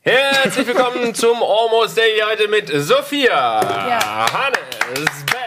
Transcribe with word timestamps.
Herzlich 0.00 0.66
willkommen 0.66 1.14
zum 1.14 1.42
Almost 1.42 1.96
Daily 1.96 2.20
heute 2.20 2.48
mit 2.48 2.68
Sophia, 2.68 3.60
Hannes, 4.34 4.58
Ben, 4.92 5.06
Flo 5.26 5.37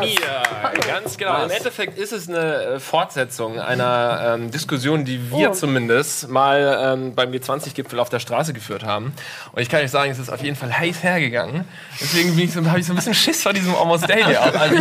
mir. 0.00 0.80
Ganz 0.86 1.16
genau. 1.16 1.44
Im 1.44 1.50
Endeffekt 1.50 1.98
ist 1.98 2.12
es 2.12 2.28
eine 2.28 2.38
äh, 2.76 2.80
Fortsetzung 2.80 3.58
einer 3.60 4.34
ähm, 4.34 4.50
Diskussion, 4.50 5.04
die 5.04 5.30
wir 5.30 5.50
Oh. 5.50 5.52
zumindest 5.52 6.28
mal 6.28 6.78
ähm, 6.94 7.14
beim 7.14 7.30
G20-Gipfel 7.30 7.98
auf 7.98 8.08
der 8.08 8.18
Straße 8.20 8.52
geführt 8.52 8.84
haben. 8.84 9.12
Und 9.52 9.62
ich 9.62 9.68
kann 9.68 9.80
euch 9.82 9.90
sagen, 9.90 10.10
es 10.10 10.18
ist 10.18 10.30
auf 10.30 10.42
jeden 10.42 10.56
Fall 10.56 10.76
heiß 10.76 11.02
hergegangen. 11.02 11.64
Deswegen 12.00 12.30
so, 12.48 12.64
habe 12.68 12.80
ich 12.80 12.86
so 12.86 12.92
ein 12.92 12.96
bisschen 12.96 13.14
Schiss 13.14 13.42
vor 13.42 13.52
diesem 13.52 13.74
Almost 13.74 14.08
Daily. 14.08 14.36
Also 14.60 14.76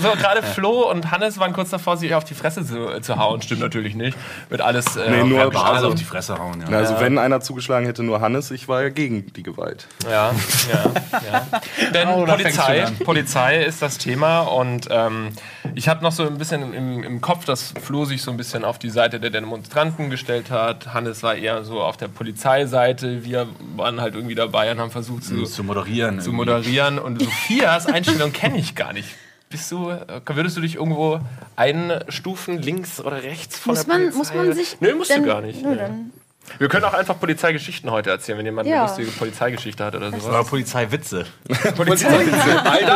so 0.00 0.10
gerade 0.12 0.42
Flo 0.42 0.90
und 0.90 1.10
Hannes 1.10 1.38
waren 1.38 1.52
kurz 1.52 1.70
davor, 1.70 1.96
sich 1.96 2.14
auf 2.14 2.24
die 2.24 2.34
Fresse 2.34 2.64
zu, 2.64 3.00
zu 3.00 3.16
hauen. 3.16 3.42
Stimmt 3.42 3.60
natürlich 3.60 3.94
nicht. 3.94 4.16
Wird 4.48 4.60
alles 4.60 4.96
äh, 4.96 5.10
Nee, 5.10 5.24
nur 5.24 5.40
also 5.66 5.88
auf 5.88 5.94
die 5.94 6.04
Fresse 6.04 6.38
hauen, 6.38 6.60
ja. 6.60 6.66
Na, 6.70 6.78
Also 6.78 7.00
wenn 7.00 7.18
einer 7.18 7.40
zugeschlagen 7.40 7.86
hätte, 7.86 8.02
nur 8.02 8.20
Hannes, 8.20 8.50
ich 8.50 8.68
war 8.68 8.82
ja 8.82 8.88
gegen 8.90 9.32
die 9.34 9.42
Gewalt. 9.42 9.86
Ja, 10.08 10.32
ja, 10.72 11.20
ja. 11.32 11.46
Denn 11.92 12.08
Oh, 12.08 12.24
Polizei. 12.24 12.86
Polizei 13.04 13.64
ist 13.64 13.82
das 13.82 13.98
Thema 13.98 14.25
und 14.42 14.88
ähm, 14.90 15.28
ich 15.74 15.88
habe 15.88 16.02
noch 16.02 16.12
so 16.12 16.26
ein 16.26 16.38
bisschen 16.38 16.72
im, 16.74 17.02
im 17.02 17.20
Kopf, 17.20 17.44
dass 17.44 17.72
Flo 17.82 18.04
sich 18.04 18.22
so 18.22 18.30
ein 18.30 18.36
bisschen 18.36 18.64
auf 18.64 18.78
die 18.78 18.90
Seite 18.90 19.20
der 19.20 19.30
Demonstranten 19.30 20.10
gestellt 20.10 20.50
hat. 20.50 20.94
Hannes 20.94 21.22
war 21.22 21.34
eher 21.34 21.64
so 21.64 21.80
auf 21.82 21.96
der 21.96 22.08
Polizeiseite. 22.08 23.24
Wir 23.24 23.46
waren 23.76 24.00
halt 24.00 24.14
irgendwie 24.14 24.34
dabei 24.34 24.70
und 24.72 24.78
haben 24.80 24.90
versucht 24.90 25.24
zu, 25.24 25.44
zu 25.44 25.64
moderieren. 25.64 26.20
zu 26.20 26.32
moderieren. 26.32 26.98
Und 26.98 27.20
Sophias 27.22 27.86
Einstellung 27.92 28.32
kenne 28.32 28.58
ich 28.58 28.74
gar 28.74 28.92
nicht. 28.92 29.08
Bist 29.48 29.70
du, 29.70 29.90
äh, 29.90 30.20
würdest 30.26 30.56
du 30.56 30.60
dich 30.60 30.74
irgendwo 30.76 31.20
einstufen, 31.54 32.60
links 32.60 33.00
oder 33.00 33.22
rechts 33.22 33.58
von 33.58 33.74
Muss 33.74 33.84
der 33.86 33.94
man, 33.94 34.02
Polizei? 34.12 34.18
muss 34.18 34.34
man 34.34 34.52
sich. 34.54 34.76
Nö, 34.80 34.94
musst 34.94 35.10
denn- 35.10 35.22
du 35.22 35.28
gar 35.28 35.40
nicht. 35.40 35.62
Nö, 35.62 35.70
Nee. 35.70 35.76
dann. 35.76 36.12
Wir 36.58 36.68
können 36.68 36.84
auch 36.84 36.94
einfach 36.94 37.18
Polizeigeschichten 37.18 37.90
heute 37.90 38.10
erzählen, 38.10 38.38
wenn 38.38 38.46
jemand 38.46 38.68
Ja. 38.68 38.76
eine 38.76 38.82
lustige 38.86 39.10
Polizeigeschichte 39.10 39.84
hat 39.84 39.94
oder 39.94 40.10
sowas. 40.10 40.24
Oder 40.26 40.44
Polizeiwitze. 40.48 41.26
Eine 41.48 41.58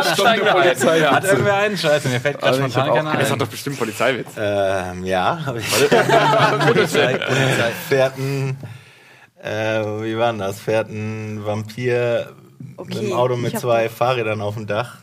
Stunde 0.03 0.51
Polizei, 0.51 1.01
Hat 1.01 1.23
irgendwer 1.23 1.55
einen 1.55 1.77
Scheiße? 1.77 2.09
Mir 2.09 2.19
fällt 2.19 2.39
gerade 2.39 2.47
Also 2.57 2.69
spontan 2.69 2.93
keiner 2.95 3.13
Das 3.17 3.27
ein. 3.27 3.31
hat 3.33 3.41
doch 3.41 3.47
bestimmt 3.47 3.77
Polizeiwitz. 3.77 4.29
Ähm, 4.37 5.05
ja, 5.05 5.45
habe 5.45 5.59
ich. 5.59 5.69
Polizei, 6.67 7.17
Polizei. 7.17 7.71
Fährt 7.87 8.17
ein, 8.17 8.57
äh, 9.43 9.49
wie 10.03 10.17
war 10.17 10.31
denn 10.31 10.39
das? 10.39 10.59
Fährt 10.59 10.89
ein 10.89 11.45
Vampir 11.45 12.31
mit 12.59 12.79
Okay, 12.79 12.99
einem 12.99 13.13
Auto 13.13 13.33
ich 13.35 13.41
mit 13.41 13.59
zwei 13.59 13.89
Fahrrädern 13.89 14.41
auf 14.41 14.55
dem 14.55 14.65
Dach 14.67 14.97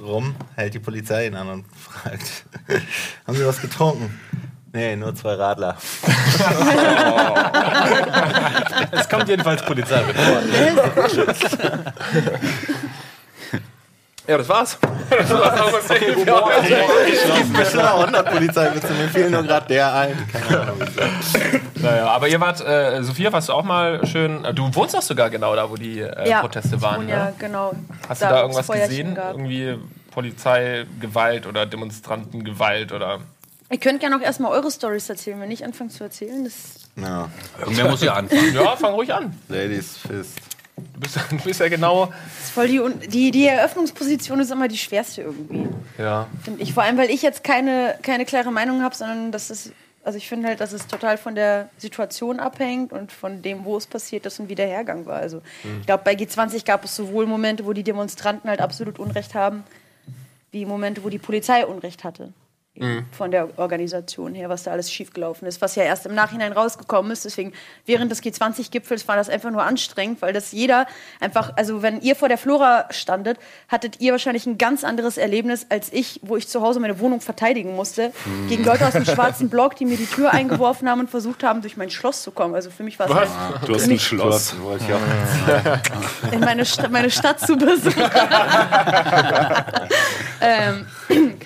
rum, 0.00 0.36
hält 0.54 0.74
die 0.74 0.78
Polizei 0.78 1.26
ihn 1.26 1.34
an 1.34 1.48
und 1.48 1.64
fragt, 1.76 2.44
haben 3.26 3.36
Sie 3.36 3.44
was 3.44 3.60
getrunken? 3.60 4.18
Nee, 4.72 4.96
nur 4.96 5.14
zwei 5.14 5.34
Radler. 5.34 5.76
Es 8.92 9.08
kommt 9.08 9.28
jedenfalls 9.28 9.62
Polizei. 9.64 10.02
Ja, 14.26 14.36
das 14.36 14.48
war's. 14.48 14.78
Das 15.08 15.30
war's 15.30 15.60
auch 15.60 15.72
was 15.72 15.84
Es 15.90 15.98
gibt 16.00 17.52
bestimmt 17.56 17.82
auch 17.84 18.00
100 18.00 18.30
Polizeiwitze, 18.30 18.92
mir 18.92 19.08
fiel 19.08 19.30
nur 19.30 19.42
gerade 19.42 19.66
der 19.68 19.94
ein. 19.94 20.28
Keine 20.30 20.60
Ahnung, 20.60 20.78
naja, 21.76 22.06
aber 22.08 22.28
ihr 22.28 22.38
wart, 22.40 22.60
äh, 22.60 23.02
Sophia, 23.02 23.32
warst 23.32 23.48
du 23.48 23.54
auch 23.54 23.62
mal 23.64 24.06
schön. 24.06 24.44
äh, 24.44 24.52
Du 24.52 24.68
wohnst 24.74 24.94
doch 24.94 25.00
sogar 25.02 25.30
genau 25.30 25.56
da, 25.56 25.70
wo 25.70 25.76
die 25.76 26.00
äh, 26.00 26.28
Ja, 26.28 26.40
Proteste 26.40 26.76
ich 26.76 26.82
waren. 26.82 26.98
wohne 27.02 27.10
ja, 27.10 27.24
Ne? 27.26 27.34
genau. 27.38 27.72
Hast 28.06 28.20
du 28.20 28.26
da 28.26 28.40
irgendwas 28.42 28.68
gesehen? 28.68 29.14
gab. 29.14 29.30
Irgendwie 29.32 29.78
Polizeigewalt 30.10 31.46
oder 31.46 31.64
Demonstrantengewalt 31.64 32.92
oder. 32.92 33.20
Ihr 33.70 33.78
könnt 33.78 34.00
gerne 34.00 34.16
auch 34.16 34.20
erstmal 34.20 34.52
eure 34.52 34.70
Stories 34.70 35.08
erzählen. 35.10 35.40
Wenn 35.40 35.50
ich 35.50 35.64
anfange 35.64 35.90
zu 35.90 36.04
erzählen, 36.04 36.44
das. 36.44 36.88
Ja, 36.96 37.30
Irgendwer 37.60 37.90
muss 37.90 38.02
ja 38.02 38.14
anfangen. 38.14 38.54
Ja, 38.54 38.76
fang 38.76 38.94
ruhig 38.94 39.12
an. 39.12 39.36
Ladies 39.48 39.98
Fist. 39.98 40.38
Du 40.76 41.00
bist, 41.00 41.18
du 41.30 41.36
bist 41.38 41.60
ja 41.60 41.68
genau. 41.68 42.06
das 42.06 42.44
ist 42.44 42.50
voll 42.52 42.68
die, 42.68 42.80
die, 43.08 43.30
die 43.30 43.46
Eröffnungsposition 43.46 44.40
ist 44.40 44.50
immer 44.50 44.68
die 44.68 44.78
schwerste 44.78 45.22
irgendwie. 45.22 45.68
Ja. 45.98 46.28
Finde 46.42 46.62
ich. 46.62 46.72
Vor 46.72 46.84
allem, 46.84 46.96
weil 46.96 47.10
ich 47.10 47.20
jetzt 47.22 47.44
keine, 47.44 47.96
keine 48.02 48.24
klare 48.24 48.52
Meinung 48.52 48.82
habe, 48.82 48.94
sondern 48.94 49.32
das 49.32 49.50
ist. 49.50 49.72
Also 50.04 50.16
ich 50.16 50.28
finde 50.28 50.48
halt, 50.48 50.60
dass 50.60 50.72
es 50.72 50.86
total 50.86 51.18
von 51.18 51.34
der 51.34 51.68
Situation 51.76 52.40
abhängt 52.40 52.92
und 52.92 53.12
von 53.12 53.42
dem, 53.42 53.66
wo 53.66 53.76
es 53.76 53.86
passiert 53.86 54.24
ist 54.24 54.40
und 54.40 54.48
wie 54.48 54.54
der 54.54 54.68
Hergang 54.68 55.04
war. 55.04 55.16
Also 55.16 55.42
ich 55.80 55.84
glaube, 55.84 56.02
bei 56.02 56.14
G20 56.14 56.64
gab 56.64 56.84
es 56.84 56.96
sowohl 56.96 57.26
Momente, 57.26 57.66
wo 57.66 57.74
die 57.74 57.82
Demonstranten 57.82 58.48
halt 58.48 58.60
absolut 58.60 58.98
Unrecht 58.98 59.34
haben, 59.34 59.64
wie 60.50 60.64
Momente, 60.64 61.04
wo 61.04 61.10
die 61.10 61.18
Polizei 61.18 61.66
Unrecht 61.66 62.04
hatte. 62.04 62.32
Von 63.12 63.30
der 63.30 63.58
Organisation 63.58 64.34
her, 64.34 64.48
was 64.48 64.62
da 64.64 64.70
alles 64.70 64.92
schiefgelaufen 64.92 65.46
ist, 65.48 65.60
was 65.60 65.74
ja 65.74 65.82
erst 65.82 66.06
im 66.06 66.14
Nachhinein 66.14 66.52
rausgekommen 66.52 67.10
ist. 67.12 67.24
Deswegen, 67.24 67.52
während 67.86 68.10
des 68.10 68.22
G20-Gipfels 68.22 69.08
war 69.08 69.16
das 69.16 69.28
einfach 69.28 69.50
nur 69.50 69.62
anstrengend, 69.62 70.22
weil 70.22 70.32
das 70.32 70.52
jeder 70.52 70.86
einfach, 71.20 71.56
also 71.56 71.82
wenn 71.82 72.00
ihr 72.00 72.16
vor 72.16 72.28
der 72.28 72.38
Flora 72.38 72.86
standet, 72.90 73.38
hattet 73.68 74.00
ihr 74.00 74.12
wahrscheinlich 74.12 74.46
ein 74.46 74.58
ganz 74.58 74.84
anderes 74.84 75.18
Erlebnis 75.18 75.66
als 75.68 75.92
ich, 75.92 76.20
wo 76.22 76.36
ich 76.36 76.48
zu 76.48 76.62
Hause 76.62 76.80
meine 76.80 77.00
Wohnung 77.00 77.20
verteidigen 77.20 77.74
musste, 77.74 78.12
gegen 78.48 78.64
Leute 78.64 78.86
aus 78.86 78.92
dem 78.92 79.04
schwarzen 79.04 79.50
Block, 79.50 79.76
die 79.76 79.84
mir 79.84 79.96
die 79.96 80.06
Tür 80.06 80.32
eingeworfen 80.32 80.88
haben 80.88 81.00
und 81.00 81.10
versucht 81.10 81.42
haben, 81.42 81.60
durch 81.62 81.76
mein 81.76 81.90
Schloss 81.90 82.22
zu 82.22 82.30
kommen. 82.30 82.54
Also 82.54 82.70
für 82.70 82.82
mich 82.82 82.98
war 82.98 83.08
es 83.08 83.14
halt, 83.14 83.28
Du 83.66 83.74
hast 83.74 83.88
ein 83.88 83.98
Schloss. 83.98 84.54
In 86.32 86.40
meine, 86.40 86.64
Sta 86.64 86.88
meine 86.88 87.10
Stadt 87.10 87.40
zu 87.40 87.56
besuchen. 87.56 88.02
ähm, 90.40 90.86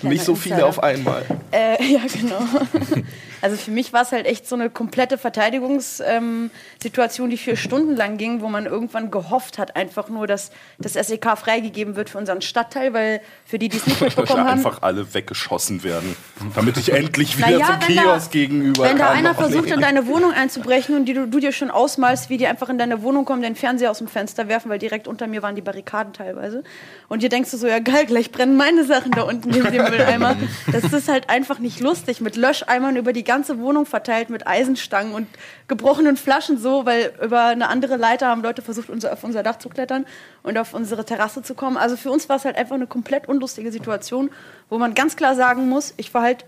Nicht 0.03 0.25
so 0.25 0.35
viele 0.35 0.57
Insider. 0.57 0.69
auf 0.69 0.83
einmal. 0.83 1.25
Äh, 1.51 1.83
ja, 1.93 2.01
genau. 2.13 2.41
Also 3.43 3.57
für 3.57 3.71
mich 3.73 3.93
war 3.93 4.03
es 4.03 4.13
halt 4.13 4.27
echt 4.27 4.49
so 4.49 4.55
eine 4.55 4.71
komplette 4.71 5.19
Verteidigungssituation, 5.19 7.27
ähm, 7.27 7.31
die 7.31 7.37
vier 7.37 7.57
Stunden 7.57 7.97
lang 7.97 8.17
ging, 8.17 8.41
wo 8.41 8.49
man 8.49 8.67
irgendwann 8.67 9.11
gehofft 9.11 9.59
hat, 9.59 9.77
einfach 9.77 10.09
nur, 10.09 10.27
dass 10.27 10.51
das 10.79 10.93
SEK 10.95 11.37
freigegeben 11.37 11.97
wird 11.97 12.11
für 12.11 12.19
unseren 12.19 12.41
Stadtteil, 12.43 12.95
weil 12.95 13.21
für 13.45 13.59
die, 13.59 13.69
die 13.69 13.79
es 13.79 13.87
nicht 13.87 14.01
mitbekommen 14.01 14.41
haben, 14.41 14.49
einfach 14.51 14.83
alle 14.83 15.13
weggeschossen 15.13 15.83
werden. 15.85 16.15
Damit 16.55 16.77
ich 16.77 16.93
endlich 16.93 17.37
wieder 17.37 17.51
Naja, 17.51 17.67
zum 17.81 17.89
wenn 17.89 17.97
da- 17.97 18.03
Kiosk 18.03 18.31
gegenüber 18.31 18.85
wenn 18.85 18.99
da 18.99 19.07
kann. 19.09 19.17
einer 19.17 19.35
versucht, 19.35 19.71
in 19.71 19.81
deine 19.81 20.07
Wohnung 20.07 20.33
einzubrechen 20.33 20.97
und 20.97 21.07
die, 21.07 21.15
du, 21.15 21.27
du 21.27 21.41
dir 21.41 21.53
schon 21.53 21.71
ausmalst, 21.71 22.31
wie 22.31 22.39
die 22.39 22.47
einfach 22.47 22.69
in 22.69 22.79
deine 22.79 23.03
Wohnung 23.03 23.25
kommen, 23.25 23.43
den 23.43 23.57
Fernseher 23.57 23.91
aus 23.91 23.99
dem 23.99 24.09
Fenster 24.09 24.49
werfen, 24.49 24.71
weil 24.71 24.79
direkt 24.79 25.09
unter 25.09 25.27
mir 25.27 25.43
waren 25.43 25.57
die 25.57 25.63
Barrikaden 25.63 26.13
teilweise. 26.13 26.63
Und 27.09 27.23
dir 27.23 27.29
denkst 27.29 27.51
du 27.51 27.57
so, 27.57 27.67
ja 27.67 27.81
geil, 27.81 28.07
gleich 28.07 28.31
brennen 28.31 28.57
meine 28.57 28.85
Sachen 28.85 29.11
da 29.11 29.23
unten 29.23 29.51
neben 29.51 29.71
dem 29.73 29.83
Mülleimer. 29.91 30.37
Das 30.71 30.85
ist 30.93 31.09
halt 31.09 31.29
einfach 31.29 31.59
nicht 31.59 31.81
lustig. 31.81 32.21
Mit 32.21 32.37
Löscheimern 32.37 32.97
über 32.97 33.13
die 33.13 33.25
ganze 33.25 33.32
Wohnung 33.59 33.87
verteilt, 33.87 34.31
mit 34.31 34.47
Eisenstangen 34.47 35.15
und 35.15 35.27
gebrochenen 35.69 36.17
Flaschen 36.17 36.59
so, 36.59 36.87
weil 36.87 37.13
über 37.23 37.45
eine 37.45 37.69
andere 37.69 37.97
Leiter 37.97 38.29
haben 38.29 38.43
Leute 38.43 38.63
versucht, 38.63 38.91
unser, 38.91 39.13
auf 39.13 39.25
unser 39.25 39.43
Dach 39.43 39.59
zu 39.59 39.69
klettern 39.69 40.07
und 40.43 40.59
auf 40.59 40.75
unsere 40.75 41.05
Terrasse 41.05 41.43
zu 41.43 41.55
kommen. 41.55 41.77
Also 41.77 41.97
für 41.97 42.11
uns 42.11 42.29
war 42.29 42.37
es 42.37 42.45
halt 42.45 42.57
einfach 42.57 42.75
eine 42.75 42.87
komplett 42.87 43.29
unlustige 43.29 43.73
Situation, 43.73 44.31
wo 44.69 44.79
man 44.79 44.95
ganz 44.95 45.17
klar 45.17 45.35
sagen 45.35 45.69
muss, 45.69 45.95
ich 45.97 46.13
war 46.15 46.23
halt 46.23 46.45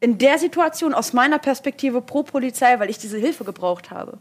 in 0.00 0.18
der 0.18 0.38
Situation 0.38 0.92
aus 0.94 1.12
meiner 1.12 1.38
Perspektive 1.38 2.02
pro 2.02 2.22
Polizei, 2.22 2.78
weil 2.78 2.90
ich 2.90 2.98
diese 2.98 3.18
Hilfe 3.18 3.44
gebraucht 3.44 3.90
habe. 3.90 4.18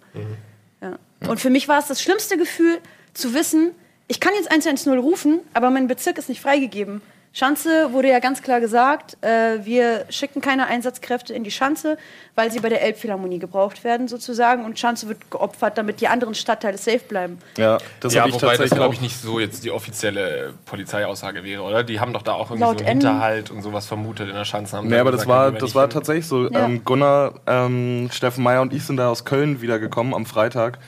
Ja. 0.82 0.98
Und 1.28 1.40
für 1.40 1.50
mich 1.50 1.68
war 1.68 1.80
es 1.80 1.88
das 1.88 2.02
schlimmste 2.02 2.38
Gefühl, 2.38 2.80
zu 3.14 3.34
wissen, 3.34 3.72
ich 4.08 4.20
kann 4.20 4.34
jetzt 4.36 4.52
110 4.52 4.98
rufen, 5.00 5.40
aber 5.54 5.70
mein 5.72 5.88
Bezirk 5.88 6.18
ist 6.18 6.30
nicht 6.30 6.42
freigegeben. 6.42 7.02
Schanze 7.38 7.92
wurde 7.92 8.08
ja 8.08 8.20
ganz 8.20 8.42
klar 8.42 8.62
gesagt, 8.62 9.18
äh, 9.20 9.66
wir 9.66 10.06
schicken 10.10 10.40
keine 10.40 10.68
Einsatzkräfte 10.68 11.34
in 11.34 11.44
die 11.44 11.52
Schanze, 11.52 11.98
weil 12.34 12.50
sie 12.50 12.62
bei 12.62 12.70
der 12.70 12.82
Elbphilharmonie 12.82 13.40
gebraucht 13.40 13.84
werden 13.84 14.08
sozusagen 14.08 14.64
und 14.64 14.80
Schanze 14.80 15.10
wird 15.10 15.30
geopfert, 15.30 15.78
damit 15.78 16.00
die 16.00 16.08
anderen 16.08 16.34
Stadtteile 16.34 16.78
safe 16.78 17.00
bleiben. 17.00 17.40
Ja, 17.58 17.78
das 18.00 18.14
Ja, 18.14 18.22
habe 18.22 18.30
ich 18.30 18.36
wobei 18.36 18.42
das, 18.48 18.52
tatsächlich 18.52 18.78
glaube 18.78 18.90
auch. 18.90 18.94
ich, 18.94 19.02
nicht 19.02 19.18
so 19.22 19.42
jetzt 19.42 19.66
die 19.66 19.72
offizielle 19.72 20.54
Polizeiaussage 20.66 21.44
wäre, 21.44 21.64
oder? 21.64 21.84
Die 21.84 22.00
haben 22.00 22.14
doch 22.14 22.22
da 22.22 22.32
auch 22.32 22.52
irgendwie 22.52 22.62
Laut 22.62 22.80
so 22.80 22.86
einen 22.86 23.02
Hinterhalt 23.02 23.52
und 23.52 23.62
sowas 23.64 23.86
vermutet 23.86 24.30
in 24.30 24.36
der 24.36 24.46
Schanze. 24.46 24.78
Haben 24.78 24.88
Nee, 24.88 24.98
aber 24.98 25.12
das 25.12 25.24
gesagt, 25.24 25.38
war, 25.38 25.48
wenn 25.48 25.54
wir 25.56 25.60
das 25.60 25.76
war 25.76 25.90
tatsächlich 25.90 26.28
so. 26.28 26.50
Ja. 26.50 26.66
Ähm, 26.68 26.86
Gunnar, 26.86 27.34
ähm, 27.48 28.08
Steffen 28.14 28.46
Meyer 28.46 28.62
und 28.62 28.72
ich 28.72 28.86
sind 28.86 28.96
da 28.96 29.10
aus 29.10 29.26
Köln 29.26 29.62
wiedergekommen 29.62 30.14
am 30.14 30.26
Freitag 30.26 30.80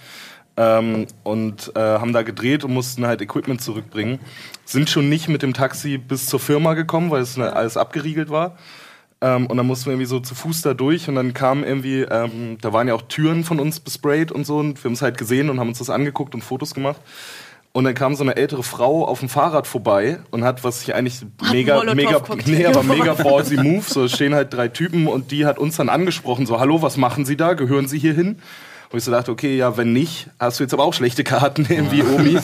ähm, 0.57 1.07
und 1.24 1.71
äh, 1.75 1.80
haben 1.80 2.13
da 2.13 2.24
gedreht 2.24 2.63
und 2.63 2.74
mussten 2.74 3.06
halt 3.06 3.21
Equipment 3.21 3.62
zurückbringen. 3.62 4.19
Sind 4.65 4.89
schon 4.89 5.07
nicht 5.07 5.30
mit 5.30 5.44
dem 5.44 5.54
Taxi 5.54 5.98
bis 5.98 6.25
zur 6.25 6.39
Firma 6.39 6.74
gekommen, 6.74 7.12
weil 7.12 7.21
es 7.21 7.38
ne, 7.38 7.54
alles 7.54 7.77
abgeriegelt 7.77 8.30
war. 8.30 8.57
Ähm, 9.21 9.48
und 9.48 9.57
dann 9.57 9.65
mussten 9.65 9.86
wir 9.86 9.94
irgendwie 9.94 10.07
so 10.07 10.19
zu 10.19 10.36
Fuß 10.36 10.62
da 10.62 10.74
durch 10.74 11.07
und 11.07 11.15
dann 11.15 11.33
kam 11.33 11.63
irgendwie, 11.63 12.01
ähm, 12.01 12.57
da 12.62 12.74
waren 12.74 12.88
ja 12.88 12.94
auch 12.94 13.04
Türen 13.04 13.44
von 13.44 13.59
uns 13.59 13.80
besprayt 13.80 14.31
und 14.31 14.45
so 14.45 14.57
und 14.57 14.83
wir 14.83 14.89
haben 14.89 14.94
es 14.94 15.01
halt 15.01 15.18
gesehen 15.18 15.50
und 15.50 15.59
haben 15.59 15.69
uns 15.69 15.80
das 15.80 15.89
angeguckt 15.89 16.36
und 16.36 16.44
Fotos 16.44 16.74
gemacht. 16.74 17.01
Und 17.74 17.83
dann 17.83 17.94
kam 17.94 18.15
so 18.15 18.24
eine 18.24 18.36
ältere 18.36 18.63
Frau 18.63 19.06
auf 19.06 19.19
dem 19.19 19.30
Fahrrad 19.30 19.68
vorbei 19.68 20.19
und 20.31 20.44
hat, 20.44 20.63
was 20.63 20.81
ich 20.81 20.95
eigentlich 20.95 21.21
mega, 21.51 21.80
einen 21.80 21.95
mega, 21.95 22.13
Molotow-Cocktail 22.13 22.51
nee, 22.51 22.65
aber 22.65 22.81
mega 22.81 23.13
ballsy 23.13 23.57
Move. 23.57 23.83
So 23.86 24.07
stehen 24.07 24.33
halt 24.33 24.51
drei 24.51 24.68
Typen 24.68 25.07
und 25.07 25.30
die 25.30 25.45
hat 25.45 25.60
uns 25.60 25.75
dann 25.77 25.89
angesprochen, 25.89 26.48
so, 26.48 26.60
hallo, 26.60 26.81
was 26.81 26.98
machen 26.98 27.25
Sie 27.25 27.38
da? 27.38 27.53
Gehören 27.53 27.88
Sie 27.88 28.00
hier 28.00 28.13
hin? 28.13 28.39
Wo 28.89 28.98
ich 28.98 29.04
so 29.04 29.12
dachte, 29.12 29.31
okay, 29.31 29.57
ja, 29.57 29.75
wenn 29.75 29.92
nicht, 29.92 30.30
hast 30.39 30.60
du 30.60 30.63
jetzt 30.63 30.74
aber 30.74 30.84
auch 30.84 30.94
schlechte 30.94 31.25
Karten, 31.25 31.66
irgendwie 31.69 32.04
Omi. 32.04 32.36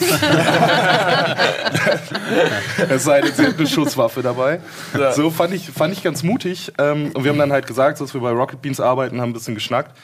es 2.88 3.04
sei 3.04 3.22
denn, 3.22 3.32
sie 3.32 3.46
hat 3.46 3.58
eine 3.58 3.66
Schusswaffe 3.66 4.20
dabei. 4.22 4.60
So 5.14 5.30
fand 5.30 5.54
ich, 5.54 5.70
fand 5.70 5.94
ich 5.94 6.02
ganz 6.02 6.22
mutig. 6.22 6.72
Ähm, 6.78 7.12
und 7.14 7.24
wir 7.24 7.30
haben 7.30 7.38
dann 7.38 7.52
halt 7.52 7.66
gesagt, 7.66 8.00
dass 8.00 8.12
wir 8.12 8.20
bei 8.20 8.30
Rocket 8.30 8.60
Beans 8.60 8.78
arbeiten, 8.78 9.20
haben 9.22 9.30
ein 9.30 9.34
bisschen 9.34 9.54
geschnackt. 9.54 9.96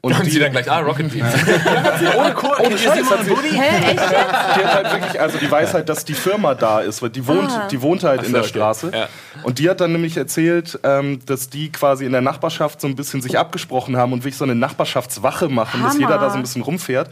Und 0.00 0.16
Und 0.16 0.30
sie 0.30 0.38
dann 0.38 0.52
gleich, 0.52 0.70
ah, 0.70 0.78
Rocket 0.78 1.12
Beans. 1.12 1.26
ohne, 2.16 2.32
Kur 2.32 2.60
ohne 2.60 2.78
Scheiß 2.78 3.10
hat 3.10 3.24
sie, 3.24 3.34
Hä, 3.34 3.90
echt? 3.90 3.94
die 3.98 4.64
hat 4.64 4.74
halt 4.74 4.92
wirklich, 4.92 5.20
also 5.20 5.38
die 5.38 5.50
weiß 5.50 5.74
halt, 5.74 5.88
dass 5.88 6.04
die 6.04 6.14
Firma 6.14 6.54
da 6.54 6.78
ist, 6.80 7.02
weil 7.02 7.10
die 7.10 7.26
wohnt, 7.26 7.50
Ah. 7.50 7.66
die 7.68 7.82
wohnt 7.82 8.04
halt 8.04 8.22
in 8.22 8.30
der 8.32 8.42
okay. 8.42 8.48
Straße. 8.50 8.92
Ja. 8.94 9.08
Und 9.42 9.58
die 9.58 9.68
hat 9.68 9.80
dann 9.80 9.90
nämlich 9.90 10.16
erzählt, 10.16 10.78
ähm, 10.84 11.18
dass 11.26 11.50
die 11.50 11.72
quasi 11.72 12.04
in 12.04 12.12
der 12.12 12.20
Nachbarschaft 12.20 12.80
so 12.80 12.86
ein 12.86 12.94
bisschen 12.94 13.22
sich 13.22 13.36
abgesprochen 13.40 13.96
haben 13.96 14.12
und 14.12 14.20
wirklich 14.20 14.36
so 14.36 14.44
eine 14.44 14.54
Nachbarschaftswache 14.54 15.48
machen, 15.48 15.82
dass 15.82 15.94
Hammer. 15.94 16.00
jeder 16.00 16.18
da 16.18 16.30
so 16.30 16.36
ein 16.36 16.42
bisschen 16.42 16.62
rumfährt. 16.62 17.10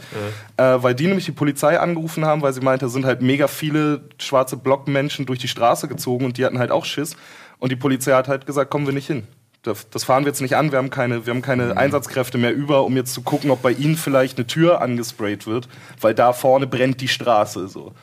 Äh, 0.55 0.63
weil 0.81 0.95
die 0.95 1.07
nämlich 1.07 1.25
die 1.25 1.33
Polizei 1.33 1.77
angerufen 1.77 2.23
haben, 2.25 2.41
weil 2.41 2.53
sie 2.53 2.61
meinte, 2.61 2.85
es 2.85 2.93
sind 2.93 3.05
halt 3.05 3.21
mega 3.21 3.47
viele 3.49 3.99
schwarze 4.17 4.55
Blockmenschen 4.55 5.25
durch 5.25 5.39
die 5.39 5.49
Straße 5.49 5.89
gezogen 5.89 6.23
und 6.23 6.37
die 6.37 6.45
hatten 6.45 6.57
halt 6.57 6.71
auch 6.71 6.85
Schiss. 6.85 7.17
Und 7.59 7.69
die 7.71 7.75
Polizei 7.75 8.13
hat 8.13 8.29
halt 8.29 8.45
gesagt, 8.45 8.71
kommen 8.71 8.85
wir 8.85 8.93
nicht 8.93 9.07
hin. 9.07 9.27
Das 9.67 10.03
fahren 10.03 10.23
wir 10.23 10.29
jetzt 10.29 10.41
nicht 10.41 10.55
an, 10.55 10.71
wir 10.71 10.77
haben 10.77 10.89
keine, 10.89 11.25
wir 11.25 11.33
haben 11.33 11.41
keine 11.41 11.77
Einsatzkräfte 11.77 12.37
mehr 12.37 12.53
über, 12.53 12.85
um 12.85 12.95
jetzt 12.95 13.13
zu 13.13 13.21
gucken, 13.21 13.51
ob 13.51 13.61
bei 13.61 13.71
ihnen 13.71 13.95
vielleicht 13.95 14.37
eine 14.37 14.47
Tür 14.47 14.81
angesprayt 14.81 15.47
wird, 15.47 15.67
weil 16.01 16.13
da 16.13 16.33
vorne 16.33 16.67
brennt 16.67 17.01
die 17.01 17.07
Straße. 17.07 17.67
So. 17.67 17.93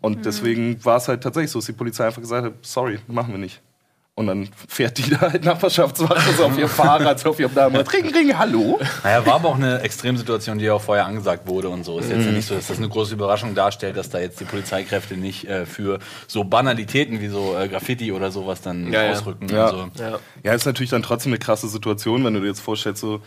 Und 0.00 0.26
deswegen 0.26 0.84
war 0.84 0.96
es 0.96 1.08
halt 1.08 1.22
tatsächlich 1.22 1.50
so, 1.50 1.58
dass 1.60 1.66
die 1.66 1.72
Polizei 1.72 2.06
einfach 2.06 2.20
gesagt 2.20 2.44
hat, 2.44 2.54
sorry, 2.62 2.98
machen 3.06 3.32
wir 3.32 3.38
nicht. 3.38 3.62
Und 4.14 4.26
dann 4.26 4.50
fährt 4.68 4.98
die 4.98 5.08
da 5.10 5.20
halt 5.22 5.42
Nachbarschaftswache 5.44 6.34
so 6.36 6.44
auf 6.44 6.58
ihr 6.58 6.68
Fahrrad, 6.68 7.18
so 7.18 7.30
auf 7.30 7.40
ihrem 7.40 7.54
Namen. 7.54 7.76
Ring, 7.76 8.12
ring, 8.14 8.36
hallo. 8.38 8.78
Naja, 9.02 9.24
war 9.24 9.34
aber 9.36 9.48
auch 9.48 9.54
eine 9.56 9.80
Extremsituation, 9.80 10.58
die 10.58 10.66
ja 10.66 10.74
auch 10.74 10.82
vorher 10.82 11.06
angesagt 11.06 11.46
wurde 11.46 11.70
und 11.70 11.82
so. 11.84 11.98
Ist 11.98 12.10
jetzt 12.10 12.26
ja 12.26 12.32
nicht 12.32 12.46
so, 12.46 12.54
dass 12.54 12.66
das 12.66 12.76
eine 12.76 12.90
große 12.90 13.14
Überraschung 13.14 13.54
darstellt, 13.54 13.96
dass 13.96 14.10
da 14.10 14.18
jetzt 14.20 14.38
die 14.38 14.44
Polizeikräfte 14.44 15.16
nicht 15.16 15.46
äh, 15.48 15.64
für 15.64 15.98
so 16.26 16.44
Banalitäten 16.44 17.20
wie 17.22 17.28
so 17.28 17.56
äh, 17.56 17.68
Graffiti 17.68 18.12
oder 18.12 18.30
sowas 18.30 18.60
dann 18.60 18.92
Ja, 18.92 19.02
ja. 19.02 19.12
ausrücken. 19.12 19.48
Ja. 19.48 19.64
Also, 19.64 19.88
Ja. 19.98 20.18
Ja, 20.42 20.52
ist 20.52 20.66
natürlich 20.66 20.90
dann 20.90 21.02
trotzdem 21.02 21.32
eine 21.32 21.38
krasse 21.38 21.68
Situation, 21.68 22.22
wenn 22.24 22.34
du 22.34 22.40
dir 22.40 22.48
jetzt 22.48 22.60
vorstellst, 22.60 23.00
so 23.00 23.22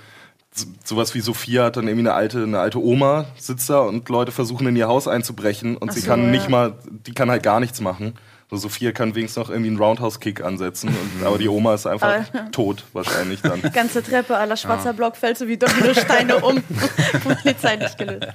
so- 0.53 0.67
sowas 0.85 1.13
wie 1.15 1.19
Sophia 1.19 1.65
hat 1.65 1.75
dann 1.77 1.87
irgendwie 1.87 2.07
eine 2.07 2.13
alte, 2.13 2.43
eine 2.43 2.59
alte 2.59 2.79
Oma 2.81 3.25
sitzt 3.37 3.69
da 3.69 3.79
und 3.79 4.07
Leute 4.07 4.31
versuchen 4.31 4.65
in 4.67 4.75
ihr 4.77 4.87
Haus 4.87 5.05
einzubrechen 5.07 5.75
und 5.75 5.89
Ach 5.89 5.93
sie 5.93 5.99
so, 6.01 6.07
kann 6.07 6.23
ja. 6.25 6.29
nicht 6.29 6.47
mal, 6.47 6.73
die 7.07 7.13
kann 7.13 7.29
halt 7.29 7.43
gar 7.43 7.59
nichts 7.59 7.81
machen. 7.81 8.13
So 8.51 8.57
Sophia 8.57 8.92
kann 8.92 9.15
wenigstens 9.15 9.44
noch 9.44 9.50
irgendwie 9.50 9.69
einen 9.69 9.80
Roundhouse-Kick 9.80 10.44
ansetzen, 10.44 10.89
und, 10.89 11.25
aber 11.25 11.38
die 11.39 11.50
Oma 11.50 11.74
ist 11.74 11.88
einfach 11.88 12.25
tot 12.51 12.83
wahrscheinlich 12.94 13.42
dann. 13.42 13.62
Ganze 13.74 14.03
Treppe 14.03 14.38
aller 14.38 14.56
schwarzer 14.56 14.94
Block 14.94 15.15
fällt 15.18 15.38
so 15.38 15.47
wie 15.47 15.57
Dominosteine 15.57 16.38
um. 16.45 16.62
Polizei 17.24 17.75
nicht 17.77 17.97
gelöst. 17.97 18.27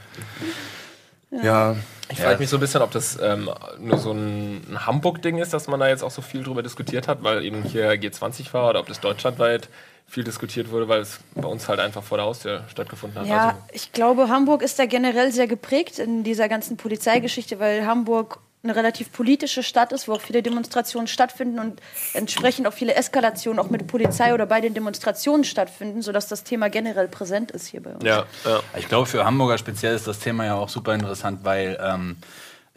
Ja, 1.31 1.77
Ich 2.09 2.19
frage 2.21 2.39
mich 2.41 2.49
so 2.49 2.57
ein 2.57 2.61
bisschen, 2.61 2.83
ob 2.83 2.91
das 2.91 3.17
ähm, 3.23 3.49
nur 3.79 3.99
so 3.99 4.11
ein, 4.11 4.63
ein 4.69 4.87
Hamburg-Ding 4.87 5.39
ist, 5.39 5.53
dass 5.53 5.69
man 5.69 5.79
da 5.79 5.89
jetzt 5.89 6.03
auch 6.03 6.11
so 6.11 6.23
viel 6.23 6.43
drüber 6.43 6.63
diskutiert 6.65 7.07
hat, 7.07 7.23
weil 7.23 7.45
eben 7.45 7.63
hier 7.63 7.93
G20 7.93 8.53
war 8.53 8.71
oder 8.71 8.81
ob 8.81 8.89
das 8.89 8.99
deutschlandweit 8.99 9.69
viel 10.09 10.25
diskutiert 10.25 10.73
wurde, 10.73 10.89
weil 10.89 11.03
es 11.03 11.21
bei 11.37 11.47
uns 11.47 11.69
halt 11.69 11.79
einfach 11.79 12.03
vor 12.03 12.19
der 12.19 12.27
Haustür 12.27 12.65
stattgefunden 12.69 13.21
hat. 13.21 13.29
Ja, 13.29 13.49
Also, 13.51 13.59
ich 13.73 13.93
glaube, 13.93 14.29
Hamburg 14.29 14.63
ist 14.63 14.77
da 14.81 14.87
generell 14.87 15.31
sehr 15.31 15.47
geprägt 15.47 16.01
in 16.01 16.25
dieser 16.25 16.49
ganzen 16.49 16.77
Polizeigeschichte, 16.77 17.61
weil 17.61 17.87
Hamburg 17.87 18.41
eine 18.63 18.77
relativ 18.77 19.11
politische 19.13 19.63
Stadt 19.63 19.93
ist, 19.93 20.07
wo 20.07 20.13
auch 20.13 20.21
viele 20.21 20.43
Demonstrationen 20.43 21.07
stattfinden 21.07 21.59
und 21.59 21.81
entsprechend 22.13 22.67
auch 22.67 22.75
viele 22.75 22.95
Eskalationen 22.95 23.59
auch 23.59 23.71
mit 23.71 23.87
Polizei 23.87 24.35
oder 24.35 24.45
bei 24.45 24.61
den 24.61 24.75
Demonstrationen 24.75 25.45
stattfinden, 25.45 26.03
sodass 26.03 26.29
das 26.29 26.45
Thema 26.45 26.69
generell 26.69 27.09
präsent 27.09 27.51
ist 27.53 27.67
hier 27.67 27.83
bei 27.83 27.95
uns. 27.95 28.05
ja, 28.05 28.27
ja. 28.45 28.61
Ich 28.79 28.89
glaube, 28.89 29.07
für 29.07 29.25
Hamburger 29.25 29.57
speziell 29.57 29.95
ist 29.95 30.07
das 30.07 30.19
Thema 30.19 30.45
ja 30.45 30.55
auch 30.57 30.69
super 30.69 30.95
interessant, 30.95 31.41
weil 31.43 31.79
ähm, 31.83 32.17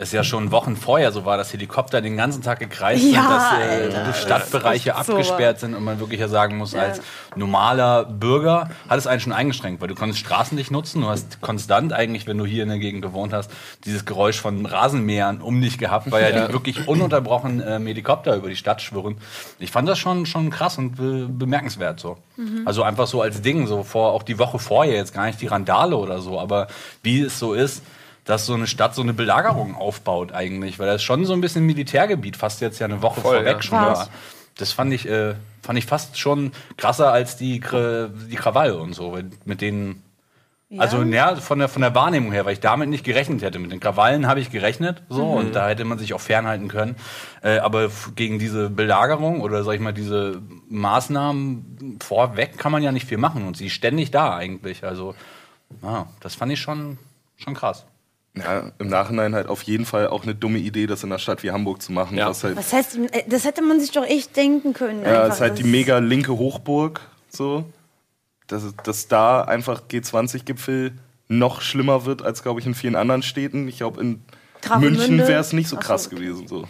es 0.04 0.12
ja 0.12 0.24
schon 0.24 0.52
Wochen 0.52 0.76
vorher 0.76 1.12
so 1.12 1.26
war, 1.26 1.38
dass 1.38 1.52
Helikopter 1.54 2.02
den 2.02 2.16
ganzen 2.18 2.42
Tag 2.44 2.60
gekreist 2.60 3.04
Ja, 3.04 3.22
sind, 3.22 3.30
dass 3.30 3.44
Alter, 3.98 4.10
äh, 4.10 4.14
Stadtbereiche 4.14 4.90
das 4.92 5.02
ist 5.02 5.08
so 5.08 5.14
abgesperrt 5.14 5.60
sind 5.60 5.74
und 5.76 5.84
man 5.84 6.00
wirklich 6.00 6.20
ja 6.20 6.28
sagen 6.28 6.58
muss, 6.58 6.74
Ja. 6.74 6.82
als 6.82 7.02
normaler 7.36 8.06
Bürger 8.06 8.70
hat 8.90 8.98
es 9.00 9.08
einen 9.08 9.20
schon 9.20 9.34
eingeschränkt, 9.34 9.82
weil 9.82 9.88
du 9.88 9.96
konntest 9.96 10.20
Straßen 10.20 10.56
nicht 10.56 10.72
nutzen, 10.72 11.02
du 11.02 11.08
hast 11.08 11.42
konstant 11.42 11.94
eigentlich, 11.94 12.28
wenn 12.28 12.38
du 12.38 12.46
hier 12.46 12.64
in 12.64 12.70
der 12.70 12.80
Gegend 12.80 13.02
gewohnt 13.02 13.34
hast, 13.34 13.50
dieses 13.86 14.06
Geräusch 14.06 14.40
von 14.40 14.66
Rasenmähern 14.66 15.42
um 15.42 15.60
dich 15.62 15.78
gehabt, 15.78 16.12
weil 16.12 16.34
ja, 16.36 16.48
die 16.48 16.54
wirklich 16.54 16.88
ununterbrochen 16.88 17.64
ähm, 17.66 17.88
Helikopter 17.88 18.36
über 18.36 18.50
die 18.50 18.56
Stadt 18.56 18.82
schwirren. 18.82 19.18
Ich 19.60 19.72
fand 19.72 19.88
das 19.90 19.98
schon, 20.00 20.26
schon 20.26 20.50
krass 20.50 20.78
und 20.78 20.96
be 20.96 21.28
bemerkenswert 21.30 22.00
so. 22.00 22.18
Also 22.66 22.84
einfach 22.84 23.08
so 23.08 23.22
als 23.22 23.42
Ding, 23.42 23.68
so 23.68 23.84
vor, 23.84 24.12
auch 24.12 24.24
die 24.24 24.40
Woche 24.40 24.60
vorher, 24.60 24.96
jetzt 24.96 25.14
gar 25.14 25.26
nicht 25.26 25.40
die 25.42 25.48
Randale 25.48 25.96
oder 25.96 26.20
so, 26.22 26.40
aber 26.40 26.68
wie 27.04 27.22
es 27.22 27.40
so 27.40 27.54
ist, 27.54 27.84
dass 28.26 28.46
so 28.46 28.54
eine 28.54 28.68
Stadt 28.68 28.96
so 28.96 29.02
eine 29.02 29.14
Belagerung 29.14 29.76
aufbaut 29.76 30.32
eigentlich, 30.32 30.80
weil 30.80 30.88
das 30.88 30.98
ist 30.98 31.04
schon 31.04 31.26
so 31.26 31.34
ein 31.34 31.42
bisschen 31.42 31.66
Militärgebiet, 31.66 32.38
fast 32.38 32.62
jetzt 32.62 32.80
ja 32.80 32.86
eine 32.86 33.02
Woche 33.02 33.22
Voll, 33.22 33.38
vorweg 33.38 33.58
ja. 33.58 33.62
schon 33.62 33.78
war. 33.78 34.10
Das 34.58 34.72
fand 34.72 34.94
ich, 34.94 35.08
äh, 35.08 35.34
fand 35.62 35.80
ich 35.80 35.86
fast 35.86 36.20
schon 36.20 36.52
krasser 36.78 37.12
als 37.12 37.38
die, 37.38 37.60
die 37.60 38.36
Krawall 38.36 38.74
und 38.74 38.94
so, 38.94 39.18
mit 39.46 39.62
denen 39.62 40.04
also 40.78 41.04
ja, 41.04 41.36
von 41.36 41.60
der, 41.60 41.70
von 41.70 41.82
der 41.84 41.94
Wahrnehmung 41.94 42.32
her, 42.32 42.46
weil 42.46 42.54
ich 42.54 42.60
damit 42.60 42.90
nicht 42.90 43.04
gerechnet 43.04 43.44
hätte. 43.44 43.60
Mit 43.60 43.72
den 43.72 43.80
Krawallen 43.80 44.26
habe 44.28 44.40
ich 44.40 44.50
gerechnet, 44.50 45.04
so, 45.08 45.26
Mhm. 45.26 45.32
und 45.38 45.56
da 45.56 45.68
hätte 45.68 45.86
man 45.86 46.00
sich 46.00 46.16
auch 46.16 46.22
fernhalten 46.22 46.68
können. 46.68 46.96
Äh, 47.44 47.60
aber 47.60 47.92
gegen 48.16 48.40
diese 48.40 48.72
Belagerung 48.72 49.42
oder 49.42 49.64
sag 49.64 49.74
ich 49.74 49.80
mal, 49.82 49.94
diese 49.94 50.42
Maßnahmen 50.70 52.00
vorweg 52.02 52.58
kann 52.58 52.72
man 52.72 52.82
ja 52.82 52.92
nicht 52.92 53.08
viel 53.08 53.20
machen 53.20 53.46
und 53.46 53.56
sie 53.58 53.68
ist 53.68 53.74
ständig 53.74 54.10
da 54.12 54.36
eigentlich. 54.36 54.84
Also, 54.84 55.14
ja, 55.84 56.08
das 56.22 56.36
fand 56.36 56.52
ich 56.52 56.60
schon, 56.60 56.98
schon 57.38 57.54
krass. 57.54 57.86
Ja, 58.36 58.72
im 58.80 58.88
Nachhinein 58.88 59.36
halt 59.36 59.48
auf 59.48 59.62
jeden 59.64 59.86
Fall 59.86 60.08
auch 60.08 60.24
eine 60.24 60.34
dumme 60.34 60.58
Idee, 60.58 60.88
das 60.88 61.04
in 61.04 61.12
einer 61.12 61.20
Stadt 61.20 61.44
wie 61.44 61.52
Hamburg 61.52 61.82
zu 61.82 61.92
machen. 61.92 62.18
Ja. 62.18 62.30
Was 62.30 62.44
halt, 62.44 62.58
Was 62.58 62.74
heißt, 62.74 62.98
das 63.28 63.46
hätte 63.46 63.62
man 63.62 63.80
sich 63.80 63.92
doch 63.92 64.06
echt 64.06 64.36
denken 64.36 64.74
können. 64.74 65.04
ja, 65.04 65.24
einfach. 65.24 65.36
ist 65.36 65.42
halt 65.42 65.60
die 65.60 65.64
mega 65.64 66.00
linke 66.00 66.34
Hochburg, 66.34 67.02
so. 67.30 67.66
Dass, 68.48 68.64
dass 68.84 69.08
da 69.08 69.42
einfach 69.44 69.84
G20-Gipfel 69.90 70.92
noch 71.28 71.62
schlimmer 71.62 72.06
wird 72.06 72.22
als, 72.22 72.44
glaube 72.44 72.60
ich, 72.60 72.66
in 72.66 72.76
vielen 72.76 72.96
anderen 72.96 73.24
Städten. 73.24 73.68
Ich 73.68 73.78
glaube, 73.78 74.02
in? 74.02 74.22
München 74.80 75.18
wäre 75.20 75.42
es 75.42 75.54
nicht 75.54 75.68
so 75.68 75.78
Ach 75.78 75.82
so, 75.82 75.88
krass 75.88 76.08
okay. 76.08 76.16
gewesen. 76.16 76.48
So. 76.48 76.68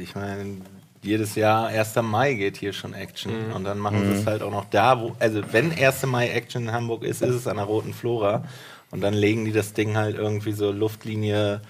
Ich 0.00 0.14
meine, 0.14 0.58
jedes 1.02 1.34
Jahr 1.34 1.66
1. 1.66 1.96
Mai 2.02 2.34
geht 2.34 2.56
hier 2.56 2.72
schon 2.72 2.94
Action. 2.94 3.52
Und 3.52 3.64
dann 3.64 3.78
machen 3.78 4.04
sie 4.04 4.20
es 4.20 4.26
halt 4.26 4.42
auch 4.42 4.50
noch 4.50 4.66
da, 4.70 5.00
wo. 5.00 5.16
Also, 5.18 5.42
wenn 5.52 5.72
1. 5.72 6.06
Mai 6.06 6.28
Action 6.28 6.64
in 6.64 6.72
Hamburg 6.72 7.02
ist, 7.02 7.22
ist 7.22 7.34
es 7.34 7.46
an 7.46 7.56
der 7.56 7.66
Roten 7.66 7.94
Flora. 7.94 8.44
Und 8.90 9.00
dann 9.02 9.14
legen 9.14 9.44
die 9.44 9.52
das 9.52 9.72
Ding 9.72 9.96
halt 9.96 10.16
irgendwie 10.16 10.52
so 10.52 10.70
Luftlinie 10.72 11.60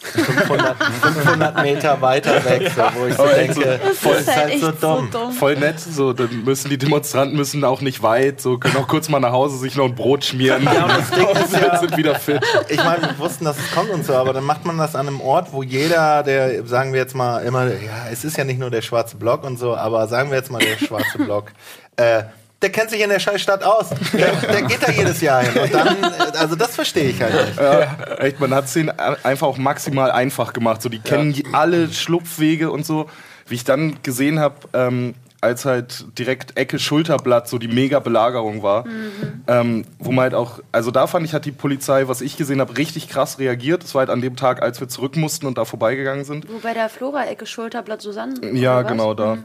500, 0.00 0.76
500 0.82 1.62
Meter 1.62 2.00
weiter 2.00 2.44
weg, 2.44 2.70
so, 2.74 2.82
wo 3.00 3.06
ich 3.06 3.14
so 3.14 3.22
Aber 3.22 3.32
denke, 3.34 3.80
Das 3.82 3.98
voll 3.98 4.16
ist 4.16 4.34
halt 4.36 4.50
echt 4.52 4.60
so 4.60 4.70
dumm. 4.72 5.10
Voll 5.32 5.56
nett, 5.56 5.80
so, 5.80 6.12
dann 6.12 6.44
müssen 6.44 6.70
die 6.70 6.78
Demonstranten 6.78 7.36
müssen 7.36 7.64
auch 7.64 7.80
nicht 7.80 8.02
weit, 8.02 8.40
so 8.40 8.58
können 8.58 8.76
auch 8.76 8.86
kurz 8.88 9.08
mal 9.08 9.20
nach 9.20 9.32
Hause 9.32 9.58
sich 9.58 9.76
noch 9.76 9.84
ein 9.86 9.94
Brot 9.94 10.24
schmieren. 10.24 10.62
Ja, 10.64 10.84
und 10.84 10.90
das 10.98 11.10
Ding 11.10 11.28
ist 11.28 11.52
ja- 11.60 11.78
sind 11.78 11.96
wieder 11.96 12.14
fit. 12.16 12.40
Ich 12.68 12.82
meine, 12.82 13.02
wir 13.02 13.18
wussten, 13.18 13.44
dass 13.44 13.58
es 13.58 13.70
kommt 13.72 13.90
und 13.90 14.04
so, 14.04 14.14
aber 14.14 14.32
dann 14.32 14.44
macht 14.44 14.64
man 14.64 14.78
das 14.78 14.94
an 14.94 15.06
einem 15.08 15.20
Ort, 15.20 15.52
wo 15.52 15.62
jeder, 15.62 16.22
der, 16.22 16.66
sagen 16.66 16.92
wir 16.92 17.00
jetzt 17.00 17.14
mal 17.14 17.38
immer, 17.44 17.66
ja, 17.66 18.08
es 18.10 18.24
ist 18.24 18.36
ja 18.36 18.44
nicht 18.44 18.58
nur 18.60 18.70
der 18.70 18.82
schwarze 18.82 19.16
Block 19.16 19.44
und 19.44 19.58
so, 19.58 19.74
aber 19.76 20.06
sagen 20.08 20.30
wir 20.30 20.36
jetzt 20.38 20.50
mal 20.50 20.58
der 20.60 20.78
schwarze 20.84 21.18
Block, 21.18 21.52
äh, 21.96 22.24
der 22.64 22.72
kennt 22.72 22.90
sich 22.90 23.00
in 23.02 23.10
der 23.10 23.18
Scheißstadt 23.20 23.62
aus. 23.62 23.90
Der, 24.12 24.32
der 24.32 24.62
geht 24.62 24.82
da 24.82 24.90
jedes 24.90 25.20
Jahr 25.20 25.42
hin. 25.44 25.62
Und 25.62 25.72
dann, 25.74 26.02
äh, 26.02 26.36
also 26.38 26.56
das 26.56 26.74
verstehe 26.74 27.10
ich 27.10 27.20
halt 27.22 27.34
nicht. 27.34 27.60
Ja, 27.60 27.96
echt, 28.18 28.40
man 28.40 28.52
hat 28.54 28.64
es 28.64 28.72
denen 28.72 28.90
einfach 28.98 29.46
auch 29.46 29.58
maximal 29.58 30.10
einfach 30.10 30.52
gemacht. 30.54 30.80
So, 30.82 30.88
die 30.88 30.98
kennen 30.98 31.30
je- 31.32 31.44
alle 31.52 31.92
Schlupfwege 31.92 32.70
und 32.70 32.86
so. 32.86 33.08
Wie 33.46 33.54
ich 33.56 33.64
dann 33.64 33.98
gesehen 34.02 34.40
habe, 34.40 34.54
ähm, 34.72 35.14
als 35.42 35.66
halt 35.66 36.06
direkt 36.18 36.56
Ecke 36.56 36.78
Schulterblatt 36.78 37.46
so 37.48 37.58
die 37.58 37.68
Mega-Belagerung 37.68 38.62
war, 38.62 38.86
ähm, 39.46 39.84
wo 39.98 40.10
man 40.10 40.22
halt 40.22 40.34
auch, 40.34 40.60
also 40.72 40.90
da 40.90 41.06
fand 41.06 41.26
ich, 41.26 41.34
hat 41.34 41.44
die 41.44 41.52
Polizei, 41.52 42.08
was 42.08 42.22
ich 42.22 42.38
gesehen 42.38 42.62
habe, 42.62 42.78
richtig 42.78 43.10
krass 43.10 43.38
reagiert. 43.38 43.82
Das 43.84 43.94
war 43.94 44.00
halt 44.00 44.08
an 44.08 44.22
dem 44.22 44.36
Tag, 44.36 44.62
als 44.62 44.80
wir 44.80 44.88
zurück 44.88 45.16
mussten 45.16 45.44
und 45.44 45.58
da 45.58 45.66
vorbeigegangen 45.66 46.24
sind. 46.24 46.48
Wo 46.50 46.60
bei 46.60 46.72
der 46.72 46.88
Flora-Ecke 46.88 47.44
Schulterblatt 47.44 48.00
Susanne. 48.00 48.34
Ja, 48.54 48.80
genau 48.80 49.12
da. 49.12 49.36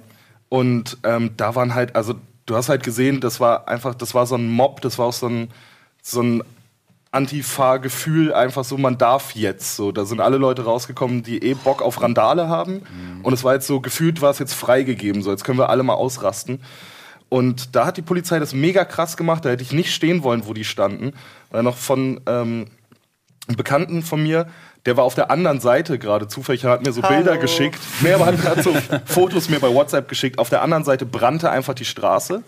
Und 0.48 0.98
ähm, 1.04 1.32
da 1.36 1.56
waren 1.56 1.76
halt, 1.76 1.98
also 1.98 2.16
du 2.50 2.56
hast 2.56 2.70
halt 2.70 2.84
gesehen, 2.84 3.22
das 3.22 3.40
war 3.40 3.68
einfach, 3.68 3.96
das 3.96 4.14
war 4.14 4.26
so 4.26 4.36
ein 4.36 4.50
Mob, 4.50 4.82
das 4.82 4.98
war 4.98 5.08
auch 5.08 5.14
so 5.14 5.28
ein, 5.28 5.50
so 6.02 6.22
ein 6.22 6.44
Antifa-Gefühl, 7.12 8.34
einfach 8.34 8.64
so, 8.64 8.78
man 8.78 8.98
darf 8.98 9.36
jetzt. 9.36 9.76
So, 9.76 9.92
da 9.92 10.06
sind 10.06 10.22
alle 10.22 10.38
Leute 10.38 10.64
rausgekommen, 10.64 11.24
die 11.24 11.44
eh 11.44 11.54
Bock 11.54 11.82
auf 11.82 12.02
Randale 12.02 12.48
haben. 12.48 12.82
Und 13.24 13.34
es 13.34 13.44
war 13.44 13.54
jetzt 13.54 13.68
so, 13.68 13.80
gefühlt 13.80 14.22
war 14.22 14.32
es 14.32 14.40
jetzt 14.40 14.54
freigegeben, 14.54 15.22
so, 15.22 15.32
jetzt 15.32 15.44
können 15.44 15.58
wir 15.58 15.70
alle 15.70 15.84
mal 15.84 15.96
ausrasten. 15.96 16.62
Und 17.30 17.76
da 17.76 17.86
hat 17.86 17.98
die 17.98 18.02
Polizei 18.02 18.40
das 18.40 18.54
mega 18.54 18.86
krass 18.86 19.16
gemacht, 19.16 19.46
da 19.46 19.50
hätte 19.50 19.64
ich 19.64 19.72
nicht 19.72 19.94
stehen 19.94 20.24
wollen, 20.24 20.48
wo 20.48 20.54
die 20.54 20.64
standen. 20.64 21.14
Weil 21.52 21.64
noch 21.64 21.78
von 21.78 22.22
ähm, 22.26 22.66
einem 23.48 23.58
Bekannten 23.58 24.02
von 24.02 24.22
mir, 24.22 24.48
der 24.86 24.98
war 24.98 25.04
auf 25.04 25.16
der 25.16 25.30
anderen 25.30 25.60
Seite 25.60 26.00
gerade 26.00 26.28
zufällig, 26.28 26.64
hat 26.64 26.86
mir 26.86 26.92
so 26.94 27.04
Hallo. 27.04 27.16
Bilder 27.16 27.38
geschickt. 27.38 27.80
Aber 28.14 28.26
hat, 28.28 28.64
so 28.64 28.74
Fotos 29.06 29.50
mir 29.50 29.60
bei 29.60 29.74
WhatsApp 29.74 30.08
geschickt. 30.08 30.40
Auf 30.40 30.50
der 30.50 30.62
anderen 30.62 30.84
Seite 30.84 31.06
brannte 31.06 31.50
einfach 31.50 31.74
die 31.74 31.86
Straße. 31.86 32.44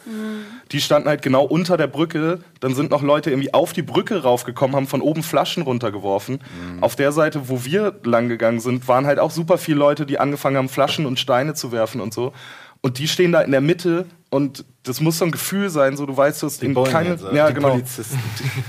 Die 0.72 0.80
standen 0.80 1.10
halt 1.10 1.22
genau 1.22 1.44
unter 1.44 1.76
der 1.76 1.88
Brücke. 1.88 2.40
Dann 2.62 2.74
sind 2.74 2.92
noch 2.92 3.02
Leute 3.02 3.32
irgendwie 3.32 3.54
auf 3.54 3.74
die 3.74 3.82
Brücke 3.82 4.24
raufgekommen, 4.24 4.76
haben 4.76 4.88
von 4.88 5.02
oben 5.02 5.24
Flaschen 5.24 5.64
runtergeworfen. 5.64 6.36
Mhm. 6.76 6.84
Auf 6.84 6.96
der 6.96 7.12
Seite, 7.12 7.50
wo 7.50 7.66
wir 7.66 7.94
lang 8.04 8.30
gegangen 8.30 8.62
sind, 8.62 8.88
waren 8.88 9.06
halt 9.06 9.20
auch 9.20 9.32
super 9.32 9.58
viele 9.58 9.78
Leute, 9.78 10.06
die 10.06 10.18
angefangen 10.18 10.58
haben, 10.58 10.70
Flaschen 10.70 11.06
und 11.06 11.20
Steine 11.20 11.54
zu 11.54 11.72
werfen 11.72 12.00
und 12.00 12.14
so. 12.14 12.34
Und 12.82 12.98
die 12.98 13.08
stehen 13.08 13.32
da 13.32 13.42
in 13.42 13.52
der 13.52 13.62
Mitte 13.62 14.06
und 14.32 14.64
das 14.84 15.02
muss 15.02 15.18
so 15.18 15.26
ein 15.26 15.32
Gefühl 15.32 15.70
sein, 15.70 15.98
so 15.98 16.06
du 16.06 16.16
weißt, 16.16 16.42
du 16.42 16.48
hast 16.48 16.64
in 16.64 16.74
Bullen 16.74 16.90
keine, 16.92 17.14
oder? 17.16 17.34
ja 17.34 17.48
Die 17.50 17.54
genau, 17.54 17.72
Polizisten. 17.72 18.18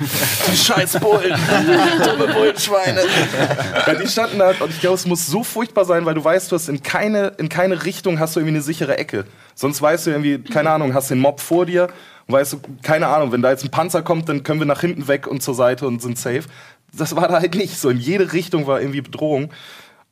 die 0.51 0.57
scheiß 0.57 0.99
Bullen, 0.99 1.33
dumme 2.05 2.35
Bullenschweine. 2.35 3.01
ja, 3.87 3.95
die 3.95 4.09
standen 4.09 4.41
da 4.41 4.51
und 4.59 4.71
ich 4.71 4.81
glaube, 4.81 4.97
es 4.97 5.07
muss 5.07 5.25
so 5.27 5.45
furchtbar 5.45 5.85
sein, 5.85 6.05
weil 6.05 6.15
du 6.15 6.25
weißt, 6.25 6.51
du 6.51 6.57
hast 6.57 6.69
in 6.69 6.83
keine, 6.83 7.29
in 7.39 7.49
keine 7.49 7.85
Richtung 7.85 8.19
hast 8.19 8.35
du 8.35 8.41
irgendwie 8.41 8.57
eine 8.57 8.63
sichere 8.63 8.99
Ecke. 8.99 9.25
Sonst 9.55 9.81
weißt 9.81 10.07
du 10.07 10.11
irgendwie, 10.11 10.39
keine 10.39 10.71
Ahnung, 10.71 10.95
hast 10.95 11.11
den 11.11 11.21
Mob 11.21 11.41
vor 11.41 11.65
dir 11.65 11.89
und 12.27 12.35
weißt 12.35 12.55
du, 12.55 12.61
keine 12.83 13.07
Ahnung, 13.07 13.31
wenn 13.31 13.41
da 13.41 13.51
jetzt 13.51 13.65
ein 13.65 13.71
Panzer 13.71 14.03
kommt, 14.03 14.29
dann 14.29 14.43
können 14.43 14.59
wir 14.59 14.67
nach 14.67 14.81
hinten 14.81 15.07
weg 15.07 15.29
und 15.29 15.45
zur 15.45 15.55
Seite 15.55 15.87
und 15.87 16.03
sind 16.03 16.19
safe. 16.19 16.43
Das 16.93 17.15
war 17.15 17.29
da 17.29 17.41
halt 17.41 17.55
nicht 17.55 17.79
so. 17.79 17.89
In 17.89 17.99
jede 17.99 18.33
Richtung 18.33 18.67
war 18.67 18.81
irgendwie 18.81 19.01
Bedrohung. 19.01 19.51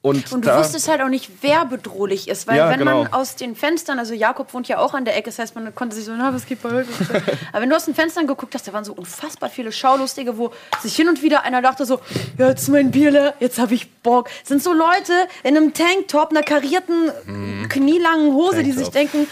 Und, 0.03 0.33
Und 0.33 0.47
du 0.47 0.49
da, 0.49 0.59
wusstest 0.59 0.89
halt 0.89 1.03
auch 1.03 1.09
nicht, 1.09 1.31
wer 1.43 1.67
bedrohlich 1.67 2.27
ist. 2.29 2.47
Weil 2.47 2.57
Ja, 2.57 2.71
wenn 2.71 2.79
genau. 2.79 3.03
man 3.03 3.13
aus 3.13 3.37
den 3.37 3.55
Fenstern, 3.55 3.99
also 3.99 4.15
Jakob 4.15 4.55
wohnt 4.55 4.67
ja 4.67 4.79
auch 4.79 4.95
an 4.95 5.05
der 5.05 5.15
Ecke, 5.15 5.29
das 5.29 5.39
heißt, 5.39 5.55
man 5.55 5.75
konnte 5.75 5.95
sich 5.95 6.07
so, 6.07 6.13
na, 6.13 6.33
was 6.33 6.47
geht 6.47 6.63
bei 6.63 6.71
euch? 6.71 6.87
Aber 7.53 7.61
wenn 7.61 7.69
du 7.69 7.77
aus 7.77 7.85
den 7.85 7.95
Fenstern 7.95 8.27
geguckt 8.27 8.55
hast, 8.55 8.67
da 8.67 8.73
waren 8.73 8.85
so 8.85 8.95
unfassbar 8.95 9.51
viele 9.51 9.73
Schaulustige, 9.73 10.39
wo 10.39 10.53
sich 10.81 10.97
hin 10.97 11.11
und 11.11 11.21
wieder 11.21 11.43
einer 11.43 11.61
dachte 11.61 11.85
so, 11.85 12.01
ja, 12.39 12.49
jetzt 12.49 12.63
ist 12.63 12.69
mein 12.69 12.91
Bier 12.91 13.11
leer, 13.11 13.35
jetzt 13.41 13.59
habe 13.59 13.75
ich 13.75 13.93
Bock. 13.97 14.31
Das 14.41 14.49
sind 14.49 14.63
so 14.63 14.73
Leute 14.73 15.13
in 15.43 15.55
einem 15.55 15.75
Tanktop, 15.75 16.31
einer 16.31 16.43
karierten, 16.43 17.69
knielangen 17.69 18.33
Hose, 18.33 18.63
die 18.63 18.73
sich 18.73 18.89
denken, 18.89 19.27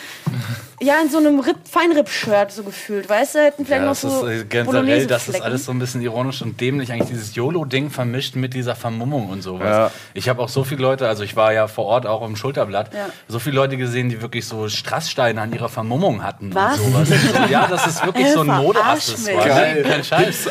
ja, 0.80 0.94
in 1.02 1.10
so 1.10 1.18
einem 1.18 1.40
Ripp, 1.40 1.56
Feinripp-Shirt 1.70 2.52
so 2.52 2.62
gefühlt, 2.62 3.08
weißt 3.08 3.34
du, 3.34 3.38
hätten 3.40 3.64
vielleicht 3.66 3.80
Ja, 3.82 3.86
noch 3.86 4.00
das 4.00 4.00
so 4.02 4.26
ist 4.26 4.42
äh, 4.42 4.44
generell, 4.44 5.06
das 5.06 5.28
ist 5.28 5.40
alles 5.40 5.64
so 5.64 5.72
ein 5.72 5.78
bisschen 5.78 6.00
ironisch 6.02 6.42
und 6.42 6.60
dämlich, 6.60 6.92
eigentlich 6.92 7.08
dieses 7.08 7.34
YOLO-Ding 7.34 7.90
vermischt 7.90 8.36
mit 8.36 8.54
dieser 8.54 8.76
Vermummung 8.76 9.28
und 9.30 9.42
sowas. 9.42 9.68
Ja. 9.68 9.90
Ich 10.14 10.28
habe 10.28 10.42
auch 10.42 10.48
so 10.48 10.64
viele 10.64 10.82
Leute, 10.82 11.08
also 11.08 11.22
ich 11.24 11.36
war 11.36 11.52
ja 11.52 11.66
vor 11.68 11.86
Ort 11.86 12.06
auch 12.06 12.24
im 12.26 12.36
Schulterblatt, 12.36 12.94
Ja. 12.94 13.06
so 13.28 13.38
viele 13.38 13.56
Leute 13.56 13.76
gesehen, 13.76 14.08
die 14.08 14.22
wirklich 14.22 14.46
so 14.46 14.68
Strasssteine 14.68 15.40
an 15.40 15.52
ihrer 15.52 15.68
Vermummung 15.68 16.22
hatten. 16.22 16.54
Was? 16.54 16.78
Und 16.78 16.92
sowas. 16.92 17.08
So, 17.08 17.38
ja, 17.52 17.66
das 17.66 17.86
ist 17.86 18.04
wirklich 18.06 18.28
so 18.32 18.40
ein 18.40 18.46
Modeaccessoire. 18.46 19.46
mich. 19.74 19.84
Nee, 19.84 19.90
kein 19.90 20.04
Scheiß. 20.04 20.48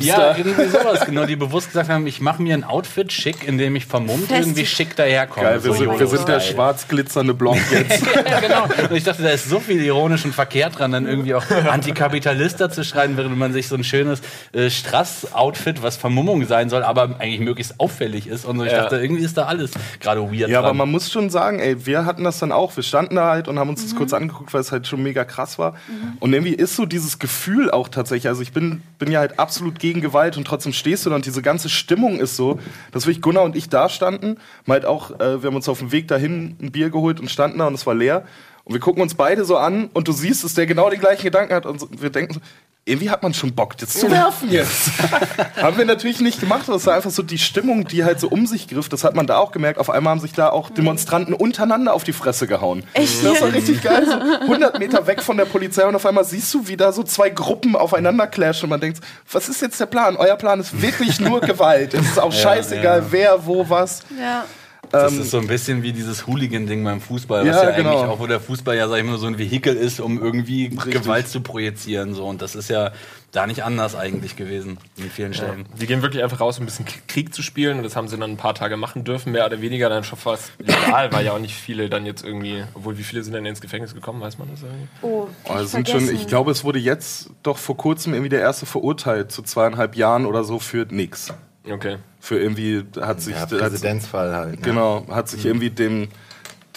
Ja, 0.00 0.36
irgendwie 0.36 0.68
sowas, 0.68 1.04
genau, 1.06 1.24
die 1.26 1.36
bewusst 1.36 1.68
gesagt 1.68 1.88
haben, 1.90 2.06
ich 2.06 2.20
mache 2.20 2.42
mir 2.42 2.54
ein 2.54 2.64
Outfit 2.64 3.12
schick, 3.12 3.46
in 3.46 3.58
dem 3.58 3.76
ich 3.76 3.86
vermummt 3.86 4.26
Fest- 4.28 4.40
irgendwie 4.40 4.66
schick 4.66 4.96
daherkomme. 4.96 5.46
Geil, 5.46 5.64
wir, 5.64 5.72
so 5.72 5.78
sind, 5.78 5.98
wir 5.98 6.06
sind 6.06 6.28
der 6.28 6.40
schwarz 6.40 6.86
glitzernde 6.88 7.34
Block 7.34 7.56
jetzt. 7.70 8.02
ja, 8.28 8.40
genau. 8.40 8.64
Und 8.88 8.96
ich 8.96 9.04
dachte, 9.04 9.22
da 9.22 9.30
ist 9.30 9.41
so 9.44 9.60
viel 9.60 9.82
ironisch 9.82 10.24
und 10.24 10.34
verkehrt 10.34 10.78
dran, 10.78 10.92
dann 10.92 11.06
irgendwie 11.06 11.34
auch 11.34 11.44
Antikapitalist 11.70 12.58
zu 12.72 12.84
schreiben, 12.84 13.16
während 13.16 13.36
man 13.36 13.52
sich 13.52 13.68
so 13.68 13.74
ein 13.76 13.84
schönes 13.84 14.20
äh, 14.52 14.70
Strass-Outfit, 14.70 15.82
was 15.82 15.96
Vermummung 15.96 16.44
sein 16.46 16.68
soll, 16.70 16.82
aber 16.82 17.16
eigentlich 17.18 17.40
möglichst 17.40 17.78
auffällig 17.80 18.26
ist. 18.26 18.44
Und 18.44 18.58
so. 18.58 18.64
ich 18.64 18.72
Ja. 18.72 18.82
dachte, 18.82 18.96
irgendwie 19.00 19.22
ist 19.24 19.36
da 19.36 19.44
alles 19.46 19.72
gerade 20.00 20.20
weird. 20.22 20.50
Ja, 20.50 20.58
aber 20.58 20.68
dran. 20.68 20.76
man 20.78 20.90
muss 20.90 21.10
schon 21.10 21.30
sagen, 21.30 21.58
ey, 21.58 21.86
wir 21.86 22.04
hatten 22.06 22.24
das 22.24 22.38
dann 22.38 22.52
auch. 22.52 22.76
Wir 22.76 22.82
standen 22.82 23.16
da 23.16 23.30
halt 23.30 23.48
und 23.48 23.58
haben 23.58 23.70
uns 23.70 23.82
das 23.82 23.96
kurz 23.96 24.12
angeguckt, 24.12 24.52
weil 24.54 24.60
es 24.60 24.72
halt 24.72 24.86
schon 24.86 25.02
mega 25.02 25.24
krass 25.24 25.58
war. 25.58 25.74
Und 26.20 26.32
irgendwie 26.32 26.54
ist 26.54 26.76
so 26.76 26.86
dieses 26.86 27.18
Gefühl 27.18 27.70
auch 27.70 27.88
tatsächlich. 27.88 28.28
Also 28.28 28.42
ich 28.42 28.52
bin, 28.52 28.82
bin 28.98 29.10
ja 29.10 29.20
halt 29.20 29.38
absolut 29.38 29.78
gegen 29.78 30.00
Gewalt 30.00 30.36
und 30.36 30.46
trotzdem 30.46 30.72
stehst 30.72 31.04
du 31.06 31.10
da 31.10 31.16
und 31.16 31.26
diese 31.26 31.42
ganze 31.42 31.68
Stimmung 31.68 32.18
ist 32.20 32.36
so, 32.36 32.58
dass 32.92 33.06
wirklich 33.06 33.22
Gunnar 33.22 33.44
und 33.44 33.56
ich 33.56 33.68
da 33.68 33.88
standen. 33.88 34.36
Mal 34.66 34.74
halt 34.74 34.86
auch, 34.86 35.10
äh, 35.20 35.42
wir 35.42 35.48
haben 35.48 35.56
uns 35.56 35.68
auf 35.68 35.78
dem 35.78 35.92
Weg 35.92 36.08
dahin 36.08 36.56
ein 36.60 36.72
Bier 36.72 36.90
geholt 36.90 37.20
und 37.20 37.30
standen 37.30 37.58
da 37.58 37.66
und 37.66 37.74
es 37.74 37.86
war 37.86 37.94
leer. 37.94 38.24
Und 38.72 38.76
wir 38.76 38.80
gucken 38.80 39.02
uns 39.02 39.12
beide 39.12 39.44
so 39.44 39.58
an 39.58 39.90
und 39.92 40.08
du 40.08 40.12
siehst, 40.12 40.44
dass 40.44 40.54
der 40.54 40.64
genau 40.64 40.88
die 40.88 40.96
gleichen 40.96 41.24
Gedanken 41.24 41.52
hat 41.52 41.66
und 41.66 41.78
so, 41.78 41.88
wir 41.90 42.08
denken 42.08 42.32
so, 42.32 42.40
irgendwie 42.86 43.10
hat 43.10 43.22
man 43.22 43.34
schon 43.34 43.54
Bock, 43.54 43.76
das 43.76 43.90
zu 43.90 44.10
werfen 44.10 44.50
jetzt. 44.50 44.92
haben 45.60 45.76
wir 45.76 45.84
natürlich 45.84 46.20
nicht 46.20 46.40
gemacht, 46.40 46.66
es 46.70 46.86
war 46.86 46.94
einfach 46.94 47.10
so 47.10 47.22
die 47.22 47.36
Stimmung, 47.36 47.86
die 47.86 48.02
halt 48.02 48.18
so 48.18 48.28
um 48.28 48.46
sich 48.46 48.68
griff. 48.68 48.88
Das 48.88 49.04
hat 49.04 49.14
man 49.14 49.26
da 49.26 49.36
auch 49.36 49.52
gemerkt. 49.52 49.78
Auf 49.78 49.90
einmal 49.90 50.12
haben 50.12 50.20
sich 50.20 50.32
da 50.32 50.48
auch 50.48 50.70
Demonstranten 50.70 51.34
untereinander 51.34 51.92
auf 51.92 52.02
die 52.02 52.14
Fresse 52.14 52.46
gehauen. 52.46 52.82
Echt? 52.94 53.22
Das 53.22 53.42
war 53.42 53.52
richtig 53.52 53.82
geil. 53.82 54.06
So 54.06 54.12
100 54.12 54.78
Meter 54.78 55.06
weg 55.06 55.20
von 55.20 55.36
der 55.36 55.44
Polizei 55.44 55.84
und 55.84 55.94
auf 55.94 56.06
einmal 56.06 56.24
siehst 56.24 56.54
du, 56.54 56.66
wie 56.66 56.78
da 56.78 56.92
so 56.92 57.02
zwei 57.02 57.28
Gruppen 57.28 57.76
aufeinander 57.76 58.26
clashen 58.26 58.64
und 58.64 58.70
man 58.70 58.80
denkt, 58.80 59.00
was 59.30 59.50
ist 59.50 59.60
jetzt 59.60 59.78
der 59.78 59.86
Plan? 59.86 60.16
Euer 60.16 60.36
Plan 60.36 60.60
ist 60.60 60.80
wirklich 60.80 61.20
nur 61.20 61.42
Gewalt. 61.42 61.92
Es 61.92 62.06
ist 62.06 62.18
auch 62.18 62.32
scheißegal, 62.32 63.00
ja. 63.00 63.06
wer, 63.10 63.46
wo, 63.46 63.68
was. 63.68 64.00
Ja. 64.18 64.46
Das 64.92 65.12
ist 65.14 65.30
so 65.30 65.38
ein 65.38 65.46
bisschen 65.46 65.82
wie 65.82 65.92
dieses 65.92 66.26
Hooligan-Ding 66.26 66.84
beim 66.84 67.00
Fußball, 67.00 67.46
was 67.46 67.56
Ja, 67.56 67.70
ja, 67.70 67.76
genau. 67.76 67.90
eigentlich 67.90 68.10
auch, 68.10 68.18
wo 68.20 68.26
der 68.26 68.40
Fußball 68.40 68.76
ja, 68.76 68.88
sag 68.88 68.98
ich 68.98 69.04
mal, 69.04 69.18
so 69.18 69.26
ein 69.26 69.38
Vehikel 69.38 69.74
ist, 69.74 70.00
um 70.00 70.22
irgendwie 70.22 70.68
Gewalt 70.68 71.28
zu 71.28 71.40
projizieren. 71.40 72.14
So. 72.14 72.26
Und 72.26 72.42
das 72.42 72.54
ist 72.54 72.68
ja 72.68 72.92
da 73.32 73.46
nicht 73.46 73.64
anders 73.64 73.94
eigentlich 73.94 74.36
gewesen 74.36 74.76
in 74.98 75.08
vielen 75.10 75.32
Stellen. 75.32 75.64
Die 75.80 75.86
gehen 75.86 76.02
wirklich 76.02 76.22
einfach 76.22 76.40
raus, 76.40 76.58
um 76.58 76.64
ein 76.64 76.66
bisschen 76.66 76.84
Krieg 77.08 77.34
zu 77.34 77.40
spielen 77.40 77.78
und 77.78 77.82
das 77.82 77.96
haben 77.96 78.06
sie 78.06 78.18
dann 78.18 78.32
ein 78.32 78.36
paar 78.36 78.54
Tage 78.54 78.76
machen 78.76 79.04
dürfen, 79.04 79.32
mehr 79.32 79.46
oder 79.46 79.62
weniger 79.62 79.88
dann 79.88 80.04
schon 80.04 80.18
fast 80.18 80.52
legal, 80.58 81.10
weil 81.12 81.24
ja 81.24 81.32
auch 81.32 81.38
nicht 81.38 81.54
viele 81.54 81.88
dann 81.88 82.04
jetzt 82.04 82.22
irgendwie, 82.22 82.62
obwohl 82.74 82.98
wie 82.98 83.02
viele 83.02 83.22
sind 83.22 83.32
denn 83.32 83.46
ins 83.46 83.62
Gefängnis 83.62 83.94
gekommen, 83.94 84.20
weiß 84.20 84.36
man 84.36 84.50
das 84.50 84.62
irgendwie? 84.62 84.88
Oh, 85.00 85.28
Oh, 85.48 85.64
sind 85.64 85.88
schon, 85.88 86.10
ich 86.14 86.26
glaube, 86.26 86.50
es 86.50 86.62
wurde 86.62 86.78
jetzt 86.78 87.30
doch 87.42 87.56
vor 87.56 87.78
kurzem 87.78 88.12
irgendwie 88.12 88.28
der 88.28 88.40
erste 88.40 88.66
verurteilt 88.66 89.32
zu 89.32 89.40
zweieinhalb 89.42 89.96
Jahren 89.96 90.26
oder 90.26 90.44
so 90.44 90.58
für 90.58 90.86
nix. 90.90 91.32
Okay. 91.70 91.98
Für 92.20 92.38
irgendwie 92.38 92.84
hat 93.00 93.20
sich 93.20 93.34
Ja, 93.36 93.46
Präzedenzfall 93.46 94.34
halt. 94.34 94.60
Ne? 94.60 94.62
Genau, 94.62 95.06
hat 95.08 95.28
sich 95.28 95.44
irgendwie 95.44 95.70
dem 95.70 96.08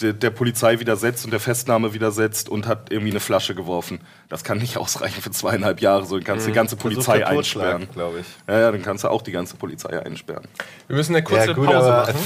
der, 0.00 0.12
der 0.12 0.30
Polizei 0.30 0.78
widersetzt 0.78 1.24
und 1.24 1.30
der 1.30 1.40
Festnahme 1.40 1.94
widersetzt 1.94 2.48
und 2.48 2.66
hat 2.66 2.90
irgendwie 2.90 3.12
eine 3.12 3.20
Flasche 3.20 3.54
geworfen. 3.54 4.00
Das 4.28 4.44
kann 4.44 4.58
nicht 4.58 4.76
ausreichen 4.76 5.22
für 5.22 5.30
zweieinhalb 5.30 5.80
Jahre. 5.80 6.04
So, 6.04 6.16
dann 6.16 6.24
kannst 6.24 6.46
du 6.46 6.50
die 6.50 6.54
ganze 6.54 6.76
Polizei 6.76 7.26
einsperren. 7.26 7.88
glaube 7.92 8.20
ich. 8.20 8.26
Ja, 8.46 8.60
ja, 8.60 8.72
dann 8.72 8.82
kannst 8.82 9.04
du 9.04 9.08
auch 9.08 9.22
die 9.22 9.32
ganze 9.32 9.56
Polizei 9.56 9.98
einsperren. 10.04 10.44
Wir 10.88 10.96
müssen 10.96 11.14
eine 11.14 11.24
kurze 11.24 11.46
Ja, 11.48 11.52
gut, 11.52 11.66
Pause 11.66 11.90
machen. 11.90 12.14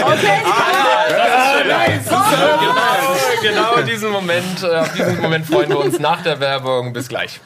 Okay, 0.00 0.40
Genau, 3.42 3.74
genau 3.74 3.82
diesen 3.82 4.10
Moment, 4.10 4.62
äh, 4.62 4.66
auf 4.76 4.92
diesen 4.92 5.20
Moment 5.20 5.46
freuen 5.46 5.68
wir 5.68 5.78
uns 5.78 5.98
nach 5.98 6.22
der 6.22 6.40
Werbung. 6.40 6.92
Bis 6.92 7.08
gleich. 7.08 7.40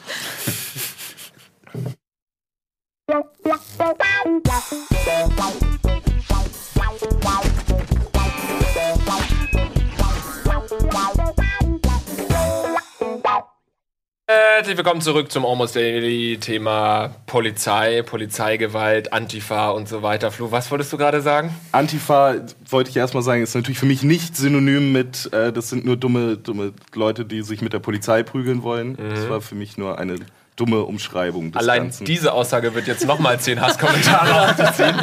Herzlich 14.25 14.77
willkommen 14.77 15.01
zurück 15.01 15.29
zum 15.33 15.45
Almost 15.45 15.75
Daily 15.75 16.37
Thema 16.39 17.13
Polizei, 17.25 18.03
Polizeigewalt, 18.03 19.11
Antifa 19.11 19.71
und 19.71 19.89
so 19.89 20.01
weiter. 20.01 20.31
Flo, 20.31 20.53
was 20.53 20.71
wolltest 20.71 20.93
du 20.93 20.97
gerade 20.97 21.19
sagen? 21.19 21.53
Antifa, 21.73 22.35
wollte 22.69 22.89
ich 22.89 22.95
erstmal 22.95 23.21
sagen, 23.21 23.43
ist 23.43 23.53
natürlich 23.53 23.79
für 23.79 23.85
mich 23.85 24.03
nicht 24.03 24.37
synonym 24.37 24.93
mit, 24.93 25.29
äh, 25.33 25.51
das 25.51 25.69
sind 25.69 25.83
nur 25.83 25.97
dumme, 25.97 26.37
dumme 26.37 26.71
Leute, 26.95 27.25
die 27.25 27.41
sich 27.41 27.61
mit 27.61 27.73
der 27.73 27.79
Polizei 27.79 28.23
prügeln 28.23 28.63
wollen. 28.63 28.95
Das 28.95 29.27
war 29.29 29.41
für 29.41 29.55
mich 29.55 29.77
nur 29.77 29.99
eine 29.99 30.15
dumme 30.55 30.83
Umschreibung 30.83 31.51
des 31.51 31.61
Allein 31.61 31.83
Ganzen. 31.83 32.05
diese 32.05 32.31
Aussage 32.33 32.75
wird 32.75 32.87
jetzt 32.87 33.05
nochmal 33.05 33.39
zehn 33.39 33.59
Hasskommentare 33.59 34.49
aufziehen. 34.49 34.95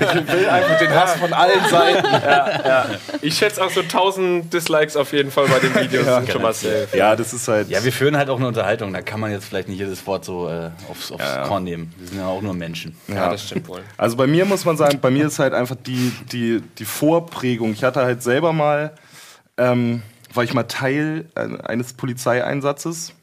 ich 0.00 0.32
will 0.32 0.48
einfach 0.48 0.78
den 0.78 0.90
Hass 0.90 1.14
von 1.16 1.32
allen 1.32 1.68
Seiten. 1.68 2.06
Ich 3.20 3.36
schätze 3.36 3.62
auch 3.62 3.70
so 3.70 3.80
1000 3.80 4.52
Dislikes 4.52 4.96
auf 4.96 5.12
jeden 5.12 5.30
Fall 5.30 5.46
bei 5.48 5.58
den 5.58 5.74
Videos. 5.74 6.06
sind 6.06 6.30
schon 6.32 6.42
mal 6.42 6.52
safe. 6.54 6.88
Ja, 6.94 7.16
das 7.16 7.32
ist 7.32 7.48
halt. 7.48 7.68
Ja, 7.68 7.84
wir 7.84 7.92
führen 7.92 8.16
halt 8.16 8.30
auch 8.30 8.38
eine 8.38 8.48
Unterhaltung. 8.48 8.92
Da 8.92 9.02
kann 9.02 9.20
man 9.20 9.30
jetzt 9.30 9.44
vielleicht 9.46 9.68
nicht 9.68 9.78
jedes 9.78 10.06
Wort 10.06 10.24
so 10.24 10.48
äh, 10.48 10.70
aufs, 10.90 11.12
aufs 11.12 11.24
Korn 11.48 11.64
nehmen. 11.64 11.92
Wir 11.98 12.08
sind 12.08 12.18
ja 12.18 12.26
auch 12.26 12.42
nur 12.42 12.54
Menschen. 12.54 12.96
Ja, 13.08 13.30
das 13.30 13.44
stimmt 13.44 13.68
wohl. 13.68 13.80
Also 13.96 14.16
bei 14.16 14.26
mir 14.26 14.44
muss 14.44 14.64
man 14.64 14.76
sagen, 14.76 14.98
bei 15.00 15.10
mir 15.10 15.26
ist 15.26 15.38
halt 15.38 15.52
einfach 15.54 15.76
die, 15.76 16.12
die, 16.32 16.62
die 16.78 16.84
Vorprägung. 16.84 17.72
Ich 17.72 17.84
hatte 17.84 18.00
halt 18.02 18.22
selber 18.22 18.52
mal, 18.52 18.92
ähm, 19.58 20.02
war 20.32 20.44
ich 20.44 20.54
mal 20.54 20.64
Teil 20.64 21.26
äh, 21.34 21.48
eines 21.64 21.92
Polizeieinsatzes. 21.92 23.13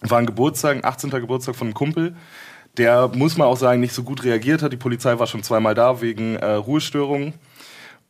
War 0.00 0.18
ein 0.18 0.26
Geburtstag, 0.26 0.76
ein 0.76 0.84
18. 0.84 1.10
Geburtstag 1.10 1.56
von 1.56 1.68
einem 1.68 1.74
Kumpel. 1.74 2.14
Der, 2.76 3.08
muss 3.08 3.36
man 3.36 3.48
auch 3.48 3.56
sagen, 3.56 3.80
nicht 3.80 3.94
so 3.94 4.02
gut 4.02 4.24
reagiert 4.24 4.62
hat. 4.62 4.72
Die 4.72 4.76
Polizei 4.76 5.18
war 5.18 5.26
schon 5.26 5.42
zweimal 5.42 5.74
da 5.74 6.00
wegen 6.00 6.36
äh, 6.36 6.52
Ruhestörungen. 6.52 7.34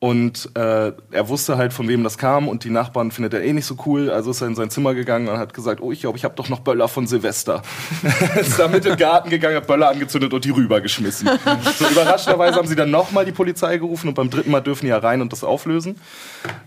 Und 0.02 0.48
äh, 0.56 0.92
er 1.10 1.28
wusste 1.28 1.58
halt, 1.58 1.74
von 1.74 1.86
wem 1.86 2.02
das 2.02 2.16
kam 2.16 2.48
und 2.48 2.64
die 2.64 2.70
Nachbarn 2.70 3.10
findet 3.10 3.34
er 3.34 3.44
eh 3.44 3.52
nicht 3.52 3.66
so 3.66 3.76
cool. 3.84 4.08
Also 4.08 4.30
ist 4.30 4.40
er 4.40 4.46
in 4.46 4.54
sein 4.54 4.70
Zimmer 4.70 4.94
gegangen 4.94 5.28
und 5.28 5.36
hat 5.36 5.52
gesagt, 5.52 5.82
oh, 5.82 5.92
ich 5.92 6.00
glaube, 6.00 6.16
ich 6.16 6.24
habe 6.24 6.34
doch 6.34 6.48
noch 6.48 6.60
Böller 6.60 6.88
von 6.88 7.06
Silvester. 7.06 7.60
ist 8.40 8.58
damit 8.58 8.86
in 8.86 8.92
den 8.92 8.98
Garten 8.98 9.28
gegangen, 9.28 9.56
hat 9.56 9.66
Böller 9.66 9.90
angezündet 9.90 10.32
und 10.32 10.42
die 10.42 10.50
rübergeschmissen. 10.50 11.28
so 11.78 11.86
überraschenderweise 11.86 12.56
haben 12.56 12.66
sie 12.66 12.76
dann 12.76 12.90
nochmal 12.90 13.26
die 13.26 13.32
Polizei 13.32 13.76
gerufen 13.76 14.08
und 14.08 14.14
beim 14.14 14.30
dritten 14.30 14.50
Mal 14.50 14.62
dürfen 14.62 14.86
die 14.86 14.88
ja 14.88 14.96
rein 14.96 15.20
und 15.20 15.32
das 15.32 15.44
auflösen. 15.44 16.00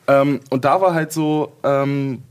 Ähm, 0.07 0.39
und 0.51 0.63
da 0.63 0.79
war 0.79 0.93
halt 0.93 1.11
so, 1.11 1.53
ähm, 1.63 2.21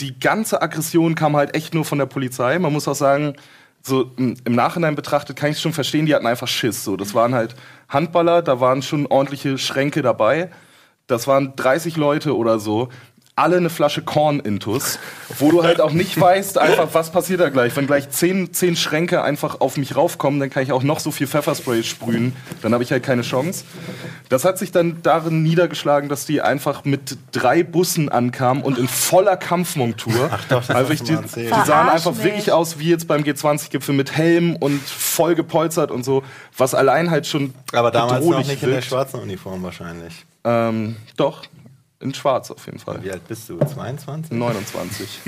die 0.00 0.18
ganze 0.18 0.62
Aggression 0.62 1.14
kam 1.14 1.36
halt 1.36 1.54
echt 1.54 1.74
nur 1.74 1.84
von 1.84 1.98
der 1.98 2.06
Polizei. 2.06 2.58
Man 2.58 2.72
muss 2.72 2.88
auch 2.88 2.94
sagen, 2.94 3.34
so 3.82 4.12
im 4.16 4.36
im 4.44 4.54
Nachhinein 4.54 4.94
betrachtet 4.94 5.36
kann 5.36 5.50
ich 5.50 5.60
schon 5.60 5.72
verstehen, 5.72 6.06
die 6.06 6.14
hatten 6.14 6.26
einfach 6.26 6.48
Schiss. 6.48 6.84
So, 6.84 6.96
das 6.96 7.14
waren 7.14 7.34
halt 7.34 7.56
Handballer, 7.88 8.42
da 8.42 8.60
waren 8.60 8.82
schon 8.82 9.06
ordentliche 9.06 9.58
Schränke 9.58 10.02
dabei. 10.02 10.50
Das 11.06 11.26
waren 11.26 11.56
30 11.56 11.96
Leute 11.96 12.36
oder 12.36 12.58
so. 12.58 12.88
Alle 13.42 13.56
eine 13.56 13.70
Flasche 13.70 14.02
Korn-Intus, 14.02 15.00
wo 15.38 15.50
du 15.50 15.64
halt 15.64 15.80
auch 15.80 15.92
nicht 15.92 16.18
weißt, 16.18 16.58
einfach, 16.58 16.88
was 16.92 17.10
passiert 17.10 17.40
da 17.40 17.48
gleich. 17.48 17.74
Wenn 17.76 17.88
gleich 17.88 18.08
zehn, 18.10 18.54
zehn 18.54 18.76
Schränke 18.76 19.22
einfach 19.22 19.60
auf 19.60 19.76
mich 19.76 19.96
raufkommen, 19.96 20.38
dann 20.38 20.48
kann 20.48 20.62
ich 20.62 20.70
auch 20.70 20.84
noch 20.84 21.00
so 21.00 21.10
viel 21.10 21.26
Pfefferspray 21.26 21.82
sprühen. 21.82 22.36
Dann 22.62 22.72
habe 22.72 22.84
ich 22.84 22.92
halt 22.92 23.02
keine 23.02 23.22
Chance. 23.22 23.64
Das 24.28 24.44
hat 24.44 24.58
sich 24.58 24.70
dann 24.70 25.02
darin 25.02 25.42
niedergeschlagen, 25.42 26.08
dass 26.08 26.24
die 26.24 26.40
einfach 26.40 26.84
mit 26.84 27.18
drei 27.32 27.64
Bussen 27.64 28.08
ankamen 28.08 28.62
und 28.62 28.78
in 28.78 28.86
voller 28.86 29.36
Kampfmontur. 29.36 30.30
Ach 30.32 30.44
doch, 30.48 30.64
das 30.64 30.70
also 30.76 30.92
ich, 30.92 31.02
die, 31.02 31.16
die 31.16 31.48
sahen 31.66 31.88
einfach 31.88 32.14
mich. 32.14 32.24
wirklich 32.24 32.52
aus 32.52 32.78
wie 32.78 32.90
jetzt 32.90 33.08
beim 33.08 33.22
G20-Gipfel 33.22 33.94
mit 33.94 34.16
Helm 34.16 34.54
und 34.54 34.80
voll 34.82 35.34
gepolstert 35.34 35.90
und 35.90 36.04
so, 36.04 36.22
was 36.56 36.74
allein 36.74 37.10
halt 37.10 37.26
schon 37.26 37.52
Aber 37.72 37.90
damals 37.90 38.24
noch 38.24 38.38
nicht 38.38 38.50
in 38.52 38.60
der 38.60 38.68
wirkt. 38.76 38.84
schwarzen 38.84 39.20
Uniform 39.20 39.62
wahrscheinlich. 39.64 40.24
Ähm, 40.44 40.96
doch, 41.16 41.42
in 42.02 42.14
schwarz 42.14 42.50
auf 42.50 42.66
jeden 42.66 42.78
Fall. 42.78 43.02
Wie 43.02 43.10
alt 43.10 43.26
bist 43.28 43.48
du? 43.48 43.58
22? 43.58 44.32
29. 44.36 45.20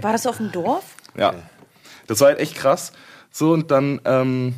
War 0.00 0.12
das 0.12 0.26
auf 0.26 0.36
dem 0.38 0.52
Dorf? 0.52 0.84
Ja. 1.16 1.34
Das 2.06 2.20
war 2.20 2.28
halt 2.28 2.38
echt 2.38 2.54
krass. 2.54 2.92
So, 3.30 3.52
und 3.52 3.70
dann, 3.70 4.00
ähm, 4.04 4.54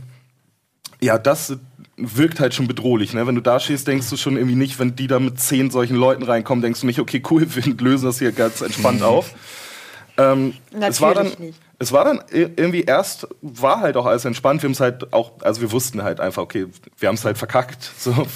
ja, 1.01 1.19
das 1.19 1.57
wirkt 1.97 2.41
halt 2.41 2.55
schon 2.55 2.67
bedrohlich. 2.67 3.13
Ne? 3.15 3.27
Wenn 3.27 3.35
du 3.35 3.41
da 3.41 3.61
stehst, 3.61 3.87
denkst 3.87 4.11
du 4.11 4.17
schon 4.17 4.37
irgendwie 4.37 4.57
nicht, 4.57 4.79
wenn 4.79 4.97
die 4.97 5.07
da 5.07 5.21
mit 5.21 5.39
zehn 5.41 5.71
solchen 5.71 5.97
Leuten 5.97 6.25
reinkommen, 6.25 6.63
denkst 6.63 6.81
du 6.81 6.87
nicht, 6.87 6.99
okay, 6.99 7.23
cool, 7.31 7.47
wir 7.55 7.75
lösen 7.77 8.07
das 8.07 8.19
hier 8.19 8.33
ganz 8.33 8.61
entspannt 8.61 9.03
auf. 9.03 9.35
Ähm, 10.17 10.55
es 10.81 11.01
war 11.01 11.15
dann, 11.15 11.27
Natürlich 11.27 11.55
nicht. 11.55 11.61
es 11.79 11.93
war 11.93 12.05
dann 12.05 12.23
irgendwie 12.31 12.83
erst, 12.83 13.27
war 13.43 13.81
halt 13.81 13.97
auch 13.97 14.07
alles 14.07 14.25
entspannt. 14.25 14.63
Wir 14.63 14.69
haben 14.69 14.73
es 14.73 14.81
halt 14.81 15.13
auch, 15.13 15.33
also 15.43 15.61
wir 15.61 15.73
wussten 15.73 16.03
halt 16.03 16.21
einfach, 16.21 16.43
okay, 16.43 16.67
wir 16.99 17.09
haben 17.09 17.17
es 17.17 17.25
halt 17.25 17.37
verkackt. 17.37 17.91
So, 17.99 18.27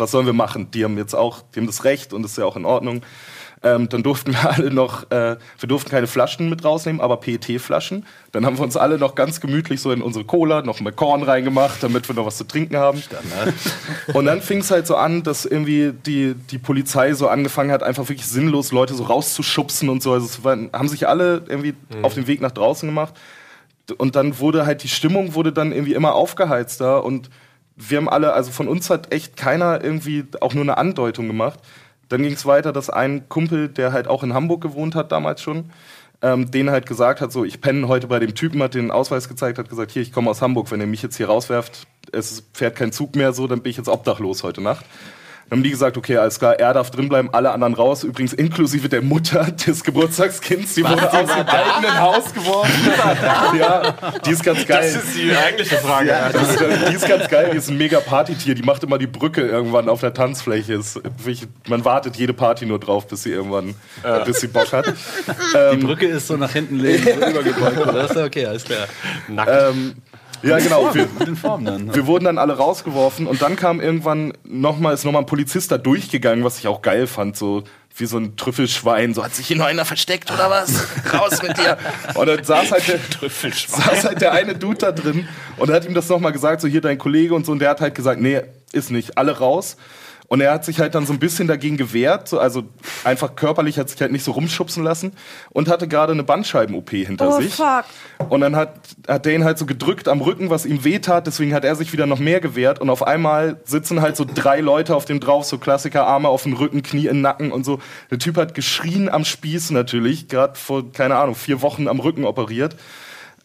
was 0.00 0.10
sollen 0.10 0.26
wir 0.26 0.32
machen? 0.32 0.70
Die 0.72 0.84
haben 0.84 0.96
jetzt 0.98 1.14
auch, 1.14 1.42
die 1.54 1.60
haben 1.60 1.66
das 1.66 1.84
Recht 1.84 2.12
und 2.12 2.22
das 2.22 2.32
ist 2.32 2.38
ja 2.38 2.44
auch 2.44 2.56
in 2.56 2.64
Ordnung. 2.64 3.02
Ähm, 3.62 3.90
dann 3.90 4.02
durften 4.02 4.32
wir 4.32 4.50
alle 4.56 4.70
noch, 4.70 5.10
äh, 5.10 5.36
wir 5.58 5.68
durften 5.68 5.90
keine 5.90 6.06
Flaschen 6.06 6.48
mit 6.48 6.64
rausnehmen, 6.64 7.00
aber 7.00 7.18
PET-Flaschen. 7.18 8.06
Dann 8.32 8.46
haben 8.46 8.56
wir 8.56 8.64
uns 8.64 8.76
alle 8.76 8.98
noch 8.98 9.14
ganz 9.14 9.40
gemütlich 9.40 9.82
so 9.82 9.92
in 9.92 10.00
unsere 10.00 10.24
Cola 10.24 10.62
noch 10.62 10.80
mit 10.80 10.96
Korn 10.96 11.22
reingemacht, 11.22 11.82
damit 11.82 12.08
wir 12.08 12.14
noch 12.14 12.24
was 12.24 12.38
zu 12.38 12.44
trinken 12.44 12.76
haben. 12.78 13.02
Und 14.14 14.24
dann 14.24 14.40
fing 14.40 14.60
es 14.60 14.70
halt 14.70 14.86
so 14.86 14.96
an, 14.96 15.22
dass 15.22 15.44
irgendwie 15.44 15.92
die, 15.92 16.34
die 16.34 16.58
Polizei 16.58 17.12
so 17.12 17.28
angefangen 17.28 17.70
hat, 17.70 17.82
einfach 17.82 18.08
wirklich 18.08 18.26
sinnlos 18.26 18.72
Leute 18.72 18.94
so 18.94 19.04
rauszuschubsen 19.04 19.90
und 19.90 20.02
so. 20.02 20.12
Also 20.12 20.26
es 20.26 20.42
waren, 20.42 20.70
haben 20.72 20.88
sich 20.88 21.06
alle 21.06 21.42
irgendwie 21.46 21.74
auf 22.02 22.14
den 22.14 22.26
Weg 22.26 22.40
nach 22.40 22.52
draußen 22.52 22.88
gemacht. 22.88 23.14
Und 23.98 24.16
dann 24.16 24.38
wurde 24.38 24.64
halt 24.64 24.84
die 24.84 24.88
Stimmung 24.88 25.34
wurde 25.34 25.52
dann 25.52 25.72
irgendwie 25.72 25.94
immer 25.94 26.14
aufgeheizter 26.14 27.04
und 27.04 27.28
wir 27.88 27.98
haben 27.98 28.08
alle, 28.08 28.32
also 28.32 28.50
von 28.50 28.68
uns 28.68 28.90
hat 28.90 29.12
echt 29.12 29.36
keiner 29.36 29.82
irgendwie 29.82 30.24
auch 30.40 30.54
nur 30.54 30.62
eine 30.62 30.76
Andeutung 30.76 31.26
gemacht. 31.26 31.60
Dann 32.08 32.22
ging 32.22 32.32
es 32.32 32.44
weiter, 32.44 32.72
dass 32.72 32.90
ein 32.90 33.28
Kumpel, 33.28 33.68
der 33.68 33.92
halt 33.92 34.08
auch 34.08 34.22
in 34.22 34.34
Hamburg 34.34 34.60
gewohnt 34.60 34.94
hat 34.94 35.12
damals 35.12 35.40
schon, 35.40 35.70
ähm, 36.22 36.50
den 36.50 36.70
halt 36.70 36.86
gesagt 36.86 37.20
hat, 37.20 37.32
so 37.32 37.44
ich 37.44 37.60
penne 37.60 37.88
heute 37.88 38.08
bei 38.08 38.18
dem 38.18 38.34
Typen, 38.34 38.62
hat 38.62 38.74
den 38.74 38.90
Ausweis 38.90 39.28
gezeigt, 39.28 39.58
hat 39.58 39.68
gesagt, 39.68 39.92
hier, 39.92 40.02
ich 40.02 40.12
komme 40.12 40.30
aus 40.30 40.42
Hamburg, 40.42 40.70
wenn 40.70 40.80
ihr 40.80 40.86
mich 40.86 41.02
jetzt 41.02 41.16
hier 41.16 41.26
rauswerft, 41.26 41.86
es 42.12 42.44
fährt 42.52 42.76
kein 42.76 42.92
Zug 42.92 43.16
mehr, 43.16 43.32
so, 43.32 43.46
dann 43.46 43.62
bin 43.62 43.70
ich 43.70 43.76
jetzt 43.76 43.88
obdachlos 43.88 44.42
heute 44.42 44.60
Nacht. 44.60 44.84
Dann 45.50 45.58
haben 45.58 45.64
die 45.64 45.70
gesagt, 45.70 45.96
okay, 45.96 46.16
alles 46.16 46.38
klar, 46.38 46.60
er 46.60 46.72
darf 46.74 46.92
drinbleiben, 46.92 47.34
alle 47.34 47.50
anderen 47.50 47.74
raus. 47.74 48.04
Übrigens 48.04 48.32
inklusive 48.32 48.88
der 48.88 49.02
Mutter 49.02 49.50
des 49.66 49.82
Geburtstagskinds, 49.82 50.74
die 50.76 50.84
wurde 50.84 51.12
aus 51.12 51.26
dem 51.26 51.48
eigenen 51.48 52.00
Haus 52.00 52.32
geworfen. 52.32 52.70
Ja, 53.58 53.94
die 54.24 54.30
ist 54.30 54.44
ganz 54.44 54.64
geil. 54.66 54.92
Das 54.94 55.04
ist 55.04 55.16
die 55.16 55.34
eigentliche 55.34 55.76
Frage. 55.76 56.14
Die 56.32 56.38
ist, 56.38 56.60
die 56.88 56.94
ist 56.94 57.08
ganz 57.08 57.28
geil, 57.28 57.50
die 57.52 57.56
ist 57.56 57.68
ein 57.68 57.76
mega 57.78 57.98
Partytier. 57.98 58.54
Die 58.54 58.62
macht 58.62 58.84
immer 58.84 58.98
die 58.98 59.06
Brücke 59.08 59.40
irgendwann 59.40 59.88
auf 59.88 60.00
der 60.00 60.14
Tanzfläche. 60.14 60.74
Ist 60.74 61.00
man 61.68 61.84
wartet 61.84 62.16
jede 62.16 62.32
Party 62.32 62.66
nur 62.66 62.78
drauf, 62.78 63.08
bis 63.08 63.24
sie 63.24 63.30
irgendwann, 63.30 63.74
äh, 64.04 64.24
bis 64.24 64.40
sie 64.40 64.46
Bock 64.48 64.72
hat. 64.72 64.92
Die 65.72 65.76
Brücke 65.78 66.06
ist 66.06 66.28
so 66.28 66.36
nach 66.36 66.52
hinten 66.52 66.78
legen, 66.78 67.02
so 67.20 67.26
übergebeugt. 67.26 67.78
oder? 67.78 67.92
Das 67.92 68.10
ist 68.10 68.16
ja 68.16 68.24
okay, 68.24 68.46
alles 68.46 68.64
klar. 68.64 68.86
Ähm, 69.28 69.94
ja, 70.42 70.58
genau. 70.58 70.94
Wir, 70.94 71.08
wir 71.94 72.06
wurden 72.06 72.24
dann 72.24 72.38
alle 72.38 72.56
rausgeworfen 72.56 73.26
und 73.26 73.42
dann 73.42 73.56
kam 73.56 73.80
irgendwann 73.80 74.32
nochmal, 74.44 74.94
ist 74.94 75.04
nochmal 75.04 75.22
ein 75.22 75.26
Polizist 75.26 75.70
da 75.70 75.78
durchgegangen, 75.78 76.44
was 76.44 76.58
ich 76.58 76.66
auch 76.66 76.82
geil 76.82 77.06
fand, 77.06 77.36
so 77.36 77.64
wie 77.96 78.06
so 78.06 78.18
ein 78.18 78.36
Trüffelschwein. 78.36 79.14
So 79.14 79.24
hat 79.24 79.34
sich 79.34 79.46
hier 79.46 79.56
noch 79.56 79.66
einer 79.66 79.84
versteckt 79.84 80.30
oder 80.30 80.48
was? 80.48 80.86
Raus 81.12 81.42
mit 81.42 81.56
dir. 81.58 81.76
Und 82.14 82.26
dann 82.26 82.42
saß 82.42 82.72
halt 82.72 82.88
der, 82.88 82.98
saß 83.28 84.04
halt 84.04 84.20
der 84.20 84.32
eine 84.32 84.54
Dude 84.54 84.78
da 84.78 84.92
drin 84.92 85.28
und 85.56 85.70
hat 85.70 85.84
ihm 85.84 85.94
das 85.94 86.08
nochmal 86.08 86.32
gesagt, 86.32 86.60
so 86.60 86.68
hier 86.68 86.80
dein 86.80 86.98
Kollege 86.98 87.34
und 87.34 87.46
so. 87.46 87.52
Und 87.52 87.58
der 87.58 87.70
hat 87.70 87.80
halt 87.80 87.94
gesagt, 87.94 88.20
nee, 88.20 88.40
ist 88.72 88.90
nicht, 88.90 89.18
alle 89.18 89.38
raus. 89.38 89.76
Und 90.32 90.40
er 90.40 90.52
hat 90.52 90.64
sich 90.64 90.78
halt 90.78 90.94
dann 90.94 91.06
so 91.06 91.12
ein 91.12 91.18
bisschen 91.18 91.48
dagegen 91.48 91.76
gewehrt, 91.76 92.28
so, 92.28 92.38
also 92.38 92.62
einfach 93.02 93.34
körperlich 93.34 93.80
hat 93.80 93.88
sich 93.90 94.00
halt 94.00 94.12
nicht 94.12 94.22
so 94.24 94.30
rumschubsen 94.30 94.84
lassen 94.84 95.10
und 95.50 95.68
hatte 95.68 95.88
gerade 95.88 96.12
eine 96.12 96.22
Bandscheiben-OP 96.22 96.90
hinter 96.90 97.30
Oh, 97.36 97.40
sich. 97.40 97.52
fuck. 97.52 97.84
Und 98.28 98.40
dann 98.40 98.54
hat, 98.54 98.74
hat 99.08 99.26
der 99.26 99.34
ihn 99.34 99.42
halt 99.42 99.58
so 99.58 99.66
gedrückt 99.66 100.06
am 100.06 100.20
Rücken, 100.20 100.48
was 100.48 100.66
ihm 100.66 100.84
wehtat, 100.84 101.26
deswegen 101.26 101.52
hat 101.52 101.64
er 101.64 101.74
sich 101.74 101.92
wieder 101.92 102.06
noch 102.06 102.20
mehr 102.20 102.38
gewehrt 102.40 102.78
und 102.80 102.90
auf 102.90 103.04
einmal 103.04 103.56
sitzen 103.64 104.02
halt 104.02 104.14
so 104.14 104.24
drei 104.24 104.60
Leute 104.60 104.94
auf 104.94 105.04
dem 105.04 105.18
drauf, 105.18 105.46
so 105.46 105.58
Klassiker, 105.58 106.06
Arme 106.06 106.28
auf 106.28 106.44
dem 106.44 106.52
Rücken, 106.52 106.84
Knie 106.84 107.06
in 107.08 107.16
den 107.16 107.22
Nacken 107.22 107.50
und 107.50 107.64
so. 107.64 107.80
Der 108.12 108.20
Typ 108.20 108.36
hat 108.36 108.54
geschrien 108.54 109.08
am 109.08 109.24
Spieß 109.24 109.72
natürlich, 109.72 110.28
gerade 110.28 110.54
vor, 110.56 110.92
keine 110.92 111.16
Ahnung, 111.16 111.34
vier 111.34 111.60
Wochen 111.60 111.88
am 111.88 111.98
Rücken 111.98 112.24
operiert. 112.24 112.76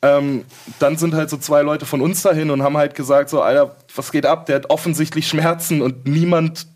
Ähm, 0.02 0.46
dann 0.80 0.98
sind 0.98 1.14
halt 1.14 1.30
so 1.30 1.38
zwei 1.38 1.62
Leute 1.62 1.86
von 1.86 2.02
uns 2.02 2.22
dahin 2.22 2.52
und 2.52 2.62
haben 2.62 2.78
halt 2.78 2.96
gesagt, 2.96 3.30
so, 3.30 3.42
Alter, 3.42 3.76
was 3.96 4.12
geht 4.12 4.26
ab? 4.26 4.46
Der 4.46 4.58
hat 4.58 4.70
offensichtlich 4.70 5.28
Schmerzen 5.28 5.82
und 5.82 6.06
niemand 6.06 6.68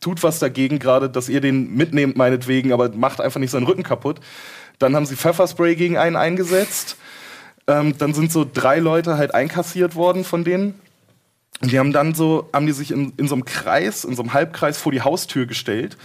tut 0.00 0.22
was 0.22 0.38
dagegen, 0.38 0.78
gerade, 0.78 1.10
dass 1.10 1.28
ihr 1.28 1.40
den 1.40 1.74
mitnehmt, 1.74 2.16
meinetwegen, 2.16 2.72
aber 2.72 2.90
macht 2.90 3.20
einfach 3.20 3.40
nicht 3.40 3.50
seinen 3.50 3.66
Rücken 3.66 3.82
kaputt. 3.82 4.20
Dann 4.78 4.94
haben 4.94 5.06
sie 5.06 5.16
Pfefferspray 5.16 5.74
gegen 5.74 5.98
einen 5.98 6.16
eingesetzt. 6.16 6.96
Ähm, 7.66 7.98
dann 7.98 8.14
sind 8.14 8.32
so 8.32 8.46
drei 8.50 8.78
Leute 8.78 9.18
halt 9.18 9.34
einkassiert 9.34 9.96
worden 9.96 10.24
von 10.24 10.44
denen. 10.44 10.74
Und 11.60 11.72
die 11.72 11.78
haben 11.78 11.92
dann 11.92 12.14
so, 12.14 12.48
haben 12.52 12.66
die 12.66 12.72
sich 12.72 12.92
in, 12.92 13.12
in 13.16 13.26
so 13.26 13.34
einem 13.34 13.44
Kreis, 13.44 14.04
in 14.04 14.14
so 14.14 14.22
einem 14.22 14.32
Halbkreis 14.32 14.78
vor 14.78 14.92
die 14.92 15.02
Haustür 15.02 15.46
gestellt 15.46 15.96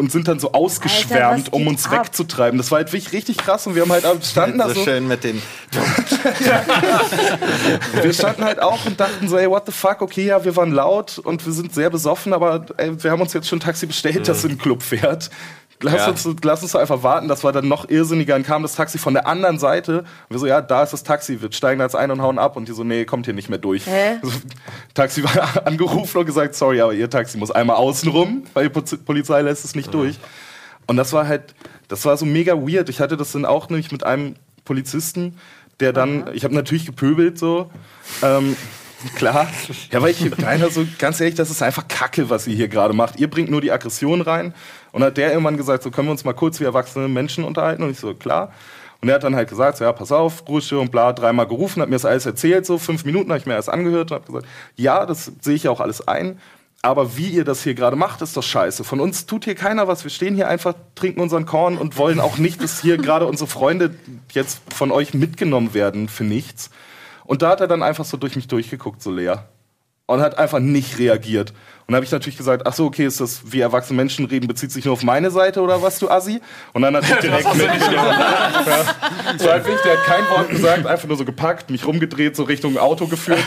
und 0.00 0.10
sind 0.10 0.26
dann 0.26 0.40
so 0.40 0.52
ausgeschwärmt, 0.52 1.48
was 1.48 1.52
um 1.52 1.66
uns 1.66 1.86
ab? 1.86 2.06
wegzutreiben. 2.06 2.56
Das 2.56 2.70
war 2.70 2.78
halt 2.78 2.92
wirklich 2.92 3.12
richtig 3.12 3.36
krass 3.36 3.66
und 3.66 3.74
wir 3.74 3.82
haben 3.82 3.92
halt 3.92 4.04
standen 4.24 4.58
da 4.58 4.68
so 4.68 4.74
so, 4.74 4.84
schön 4.84 5.06
mit 5.06 5.24
den. 5.24 5.42
wir 8.02 8.12
standen 8.14 8.44
halt 8.44 8.60
auch 8.60 8.86
und 8.86 8.98
dachten 8.98 9.28
so, 9.28 9.36
ey, 9.36 9.48
what 9.48 9.66
the 9.66 9.72
fuck, 9.72 10.00
okay, 10.00 10.24
ja, 10.24 10.42
wir 10.42 10.56
waren 10.56 10.72
laut 10.72 11.18
und 11.18 11.44
wir 11.44 11.52
sind 11.52 11.74
sehr 11.74 11.90
besoffen, 11.90 12.32
aber 12.32 12.64
ey, 12.78 13.02
wir 13.02 13.10
haben 13.10 13.20
uns 13.20 13.34
jetzt 13.34 13.46
schon 13.46 13.58
ein 13.58 13.62
Taxi 13.62 13.86
bestellt, 13.86 14.26
das 14.26 14.42
in 14.42 14.50
den 14.50 14.58
Club 14.58 14.82
fährt. 14.82 15.30
Lass, 15.82 15.94
Ja. 15.94 16.08
uns, 16.08 16.28
lass 16.42 16.62
uns 16.62 16.72
doch 16.72 16.80
einfach 16.80 17.02
warten. 17.02 17.26
Das 17.28 17.42
war 17.42 17.52
dann 17.52 17.66
noch 17.68 17.88
irrsinniger. 17.88 18.34
Dann 18.34 18.42
kam 18.42 18.62
das 18.62 18.74
Taxi 18.74 18.98
von 18.98 19.14
der 19.14 19.26
anderen 19.26 19.58
Seite. 19.58 20.00
Und 20.00 20.06
wir 20.28 20.38
so, 20.38 20.46
ja, 20.46 20.60
da 20.60 20.82
ist 20.82 20.92
das 20.92 21.02
Taxi. 21.04 21.40
Wir 21.40 21.50
steigen 21.52 21.78
da 21.78 21.86
jetzt 21.86 21.96
ein 21.96 22.10
und 22.10 22.20
hauen 22.20 22.38
ab. 22.38 22.56
Und 22.56 22.68
die 22.68 22.72
so, 22.72 22.84
nee, 22.84 23.04
kommt 23.06 23.24
hier 23.24 23.34
nicht 23.34 23.48
mehr 23.48 23.58
durch. 23.58 23.86
Hä? 23.86 24.18
Also, 24.22 24.38
Taxi 24.94 25.24
war 25.24 25.64
angerufen 25.66 26.18
und 26.18 26.26
gesagt, 26.26 26.54
sorry, 26.54 26.80
aber 26.82 26.92
ihr 26.92 27.08
Taxi 27.08 27.38
muss 27.38 27.50
einmal 27.50 27.76
außen 27.76 28.10
rum, 28.10 28.44
weil 28.52 28.68
die 28.68 28.96
Polizei 28.98 29.40
lässt 29.40 29.64
es 29.64 29.74
nicht 29.74 29.94
durch. 29.94 30.18
Und 30.86 30.96
das 30.96 31.12
war 31.12 31.26
halt, 31.26 31.54
das 31.88 32.04
war 32.04 32.16
so 32.16 32.26
mega 32.26 32.54
weird. 32.56 32.88
Ich 32.88 33.00
hatte 33.00 33.16
das 33.16 33.32
dann 33.32 33.44
auch 33.46 33.68
nämlich 33.70 33.90
mit 33.92 34.04
einem 34.04 34.34
Polizisten, 34.64 35.36
der 35.80 35.92
dann, 35.94 36.28
ich 36.34 36.44
habe 36.44 36.54
natürlich 36.54 36.84
gepöbelt 36.84 37.38
so. 37.38 37.70
Ähm, 38.22 38.56
klar. 39.16 39.46
Ja, 39.90 40.02
weil 40.02 40.10
ich 40.10 40.36
meiner 40.38 40.70
so, 40.70 40.86
ganz 40.98 41.20
ehrlich, 41.20 41.34
das 41.36 41.50
ist 41.50 41.62
einfach 41.62 41.88
Kacke, 41.88 42.28
was 42.30 42.46
ihr 42.46 42.54
hier 42.54 42.68
gerade 42.68 42.92
macht. 42.94 43.18
Ihr 43.18 43.30
bringt 43.30 43.50
nur 43.50 43.60
die 43.60 43.72
Aggression 43.72 44.20
rein. 44.20 44.54
Und 44.92 45.02
hat 45.02 45.16
der 45.16 45.30
irgendwann 45.30 45.56
gesagt, 45.56 45.82
so 45.82 45.90
können 45.90 46.08
wir 46.08 46.12
uns 46.12 46.24
mal 46.24 46.32
kurz 46.32 46.60
wie 46.60 46.64
erwachsene 46.64 47.08
Menschen 47.08 47.44
unterhalten. 47.44 47.82
Und 47.82 47.90
ich 47.90 47.98
so, 47.98 48.14
klar. 48.14 48.52
Und 49.00 49.08
er 49.08 49.14
hat 49.14 49.24
dann 49.24 49.34
halt 49.34 49.48
gesagt, 49.48 49.78
so, 49.78 49.84
ja, 49.84 49.92
pass 49.92 50.12
auf, 50.12 50.46
Ruhe 50.46 50.78
und 50.78 50.90
bla, 50.90 51.12
dreimal 51.12 51.46
gerufen, 51.46 51.80
hat 51.80 51.88
mir 51.88 51.94
das 51.94 52.04
alles 52.04 52.26
erzählt, 52.26 52.66
so 52.66 52.76
fünf 52.76 53.04
Minuten 53.04 53.30
habe 53.30 53.38
ich 53.38 53.46
mir 53.46 53.54
erst 53.54 53.70
angehört 53.70 54.10
und 54.10 54.14
habe 54.16 54.26
gesagt, 54.26 54.46
ja, 54.76 55.06
das 55.06 55.32
sehe 55.40 55.54
ich 55.54 55.68
auch 55.68 55.80
alles 55.80 56.06
ein. 56.06 56.38
Aber 56.82 57.16
wie 57.16 57.28
ihr 57.28 57.44
das 57.44 57.62
hier 57.62 57.74
gerade 57.74 57.96
macht, 57.96 58.22
ist 58.22 58.36
doch 58.36 58.42
scheiße. 58.42 58.84
Von 58.84 59.00
uns 59.00 59.26
tut 59.26 59.44
hier 59.44 59.54
keiner 59.54 59.86
was. 59.86 60.02
Wir 60.02 60.10
stehen 60.10 60.34
hier 60.34 60.48
einfach, 60.48 60.74
trinken 60.94 61.20
unseren 61.20 61.44
Korn 61.44 61.76
und 61.76 61.98
wollen 61.98 62.20
auch 62.20 62.38
nicht, 62.38 62.62
dass 62.62 62.80
hier 62.80 62.96
gerade 62.96 63.26
unsere 63.26 63.48
Freunde 63.48 63.94
jetzt 64.32 64.62
von 64.74 64.90
euch 64.90 65.12
mitgenommen 65.12 65.74
werden 65.74 66.08
für 66.08 66.24
nichts. 66.24 66.70
Und 67.24 67.42
da 67.42 67.50
hat 67.50 67.60
er 67.60 67.68
dann 67.68 67.82
einfach 67.82 68.06
so 68.06 68.16
durch 68.16 68.34
mich 68.34 68.48
durchgeguckt, 68.48 69.02
so 69.02 69.10
leer. 69.10 69.46
Und 70.10 70.20
hat 70.20 70.38
einfach 70.38 70.58
nicht 70.58 70.98
reagiert. 70.98 71.50
Und 71.50 71.92
dann 71.92 71.96
habe 71.96 72.04
ich 72.04 72.10
natürlich 72.10 72.36
gesagt, 72.36 72.66
ach 72.66 72.72
so, 72.72 72.86
okay, 72.86 73.06
ist 73.06 73.20
das, 73.20 73.42
wie 73.52 73.60
erwachsene 73.60 73.96
Menschen 73.96 74.24
reden, 74.24 74.48
bezieht 74.48 74.72
sich 74.72 74.84
nur 74.84 74.94
auf 74.94 75.04
meine 75.04 75.30
Seite 75.30 75.60
oder 75.60 75.82
was, 75.82 76.00
du 76.00 76.10
Assi? 76.10 76.40
Und 76.72 76.82
dann 76.82 76.96
hat 76.96 77.08
er 77.08 77.16
direkt 77.20 77.46
mitgenommen. 77.54 77.86
Ja. 77.86 79.44
War 79.44 79.52
halt 79.52 79.66
wichtig, 79.66 79.82
der 79.84 79.98
hat 79.98 80.04
kein 80.06 80.28
Wort 80.30 80.50
gesagt, 80.50 80.86
einfach 80.86 81.06
nur 81.06 81.16
so 81.16 81.24
gepackt, 81.24 81.70
mich 81.70 81.86
rumgedreht, 81.86 82.34
so 82.34 82.42
Richtung 82.42 82.76
Auto 82.76 83.06
geführt. 83.06 83.44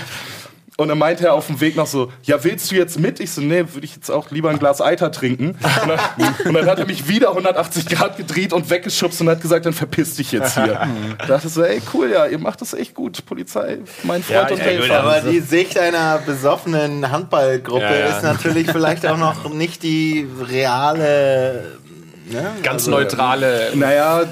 Und 0.75 0.87
dann 0.87 0.97
meinte 0.97 1.25
er 1.25 1.33
auf 1.35 1.47
dem 1.47 1.61
Weg 1.61 1.75
noch 1.75 1.85
so, 1.85 2.11
ja, 2.23 2.43
willst 2.43 2.71
du 2.71 2.75
jetzt 2.75 2.99
mit? 2.99 3.19
Ich 3.19 3.31
so, 3.31 3.41
nee, 3.41 3.63
würde 3.73 3.85
ich 3.85 3.95
jetzt 3.95 4.09
auch 4.09 4.31
lieber 4.31 4.49
ein 4.49 4.57
Glas 4.57 4.81
Eiter 4.81 5.11
trinken. 5.11 5.49
Und 5.49 5.87
dann, 5.87 6.35
und 6.45 6.53
dann 6.53 6.65
hat 6.65 6.79
er 6.79 6.87
mich 6.87 7.07
wieder 7.07 7.29
180 7.29 7.85
Grad 7.85 8.17
gedreht 8.17 8.53
und 8.53 8.69
weggeschubst 8.71 9.21
und 9.21 9.29
hat 9.29 9.41
gesagt, 9.41 9.67
dann 9.67 9.73
verpiss 9.73 10.15
dich 10.15 10.31
jetzt 10.31 10.55
hier. 10.55 10.81
Da 11.19 11.27
dachte 11.27 11.47
ich 11.47 11.53
so, 11.53 11.63
ey, 11.63 11.81
cool, 11.93 12.11
ja, 12.11 12.25
ihr 12.25 12.39
macht 12.39 12.61
das 12.61 12.73
echt 12.73 12.95
gut. 12.95 13.25
Polizei, 13.25 13.79
mein 14.03 14.23
Freund 14.23 14.51
und 14.51 14.57
ja, 14.57 14.65
gut, 14.65 14.65
Helfer. 14.65 15.03
Aber 15.03 15.21
die 15.21 15.39
Sicht 15.39 15.77
einer 15.77 16.17
besoffenen 16.19 17.11
Handballgruppe 17.11 17.83
Ja, 17.83 17.95
ja. 17.95 18.05
ist 18.07 18.23
natürlich 18.23 18.69
vielleicht 18.71 19.05
auch 19.05 19.17
noch 19.17 19.53
nicht 19.53 19.83
die 19.83 20.27
reale 20.49 21.77
Ne? 22.25 22.51
Ganz 22.63 22.83
Also, 22.83 22.91
neutrale. 22.91 23.71
Naja, 23.75 24.23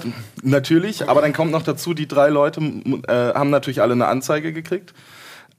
natürlich, 0.43 1.07
aber 1.09 1.21
dann 1.21 1.33
kommt 1.33 1.51
noch 1.51 1.63
dazu, 1.63 1.93
die 1.93 2.07
drei 2.07 2.29
Leute 2.29 2.61
äh, 2.61 3.33
haben 3.33 3.49
natürlich 3.49 3.81
alle 3.81 3.93
eine 3.93 4.07
Anzeige 4.07 4.53
gekriegt. 4.53 4.93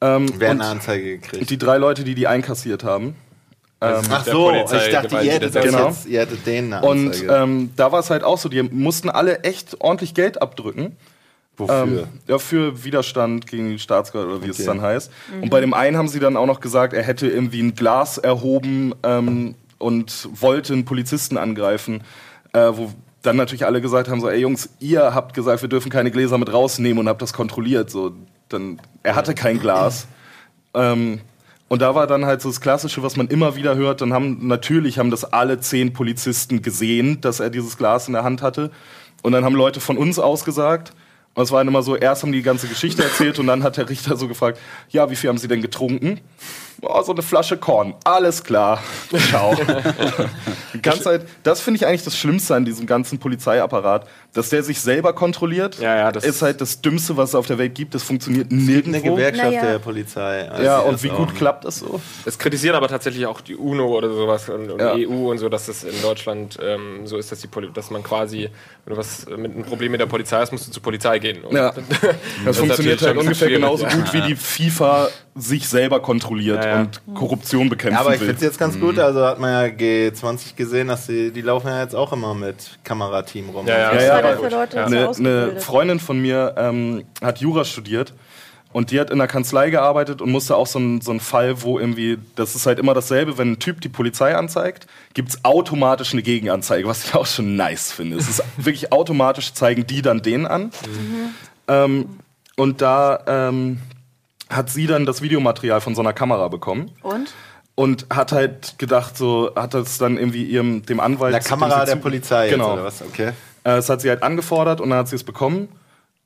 Ähm, 0.03 0.27
Wer 0.37 0.51
und 0.51 0.61
eine 0.61 0.71
Anzeige 0.71 1.19
gekriegt? 1.19 1.49
die 1.49 1.59
drei 1.59 1.79
Leute, 1.79 2.05
die 2.05 2.15
die 2.15 2.27
einkassiert 2.27 2.85
haben. 2.85 3.15
Ach 3.81 4.23
der 4.23 4.33
so, 4.33 4.45
Polizei 4.45 4.87
ich 4.87 4.93
dachte, 4.93 5.15
ihr 5.23 5.33
hättet, 5.33 5.55
das 5.57 5.65
Genau. 5.65 5.88
jetzt, 5.88 6.07
ihr 6.07 6.21
hättet 6.21 6.47
denen 6.47 6.73
eine 6.73 6.87
Und 6.87 7.07
Anzeige. 7.09 7.33
ähm, 7.35 7.71
da 7.75 7.91
war 7.91 7.99
es 7.99 8.11
halt 8.11 8.23
auch 8.23 8.38
so, 8.38 8.49
die 8.49 8.62
mussten 8.62 9.11
alle 9.11 9.41
echt 9.41 9.81
ordentlich 9.81 10.15
Geld 10.15 10.41
abdrücken. 10.41 10.97
Wofür? 11.57 11.83
Ähm, 11.83 12.05
ja, 12.29 12.38
für 12.38 12.85
Widerstand 12.85 13.47
gegen 13.47 13.71
die 13.71 13.79
Staatsgewalt 13.81 14.29
oder 14.29 14.43
wie 14.45 14.49
es 14.51 14.57
Okay. 14.59 14.67
dann 14.67 14.81
heißt. 14.83 15.11
Und 15.41 15.51
bei 15.51 15.61
dem 15.61 15.75
einen 15.75 15.97
haben 15.97 16.09
sie 16.09 16.21
dann 16.21 16.37
auch 16.37 16.47
noch 16.47 16.61
gesagt, 16.61 16.93
er 16.95 17.03
hätte 17.03 17.29
irgendwie 17.29 17.61
ein 17.61 17.75
Glas 17.75 18.19
erhoben 18.19 18.95
ähm, 19.03 19.55
und 19.79 20.29
wollte 20.33 20.73
einen 20.73 20.85
Polizisten 20.85 21.37
angreifen, 21.37 22.03
äh, 22.53 22.71
wo 22.73 22.93
dann 23.23 23.37
natürlich 23.37 23.67
alle 23.67 23.81
gesagt 23.81 24.09
haben, 24.09 24.21
so, 24.21 24.29
ey 24.29 24.41
Jungs, 24.41 24.71
ihr 24.81 25.12
habt 25.15 25.35
gesagt, 25.35 25.61
wir 25.61 25.69
dürfen 25.69 25.91
keine 25.91 26.11
Gläser 26.11 26.38
mit 26.38 26.53
rausnehmen 26.53 26.99
und 27.01 27.09
habt 27.09 27.21
das 27.21 27.33
kontrolliert. 27.33 27.91
So, 27.91 28.12
dann, 28.53 28.81
er 29.03 29.15
hatte 29.15 29.35
kein 29.35 29.59
Glas. 29.59 30.07
Ähm, 30.75 31.21
und 31.69 31.81
da 31.81 31.95
war 31.95 32.07
dann 32.07 32.27
halt 32.27 32.43
so 32.43 32.51
das 32.51 32.61
Klassische, 32.61 33.03
was 33.03 33.17
man 33.17 33.29
immer 33.29 33.57
wieder 33.57 33.77
hört. 33.77 34.03
Dann 34.03 34.12
haben 34.12 34.47
natürlich 34.47 34.99
haben 34.99 35.11
das 35.11 35.25
alle 35.25 35.59
zehn 35.59 35.95
Polizisten 35.95 36.61
gesehen, 36.61 37.21
dass 37.23 37.41
er 37.41 37.49
dieses 37.49 37.79
Glas 37.79 38.09
in 38.09 38.12
der 38.12 38.25
Hand 38.25 38.43
hatte. 38.43 38.71
Und 39.23 39.33
dann 39.33 39.45
haben 39.45 39.55
Leute 39.55 39.81
von 39.81 39.97
uns 39.97 40.19
ausgesagt. 40.19 40.93
Und 41.35 41.45
es 41.45 41.51
war 41.51 41.61
dann 41.61 41.69
immer 41.69 41.83
so, 41.83 41.97
erst 41.97 42.23
haben 42.23 42.33
die 42.33 42.38
die 42.38 42.45
ganze 42.45 42.69
Geschichte 42.69 43.03
erzählt 43.03 43.38
und 43.38 43.47
dann 43.47 43.62
hat 43.62 43.79
der 43.79 43.88
Richter 43.88 44.17
so 44.19 44.29
gefragt, 44.29 44.59
ja, 44.91 45.09
wie 45.09 45.17
viel 45.17 45.31
haben 45.31 45.38
sie 45.38 45.49
denn 45.49 45.62
getrunken? 45.62 46.21
Oh, 46.85 47.01
so 47.03 47.12
eine 47.12 47.23
Flasche 47.23 47.57
Korn. 47.57 47.95
Alles 48.03 48.42
klar. 48.42 48.83
Ciao. 49.31 49.57
Ganze 50.83 51.03
Zeit, 51.03 51.27
das 51.45 51.61
finde 51.61 51.77
ich 51.77 51.87
eigentlich 51.87 52.03
das 52.03 52.16
Schlimmste 52.16 52.57
an 52.57 52.64
diesem 52.64 52.87
ganzen 52.87 53.18
Polizeiapparat, 53.21 54.09
dass 54.33 54.49
der 54.49 54.64
sich 54.64 54.81
selber 54.81 55.12
kontrolliert. 55.12 55.79
Ja, 55.79 55.97
ja, 55.97 56.11
das- 56.12 56.25
ist 56.25 56.42
halt 56.42 56.61
das 56.61 56.81
Dümmste, 56.81 57.16
was 57.16 57.31
es 57.31 57.35
auf 57.37 57.47
der 57.47 57.59
Welt 57.59 57.77
gibt. 57.77 57.95
Das 57.95 58.03
funktioniert 58.03 58.51
eine 58.51 58.61
nirgendwo. 58.62 59.14
Gewerkschaft 59.14 59.47
Naja. 59.53 59.62
der 59.73 59.79
Polizei. 59.79 60.49
Also 60.51 60.62
Ja, 60.64 60.79
das 60.81 60.88
und 60.88 61.03
wie 61.05 61.11
auch. 61.12 61.18
gut 61.18 61.37
klappt 61.37 61.64
das 61.66 61.77
so? 61.79 62.01
Es 62.25 62.37
kritisieren 62.38 62.75
aber 62.75 62.88
tatsächlich 62.88 63.27
auch 63.27 63.40
die 63.42 63.55
UNO 63.55 63.87
oder 63.97 64.12
sowas 64.12 64.49
und, 64.49 64.68
und 64.71 64.81
Ja. 64.81 64.95
die 64.97 65.07
EU 65.07 65.31
und 65.31 65.38
so, 65.38 65.49
dass 65.49 65.68
es 65.68 65.85
in 65.85 66.01
Deutschland 66.03 66.59
ähm, 66.61 67.07
so 67.07 67.16
ist, 67.16 67.31
dass, 67.31 67.40
die 67.40 67.47
Poli 67.47 67.71
dass 67.73 67.90
man 67.90 68.03
quasi, 68.03 68.49
wenn 68.87 68.95
du 68.95 68.97
was 68.99 69.27
mit 69.27 69.53
einem 69.55 69.64
Problem 69.64 69.92
mit 69.92 70.01
der 70.01 70.07
Polizei 70.07 70.38
hast, 70.40 70.51
musst 70.51 70.66
du 70.66 70.73
zur 70.73 70.83
Polizei 70.83 71.21
gehen. 71.21 71.45
Und 71.45 71.55
Ja. 71.55 71.73
Das, 72.45 72.59
funktioniert 72.59 72.68
natürlich 72.68 72.88
halt 73.03 73.09
schon 73.11 73.18
ungefähr 73.18 73.49
genauso 73.51 73.87
gut, 73.87 74.12
wie 74.12 74.21
die 74.23 74.35
FIFA 74.37 75.09
sich 75.37 75.68
selber 75.68 76.01
kontrolliert 76.01 76.64
Ja, 76.64 76.72
ja. 76.73 76.81
und 76.81 77.01
Korruption 77.15 77.69
bekämpfen 77.69 77.95
Ja, 77.95 78.01
aber 78.01 78.15
ich 78.15 78.21
finde 78.21 78.35
es 78.35 78.41
jetzt 78.43 78.59
ganz 78.59 78.79
gut. 78.79 78.99
Also 78.99 79.25
hat 79.25 79.39
man 79.39 79.51
ja 79.51 79.75
G20 79.75 80.57
gesehen, 80.57 80.89
dass 80.89 81.07
die, 81.07 81.31
die 81.31 81.41
laufen 81.41 81.69
ja 81.69 81.83
jetzt 81.83 81.95
auch 81.95 82.13
immer 82.13 82.35
mit 82.35 82.79
Kamerateam 82.85 83.51
rum. 83.51 83.67
Ja, 83.67 83.79
ja. 83.79 83.89
Also, 83.89 84.47
Ja, 84.75 84.89
ja, 84.89 85.11
eine. 85.11 85.61
Freundin 85.61 86.01
von 86.01 86.21
mir 86.21 86.55
ähm, 86.57 87.05
hat 87.23 87.39
Jura 87.39 87.65
studiert 87.65 88.13
und 88.73 88.91
die 88.91 88.99
hat 88.99 89.11
in 89.11 89.19
der 89.19 89.29
Kanzlei 89.29 89.71
gearbeitet 89.71 90.23
und 90.23 90.31
musste 90.31 90.57
auch 90.57 90.67
so 90.67 90.79
einen 90.79 91.01
so 91.01 91.19
Fall, 91.19 91.63
wo 91.63 91.79
irgendwie, 91.79 92.19
das 92.37 92.55
ist 92.55 92.67
halt 92.67 92.79
immer 92.79 92.95
dasselbe, 92.95 93.39
wenn 93.39 93.53
ein 93.53 93.59
Typ 93.59 93.81
die 93.81 93.89
Polizei 93.89 94.35
anzeigt, 94.35 94.87
gibt 95.15 95.31
es 95.31 95.45
automatisch 95.45 96.13
eine 96.13 96.23
Gegenanzeige, 96.23 96.89
was 96.89 97.05
ich 97.05 97.15
auch 97.15 97.27
schon 97.27 97.57
nice 97.57 97.93
finde. 97.93 98.17
Es 98.17 98.29
ist 98.29 98.43
wirklich 98.57 98.93
automatisch, 98.93 99.53
zeigen 99.53 99.87
die 99.87 100.03
dann 100.03 100.23
den 100.23 100.47
an. 100.47 100.71
Ähm, 101.69 102.19
und 102.57 102.81
da 102.81 103.21
ähm, 103.27 103.79
hat 104.55 104.71
sie 104.71 104.87
dann 104.87 105.07
das 105.07 105.23
Videomaterial 105.23 105.81
von 105.81 105.95
so 105.95 106.01
einer 106.01 106.12
Kamera 106.12 106.49
bekommen 106.49 106.91
Und? 107.03 107.33
und 107.75 108.07
hat 108.12 108.33
halt 108.33 108.79
gedacht, 108.79 109.17
so 109.17 109.53
hat 109.57 109.75
das 109.75 109.99
dann 109.99 110.19
irgendwie 110.19 110.45
ihrem 110.45 110.85
dem 110.85 111.01
Anwalt 111.01 111.35
Der 111.35 111.41
Kamera 111.41 111.85
der 111.85 111.97
Polizei 111.97 112.47
jetzt, 112.47 112.55
genau 112.55 112.75
oder 112.75 112.85
was? 112.85 113.03
Okay. 113.03 113.29
äh, 113.29 113.33
Das 113.65 113.88
hat 113.88 114.01
sie 114.01 114.09
halt 114.09 114.23
angefordert 114.23 114.81
und 114.81 114.91
dann 114.91 114.99
hat 115.01 115.09
sie 115.09 115.17
es 115.17 115.25
bekommen 115.25 115.69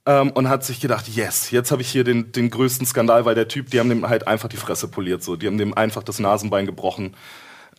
ähm, 0.07 0.31
und 0.33 0.49
hat 0.49 0.65
sich 0.65 0.81
gedacht, 0.81 1.09
yes, 1.09 1.51
jetzt 1.51 1.71
habe 1.71 1.83
ich 1.83 1.89
hier 1.89 2.05
den, 2.05 2.33
den 2.33 2.51
größten 2.51 2.87
Skandal, 2.87 3.25
weil 3.25 3.35
der 3.35 3.49
Typ, 3.49 3.71
die 3.71 3.81
haben 3.81 3.89
dem 3.89 4.09
halt 4.09 4.27
einfach 4.27 4.49
die 4.49 4.57
Fresse 4.57 4.89
poliert, 4.89 5.23
so, 5.23 5.37
die 5.37 5.47
haben 5.47 5.59
dem 5.59 5.75
einfach 5.75 6.03
das 6.03 6.19
Nasenbein 6.19 6.67
gebrochen. 6.67 7.15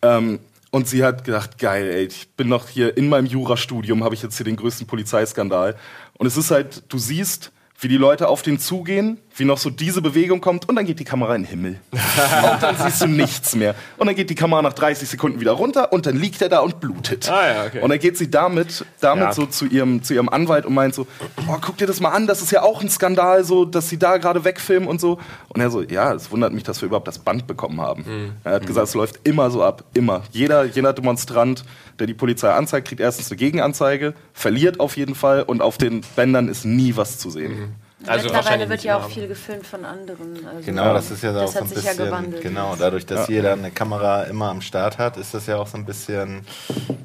Ähm, 0.02 0.40
und 0.70 0.88
sie 0.88 1.04
hat 1.04 1.24
gedacht, 1.24 1.58
geil, 1.60 1.90
ey, 1.90 2.04
ich 2.04 2.30
bin 2.36 2.50
noch 2.50 2.68
hier 2.68 2.98
in 2.98 3.08
meinem 3.08 3.26
Jurastudium, 3.26 4.04
habe 4.04 4.16
ich 4.16 4.22
jetzt 4.22 4.36
hier 4.36 4.44
den 4.44 4.58
größten 4.58 4.86
Polizeiskandal. 4.86 5.76
Und 6.18 6.28
es 6.28 6.36
ist 6.36 6.52
halt, 6.52 6.84
du 6.90 6.98
siehst, 6.98 7.52
wie 7.80 7.88
die 7.88 7.98
Leute 7.98 8.28
auf 8.28 8.42
den 8.42 8.60
zugehen, 8.60 9.18
wie 9.38 9.46
noch 9.46 9.58
so 9.58 9.70
diese 9.70 10.02
Bewegung 10.02 10.42
kommt 10.42 10.68
und 10.68 10.76
dann 10.76 10.86
geht 10.86 11.00
die 11.00 11.04
Kamera 11.04 11.36
in 11.36 11.44
den 11.44 11.50
Himmel. 11.50 11.80
und 11.92 12.64
dann 12.64 12.76
siehst 12.78 13.02
du 13.02 13.08
nichts 13.08 13.56
mehr. 13.56 13.76
Und 13.98 14.08
dann 14.08 14.16
geht 14.16 14.30
die 14.30 14.36
Kamera 14.36 14.62
nach 14.62 14.74
30 14.74 15.08
Sekunden 15.08 15.40
wieder 15.40 15.52
runter 15.52 15.94
und 15.94 16.06
dann 16.06 16.16
liegt 16.18 16.42
er 16.42 16.50
da 16.50 16.60
und 16.60 16.80
blutet. 16.80 17.30
Ah, 17.30 17.48
ja, 17.48 17.66
okay. 17.66 17.82
Und 17.82 17.90
dann 17.90 18.00
geht 18.00 18.18
sie 18.18 18.30
damit, 18.32 18.84
damit 19.00 19.26
Ja. 19.26 19.34
so 19.34 19.46
zu 19.46 19.66
ihrem, 19.66 20.02
zu 20.04 20.14
ihrem 20.14 20.30
Anwalt 20.30 20.66
und 20.66 20.74
meint 20.74 20.96
so, 20.96 21.06
oh, 21.48 21.58
guck 21.62 21.78
dir 21.78 21.86
das 21.88 22.00
mal 22.00 22.10
an, 22.10 22.26
das 22.28 22.42
ist 22.42 22.52
ja 22.52 22.64
auch 22.64 22.82
ein 22.82 22.90
Skandal, 22.90 23.44
so, 23.44 23.66
dass 23.66 23.90
sie 23.90 23.98
da 24.00 24.18
gerade 24.18 24.44
wegfilmen 24.44 24.88
und 24.90 25.00
so. 25.00 25.20
Und 25.50 25.62
er 25.62 25.70
so, 25.70 25.82
ja, 25.84 26.14
es 26.14 26.32
wundert 26.32 26.54
mich, 26.54 26.64
dass 26.64 26.82
wir 26.82 26.88
überhaupt 26.88 27.08
das 27.08 27.20
Band 27.20 27.46
bekommen 27.48 27.80
haben. 27.80 28.04
Mhm. 28.08 28.32
Er 28.44 28.54
hat 28.54 28.66
gesagt, 28.66 28.88
es 28.88 28.94
läuft 28.96 29.20
immer 29.24 29.52
so 29.52 29.64
ab, 29.64 29.84
immer. 29.94 30.24
Jeder, 30.32 30.66
jeder 30.66 30.94
Demonstrant, 30.94 31.64
der 32.00 32.08
die 32.08 32.14
Polizei 32.14 32.50
anzeigt, 32.52 32.88
kriegt 32.88 33.02
erstens 33.02 33.30
eine 33.32 33.38
Gegenanzeige, 33.38 34.14
verliert 34.34 34.80
auf 34.80 34.98
jeden 34.98 35.16
Fall 35.16 35.44
und 35.44 35.62
auf 35.62 35.78
den 35.78 36.02
Bändern 36.16 36.48
ist 36.48 36.66
nie 36.66 36.96
was 36.96 37.18
zu 37.20 37.30
sehen. 37.30 37.52
Mhm. 37.60 37.76
Also 38.08 38.26
Mittlerweile 38.26 38.70
wird 38.70 38.84
ja 38.84 38.98
auch 38.98 39.10
viel 39.10 39.28
gefilmt 39.28 39.66
von 39.68 39.86
anderen. 39.86 40.46
Also 40.48 40.66
Genau, 40.66 40.94
das 40.94 41.12
ist 41.12 41.24
ja 41.24 41.34
das 41.34 41.52
auch 41.52 41.62
hat 41.62 41.68
so 41.70 41.76
ein 41.76 41.82
ja 41.84 41.90
bisschen, 41.90 42.06
gewandelt. 42.06 42.42
genau, 42.44 42.76
dadurch, 42.78 43.06
dass 43.06 43.28
jeder 43.28 43.54
eine 43.54 43.72
Kamera 43.72 44.24
immer 44.24 44.50
am 44.50 44.62
Start 44.62 44.98
hat, 44.98 45.18
ist 45.18 45.34
das 45.34 45.46
ja 45.48 45.58
auch 45.58 45.68
so 45.68 45.78
ein 45.78 45.86
bisschen 45.86 46.46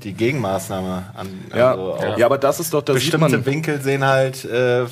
die 0.02 0.12
Gegenmaßnahme 0.12 1.12
an, 1.14 1.44
Ja, 1.54 1.70
also 1.72 1.94
auch 1.94 2.18
ja. 2.18 2.26
aber 2.26 2.38
das 2.38 2.60
ist 2.60 2.72
doch, 2.74 2.82
das 2.82 2.96
sieht 2.96 3.12
bestimmte 3.12 3.36
man. 3.38 3.46
Winkel 3.46 3.80
sehen 3.80 4.04
halt, 4.04 4.44
äh, 4.44 4.86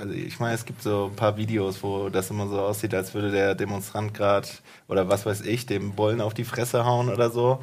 also 0.00 0.14
ich 0.14 0.38
meine, 0.38 0.54
es 0.54 0.64
gibt 0.64 0.82
so 0.82 1.10
ein 1.12 1.16
paar 1.16 1.36
Videos, 1.36 1.82
wo 1.82 2.08
das 2.08 2.30
immer 2.30 2.46
so 2.48 2.60
aussieht, 2.60 2.94
als 2.94 3.14
würde 3.14 3.30
der 3.32 3.54
Demonstrant 3.54 4.14
gerade 4.14 4.46
oder 4.88 5.08
was 5.08 5.26
weiß 5.26 5.40
ich, 5.42 5.66
dem 5.66 5.92
Bullen 5.94 6.20
auf 6.20 6.34
die 6.34 6.44
Fresse 6.44 6.84
hauen 6.84 7.08
oder 7.08 7.30
so. 7.30 7.58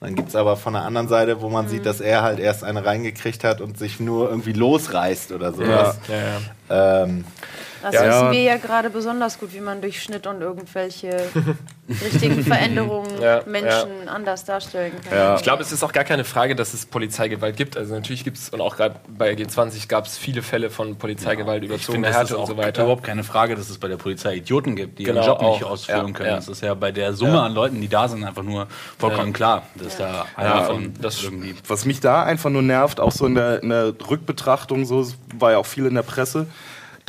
Dann 0.00 0.14
gibt 0.14 0.30
es 0.30 0.36
aber 0.36 0.56
von 0.56 0.72
der 0.72 0.82
anderen 0.82 1.08
Seite, 1.08 1.42
wo 1.42 1.50
man 1.50 1.66
Mhm. 1.66 1.68
sieht, 1.70 1.84
dass 1.86 2.00
er 2.00 2.22
halt 2.22 2.38
erst 2.38 2.64
eine 2.64 2.84
reingekriegt 2.86 3.44
hat 3.44 3.60
und 3.60 3.78
sich 3.78 4.00
nur 4.00 4.30
irgendwie 4.30 4.54
losreißt 4.54 5.32
oder 5.32 5.48
Ja. 5.50 5.52
sowas. 5.52 5.98
Ja, 6.08 6.16
ja. 6.16 7.02
Ähm, 7.04 7.24
Das 7.82 7.94
Ja. 7.94 8.06
wissen 8.08 8.30
wir 8.32 8.42
ja 8.42 8.56
gerade 8.58 8.90
besonders 8.90 9.38
gut, 9.38 9.52
wie 9.54 9.60
man 9.60 9.80
durch 9.80 10.02
Schnitt 10.02 10.26
und 10.26 10.40
irgendwelche 10.40 11.16
richtigen 11.88 12.44
Veränderungen 12.44 13.20
Ja, 13.20 13.42
Menschen 13.46 14.08
anders 14.08 14.44
darstellen 14.44 14.92
kann. 15.08 15.16
Ja. 15.18 15.36
Ich 15.36 15.42
glaube, 15.42 15.62
es 15.62 15.72
ist 15.72 15.82
auch 15.82 15.92
gar 15.92 16.04
keine 16.04 16.24
Frage, 16.24 16.54
dass 16.54 16.74
es 16.74 16.86
Polizeigewalt 16.86 17.56
gibt. 17.56 17.76
Also 17.76 17.94
natürlich 17.94 18.22
gibt 18.24 18.36
es, 18.36 18.50
und 18.50 18.60
auch 18.60 18.76
gerade 18.76 18.96
bei 19.08 19.32
G20 19.32 19.88
gab 19.88 20.06
es 20.06 20.16
viele 20.18 20.42
Fälle 20.42 20.70
von 20.70 20.96
Polizeigewalt, 20.96 21.62
Ich 21.64 21.68
überzogene 21.70 22.06
finde, 22.06 22.08
das 22.08 22.16
ist 22.24 22.30
Härte 22.30 22.38
und 22.38 22.46
so 22.46 22.56
weiter. 22.56 22.82
überhaupt 22.82 23.02
keine 23.04 23.24
Frage, 23.24 23.54
dass 23.56 23.70
es 23.70 23.78
bei 23.78 23.88
der 23.88 23.96
Polizei 23.96 24.36
Idioten 24.36 24.76
gibt, 24.76 24.98
die 24.98 25.04
Genau, 25.04 25.20
ihren 25.20 25.26
Job 25.28 25.42
nicht 25.42 25.64
auch. 25.64 25.70
ausführen 25.70 26.08
Ja, 26.08 26.12
können. 26.12 26.28
ja. 26.30 26.36
Das 26.36 26.48
ist 26.48 26.62
ja 26.62 26.74
bei 26.74 26.92
der 26.92 27.12
Summe 27.14 27.34
Ja. 27.34 27.42
an 27.44 27.54
Leuten, 27.54 27.80
die 27.80 27.88
da 27.88 28.08
sind, 28.08 28.22
einfach 28.24 28.42
nur 28.42 28.66
vollkommen 28.98 29.32
klar, 29.32 29.62
dass 29.74 29.96
da 29.96 30.26
einer 30.36 30.48
Ja, 30.48 30.62
von 30.64 30.92
das- 31.00 31.22
irgendwie 31.22 31.54
Was 31.66 31.84
mich 31.86 32.00
da 32.00 32.22
einfach 32.22 32.50
nur 32.50 32.62
nervt, 32.62 33.00
auch 33.00 33.12
so 33.12 33.26
in 33.26 33.34
der, 33.34 33.62
in 33.62 33.70
der 33.70 33.92
Rückbetrachtung, 34.08 34.84
so 34.84 35.06
war 35.38 35.52
ja 35.52 35.58
auch 35.58 35.66
viel 35.66 35.86
in 35.86 35.94
der 35.94 36.02
Presse, 36.02 36.46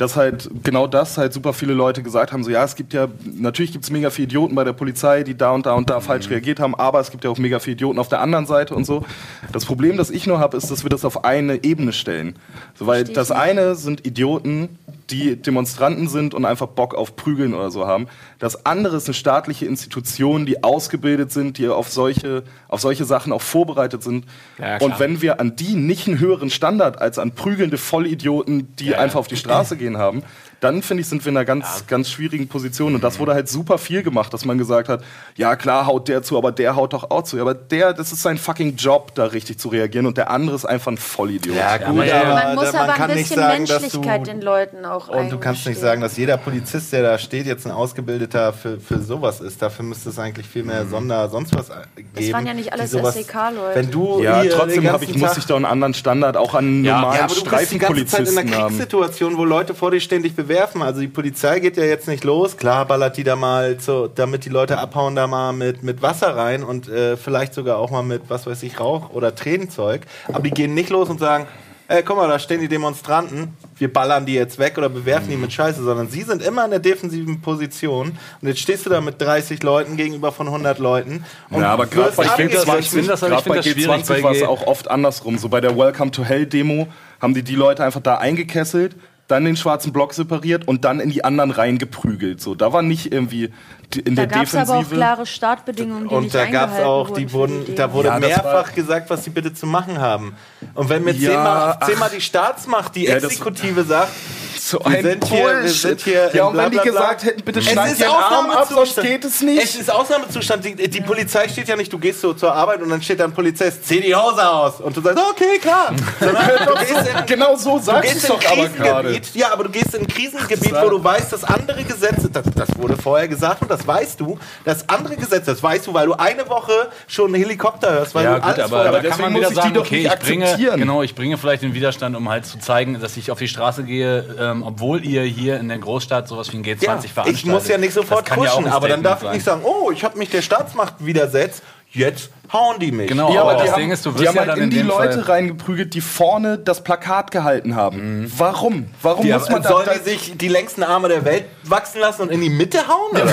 dass 0.02 0.16
halt 0.16 0.50
genau 0.64 0.88
das 0.88 1.16
halt 1.16 1.32
super 1.32 1.52
viele 1.52 1.74
Leute 1.74 2.02
gesagt 2.02 2.32
haben, 2.32 2.42
so 2.42 2.50
ja, 2.50 2.64
es 2.64 2.74
gibt 2.74 2.92
ja, 2.92 3.06
natürlich 3.24 3.70
gibt 3.70 3.84
es 3.84 3.90
mega 3.90 4.10
viele 4.10 4.26
Idioten 4.26 4.54
bei 4.56 4.64
der 4.64 4.72
Polizei, 4.72 5.22
die 5.22 5.36
da 5.36 5.52
und 5.52 5.64
da 5.64 5.74
und 5.74 5.88
da 5.88 6.00
falsch 6.00 6.28
reagiert 6.28 6.58
haben, 6.58 6.74
aber 6.74 6.98
es 6.98 7.12
gibt 7.12 7.22
ja 7.22 7.30
auch 7.30 7.38
mega 7.38 7.60
viele 7.60 7.74
Idioten 7.74 8.00
auf 8.00 8.08
der 8.08 8.20
anderen 8.20 8.46
Seite 8.46 8.74
und 8.74 8.84
so. 8.84 9.04
Das 9.52 9.64
Problem, 9.64 9.96
das 9.96 10.10
ich 10.10 10.26
nur 10.26 10.40
habe, 10.40 10.56
ist, 10.56 10.72
dass 10.72 10.82
wir 10.82 10.90
das 10.90 11.04
auf 11.04 11.24
eine 11.24 11.62
Ebene 11.62 11.92
stellen. 11.92 12.34
So, 12.74 12.88
weil 12.88 13.04
Versteh 13.04 13.12
ich 13.12 13.16
das 13.16 13.30
eine 13.30 13.76
sind 13.76 14.04
Idioten, 14.04 14.76
die 15.12 15.36
Demonstranten 15.36 16.08
sind 16.08 16.32
und 16.34 16.44
einfach 16.44 16.66
Bock 16.68 16.94
auf 16.94 17.14
Prügeln 17.16 17.52
oder 17.54 17.70
so 17.70 17.86
haben. 17.86 18.08
Das 18.38 18.64
andere 18.66 18.96
ist 18.96 19.06
eine 19.06 19.14
staatliche 19.14 19.66
Institution, 19.66 20.46
die 20.46 20.64
ausgebildet 20.64 21.30
sind, 21.32 21.58
die 21.58 21.68
auf 21.68 21.88
solche, 21.90 22.42
auf 22.68 22.80
solche 22.80 23.04
Sachen 23.04 23.32
auch 23.32 23.42
vorbereitet 23.42 24.02
sind. 24.02 24.24
Ja, 24.58 24.78
und 24.78 24.98
wenn 24.98 25.20
wir 25.22 25.38
an 25.40 25.54
die 25.56 25.74
nicht 25.74 26.08
einen 26.08 26.18
höheren 26.18 26.50
Standard 26.50 27.00
als 27.00 27.18
an 27.18 27.32
prügelnde 27.32 27.76
Vollidioten, 27.78 28.74
die 28.76 28.86
Ja, 28.86 28.92
ja. 28.92 28.98
einfach 28.98 29.20
auf 29.20 29.28
die 29.28 29.36
Straße 29.36 29.76
gehen 29.76 29.98
haben, 29.98 30.22
dann 30.60 30.82
finde 30.82 31.00
ich, 31.00 31.08
sind 31.08 31.24
wir 31.24 31.30
in 31.30 31.36
einer 31.36 31.44
ganz, 31.44 31.86
ganz 31.88 32.08
schwierigen 32.08 32.46
Position. 32.46 32.94
Und 32.94 33.02
das 33.02 33.18
wurde 33.18 33.34
halt 33.34 33.48
super 33.48 33.78
viel 33.78 34.04
gemacht, 34.04 34.32
dass 34.32 34.44
man 34.44 34.58
gesagt 34.58 34.88
hat, 34.88 35.02
ja 35.36 35.56
klar 35.56 35.86
haut 35.86 36.06
der 36.06 36.22
zu, 36.22 36.38
aber 36.38 36.52
der 36.52 36.76
haut 36.76 36.92
doch 36.92 37.10
auch 37.10 37.22
zu. 37.24 37.40
Aber 37.40 37.52
der, 37.52 37.92
das 37.92 38.12
ist 38.12 38.22
sein 38.22 38.38
fucking 38.38 38.76
Job, 38.76 39.12
da 39.16 39.24
richtig 39.24 39.58
zu 39.58 39.68
reagieren. 39.68 40.06
Und 40.06 40.18
der 40.18 40.30
andere 40.30 40.54
ist 40.54 40.64
einfach 40.64 40.92
ein 40.92 40.98
Vollidiot. 40.98 41.56
ja, 41.56 41.78
gut, 41.78 41.96
man- 41.96 42.08
aber 42.08 42.34
Man 42.34 42.54
muss 42.54 42.74
aber 42.74 42.92
kann 42.92 43.10
ein 43.10 43.16
nicht 43.16 43.28
bisschen 43.30 43.42
sagen, 43.42 43.64
Menschlichkeit 43.64 44.26
den 44.28 44.40
Leuten 44.40 44.84
auch 44.84 45.01
Und 45.08 45.30
du 45.30 45.38
kannst 45.38 45.66
nicht 45.66 45.80
sagen, 45.80 46.00
dass 46.00 46.16
jeder 46.16 46.36
Polizist, 46.36 46.92
der 46.92 47.02
da 47.02 47.18
steht, 47.18 47.46
jetzt 47.46 47.66
ein 47.66 47.72
Ausgebildeter 47.72 48.52
für, 48.52 48.78
für 48.80 49.00
sowas 49.00 49.40
ist. 49.40 49.60
Dafür 49.62 49.84
müsste 49.84 50.10
es 50.10 50.18
eigentlich 50.18 50.46
viel 50.46 50.64
mehr 50.64 50.86
Sonder, 50.86 51.28
sonst 51.28 51.54
was 51.56 51.70
geben. 52.14 52.32
waren 52.32 52.46
ja 52.46 52.54
nicht 52.54 52.72
alles 52.72 52.90
SEK-Leute. 52.90 53.74
Wenn 53.74 53.90
du 53.90 54.22
Ja, 54.22 54.42
hier 54.42 54.50
trotzdem 54.50 54.88
ich, 55.00 55.16
muss 55.16 55.36
ich 55.36 55.46
doch 55.46 55.56
einen 55.56 55.64
anderen 55.64 55.94
Standard 55.94 56.36
auch 56.36 56.54
an 56.54 56.84
Ja, 56.84 56.96
normalen 57.00 57.18
ja, 57.18 57.24
aber 57.24 57.34
du 57.34 57.44
bist 57.44 57.72
die 57.72 57.78
ganze 57.78 58.06
Zeit 58.06 58.28
in 58.28 58.38
einer. 58.38 58.68
Kriegssituation, 58.68 59.36
wo 59.36 59.44
Leute 59.44 59.74
vor 59.74 59.90
dir 59.90 60.00
stehen, 60.00 60.22
dich 60.22 60.34
bewerfen. 60.34 60.82
Also 60.82 61.00
die 61.00 61.08
Polizei 61.08 61.60
geht 61.60 61.76
ja 61.76 61.84
jetzt 61.84 62.08
nicht 62.08 62.24
los. 62.24 62.56
Klar 62.56 62.86
ballert 62.86 63.16
die 63.16 63.24
da 63.24 63.36
mal, 63.36 63.78
so, 63.80 64.08
damit 64.08 64.44
die 64.44 64.50
Leute 64.50 64.78
abhauen, 64.78 65.14
da 65.16 65.26
mal 65.26 65.52
mit, 65.52 65.82
mit 65.82 66.02
Wasser 66.02 66.36
rein 66.36 66.62
und 66.62 66.88
äh, 66.88 67.16
vielleicht 67.16 67.54
sogar 67.54 67.78
auch 67.78 67.90
mal 67.90 68.02
mit, 68.02 68.22
was 68.28 68.46
weiß 68.46 68.62
ich, 68.62 68.80
Rauch 68.80 69.10
oder 69.10 69.34
Tränenzeug. 69.34 70.02
Aber 70.28 70.42
die 70.42 70.50
gehen 70.50 70.74
nicht 70.74 70.90
los 70.90 71.08
und 71.08 71.18
sagen, 71.20 71.46
ey, 71.92 72.02
guck 72.02 72.16
mal, 72.16 72.28
da 72.28 72.38
stehen 72.38 72.60
die 72.60 72.68
Demonstranten, 72.68 73.56
wir 73.78 73.92
ballern 73.92 74.26
die 74.26 74.34
jetzt 74.34 74.58
weg 74.58 74.78
oder 74.78 74.88
bewerfen 74.88 75.28
die 75.30 75.36
mit 75.36 75.52
Scheiße, 75.52 75.82
sondern 75.82 76.08
sie 76.08 76.22
sind 76.22 76.42
immer 76.42 76.64
in 76.64 76.70
der 76.70 76.80
defensiven 76.80 77.40
Position 77.40 78.12
und 78.40 78.48
jetzt 78.48 78.60
stehst 78.60 78.86
du 78.86 78.90
da 78.90 79.00
mit 79.00 79.20
30 79.20 79.62
Leuten 79.62 79.96
gegenüber 79.96 80.32
von 80.32 80.46
100 80.48 80.78
Leuten 80.78 81.24
und 81.50 81.60
Ja, 81.62 81.72
aber 81.72 81.86
gerade 81.86 82.12
bei 82.16 82.26
abgesetzt. 82.28 82.66
das- 82.68 82.78
ich 82.80 82.90
find 82.90 83.08
das- 83.08 83.22
ich 83.22 83.28
gerade 83.28 83.42
find 83.42 83.48
bei 83.48 83.56
das 83.56 83.66
schwierig 83.66 83.86
G20 84.02 84.08
bei 84.08 84.22
war 84.22 84.32
es 84.32 84.42
auch 84.42 84.66
oft 84.66 84.90
andersrum. 84.90 85.38
So 85.38 85.48
bei 85.48 85.60
der 85.60 85.76
Welcome 85.76 86.10
to 86.10 86.24
Hell 86.24 86.46
Demo 86.46 86.88
haben 87.20 87.34
die 87.34 87.42
die 87.42 87.54
Leute 87.56 87.84
einfach 87.84 88.00
da 88.00 88.16
eingekesselt, 88.18 88.96
dann 89.28 89.44
den 89.44 89.56
schwarzen 89.56 89.92
Block 89.92 90.12
separiert 90.14 90.66
und 90.68 90.84
dann 90.84 91.00
in 91.00 91.08
die 91.10 91.24
anderen 91.24 91.50
reingeprügelt. 91.52 92.40
So, 92.40 92.54
da 92.54 92.72
war 92.72 92.82
nicht 92.82 93.12
irgendwie 93.12 93.50
in 93.96 94.14
Da 94.16 94.26
der 94.26 94.38
gab 94.38 94.44
es 94.46 94.54
aber 94.54 94.62
auch 94.72 94.76
Defensive. 94.78 94.94
klare 94.96 95.26
Startbedingungen, 95.26 96.08
die 96.08 96.14
Und 96.14 96.22
nicht 96.24 96.34
da 96.34 96.44
gab 96.46 96.70
es 96.70 96.76
eingehalten 96.76 96.84
auch, 96.86 97.08
wurden 97.10 97.14
die 97.26 97.32
wurden, 97.32 97.74
da 97.76 97.92
wurde 97.92 98.08
Ja, 98.08 98.18
mehrfach 98.18 98.44
war- 98.44 98.64
gesagt, 98.74 99.10
was 99.10 99.24
sie 99.24 99.30
bitte 99.30 99.52
zu 99.54 99.66
machen 99.66 100.00
haben. 100.00 100.36
Und 100.74 100.88
wenn 100.88 101.04
mir 101.04 101.12
Ja, 101.12 101.30
zehnmal, 101.30 101.78
zehnmal 101.86 102.10
die 102.10 102.20
Staatsmacht, 102.20 102.94
die 102.94 103.04
Ja, 103.06 103.16
Exekutive 103.16 103.84
sagt, 103.84 104.12
so 104.60 104.78
wir 104.84 105.02
sind 105.02 105.24
hier, 105.24 105.62
wir 105.62 105.68
sind 105.68 106.00
hier 106.02 106.30
ja, 106.32 106.44
und 106.44 106.56
wenn 106.56 106.70
die 106.70 106.78
gesagt 106.78 107.24
hätten, 107.24 107.42
bitte 107.42 107.58
Es 107.58 107.68
schneid 107.68 107.92
ist 107.92 108.00
den 108.00 108.08
Arm 108.08 108.48
ab, 108.50 108.68
sonst 108.68 108.96
Ausnahmezustand. 109.00 109.06
geht 109.08 109.24
es 109.24 109.40
nicht. 109.42 109.62
Es 109.62 109.74
ist 109.74 109.90
Ausnahmezustand. 109.92 110.64
Die, 110.64 110.88
die 110.88 111.00
Polizei 111.00 111.48
steht 111.48 111.66
ja 111.68 111.74
nicht, 111.74 111.92
du 111.92 111.98
gehst 111.98 112.20
so 112.20 112.32
zur 112.32 112.54
Arbeit 112.54 112.80
und 112.80 112.88
dann 112.88 113.02
steht 113.02 113.18
da 113.18 113.24
ein 113.24 113.32
Polizist, 113.32 113.84
zieh 113.86 114.00
die 114.00 114.14
Hose 114.14 114.48
aus. 114.48 114.80
Und 114.80 114.96
du 114.96 115.00
sagst, 115.00 115.18
okay, 115.32 115.58
klar. 115.60 115.92
In, 116.20 117.26
genau 117.26 117.56
so 117.56 117.78
du 117.78 117.82
sagst 117.84 118.12
gehst 118.12 118.28
du 118.28 118.34
in 118.34 118.40
doch 118.40 118.50
aber 118.52 118.68
gerade. 118.68 119.08
Krisengebiet, 119.08 119.34
ja, 119.34 119.52
aber 119.52 119.64
du 119.64 119.70
gehst 119.70 119.94
in 119.94 120.00
ein 120.02 120.06
Krisengebiet, 120.06 120.72
wo 120.80 120.88
du 120.90 121.02
weißt, 121.02 121.32
dass 121.32 121.44
andere 121.44 121.82
Gesetze, 121.84 122.30
das, 122.30 122.44
das 122.54 122.68
wurde 122.76 122.96
vorher 122.96 123.28
gesagt 123.28 123.62
und 123.62 123.70
das 123.70 123.81
weißt 123.86 124.20
du, 124.20 124.38
dass 124.64 124.88
andere 124.88 125.16
Gesetze, 125.16 125.52
das 125.52 125.62
weißt 125.62 125.86
du, 125.86 125.94
weil 125.94 126.06
du 126.06 126.14
eine 126.14 126.48
Woche 126.48 126.72
schon 127.06 127.26
einen 127.34 127.42
Helikopter 127.42 127.92
hörst, 127.92 128.14
weil 128.14 128.24
Ja, 128.24 128.34
du 128.34 128.40
gut, 128.40 128.44
alles 128.50 128.58
aber, 128.60 128.68
vorher- 128.68 128.88
aber 128.88 128.98
deswegen 129.00 129.12
kann 129.12 129.20
man 129.22 129.32
muss 129.32 129.40
wieder 129.40 129.48
ich 129.50 129.54
die 129.54 129.62
sagen, 129.62 129.74
doch 129.74 129.80
okay, 129.86 130.02
nicht 130.02 130.12
ich 130.14 130.18
bringe, 130.20 130.44
akzeptieren. 130.44 130.80
genau, 130.80 131.02
ich 131.02 131.14
bringe 131.14 131.38
vielleicht 131.38 131.62
den 131.62 131.74
Widerstand, 131.74 132.16
um 132.16 132.28
halt 132.28 132.46
zu 132.46 132.58
zeigen, 132.58 133.00
dass 133.00 133.16
ich 133.16 133.30
auf 133.30 133.38
die 133.38 133.48
Straße 133.48 133.84
gehe, 133.84 134.24
ähm, 134.38 134.62
obwohl 134.62 135.04
ihr 135.04 135.22
hier 135.22 135.58
in 135.60 135.68
der 135.68 135.78
Großstadt 135.78 136.28
sowas 136.28 136.52
wie 136.52 136.56
ein 136.58 136.64
G20 136.64 136.82
Ja, 136.82 136.88
veranstaltet. 136.98 137.34
ich 137.34 137.44
muss 137.46 137.68
ja 137.68 137.78
nicht 137.78 137.92
sofort 137.94 138.28
Das 138.30 138.36
ja 138.36 138.42
pushen, 138.42 138.66
ein 138.66 138.72
aber 138.72 138.88
dann 138.88 139.02
darf 139.02 139.22
ich 139.22 139.30
nicht 139.30 139.44
sagen, 139.44 139.62
oh, 139.64 139.90
ich 139.90 140.04
habe 140.04 140.18
mich 140.18 140.30
der 140.30 140.42
Staatsmacht 140.42 140.94
widersetzt, 140.98 141.62
jetzt 141.92 142.30
hauen 142.52 142.78
die 142.78 142.92
mich. 142.92 143.08
Genau, 143.08 143.32
Ja, 143.32 143.42
aber 143.42 143.54
die 143.54 143.62
das 143.62 143.72
haben, 143.72 143.80
Ding 143.80 143.90
ist, 143.92 144.04
du 144.04 144.10
die 144.10 144.18
wirst 144.20 144.28
haben 144.28 144.34
ja 144.36 144.40
halt 144.42 144.50
dann 144.50 144.58
in 144.58 144.64
in 144.64 144.70
die 144.70 144.82
Leute 144.82 145.12
Fall... 145.12 145.22
Mhm. 145.22 145.30
reingeprügelt, 145.30 145.94
die 145.94 146.00
vorne 146.02 146.58
das 146.58 146.84
Plakat 146.84 147.30
gehalten 147.30 147.74
haben. 147.76 148.30
Warum? 148.36 148.88
Warum 149.00 149.26
Ja, 149.26 149.38
muss 149.38 149.48
man 149.48 149.62
sollen 149.62 149.86
da, 149.86 149.94
die 149.94 150.10
sich 150.10 150.36
die 150.36 150.48
längsten 150.48 150.82
Arme 150.82 151.08
der 151.08 151.24
Welt 151.24 151.44
wachsen 151.64 152.00
lassen 152.00 152.22
und 152.22 152.30
in 152.30 152.40
die 152.42 152.50
Mitte 152.50 152.86
hauen? 152.88 153.10
Oder? 153.12 153.32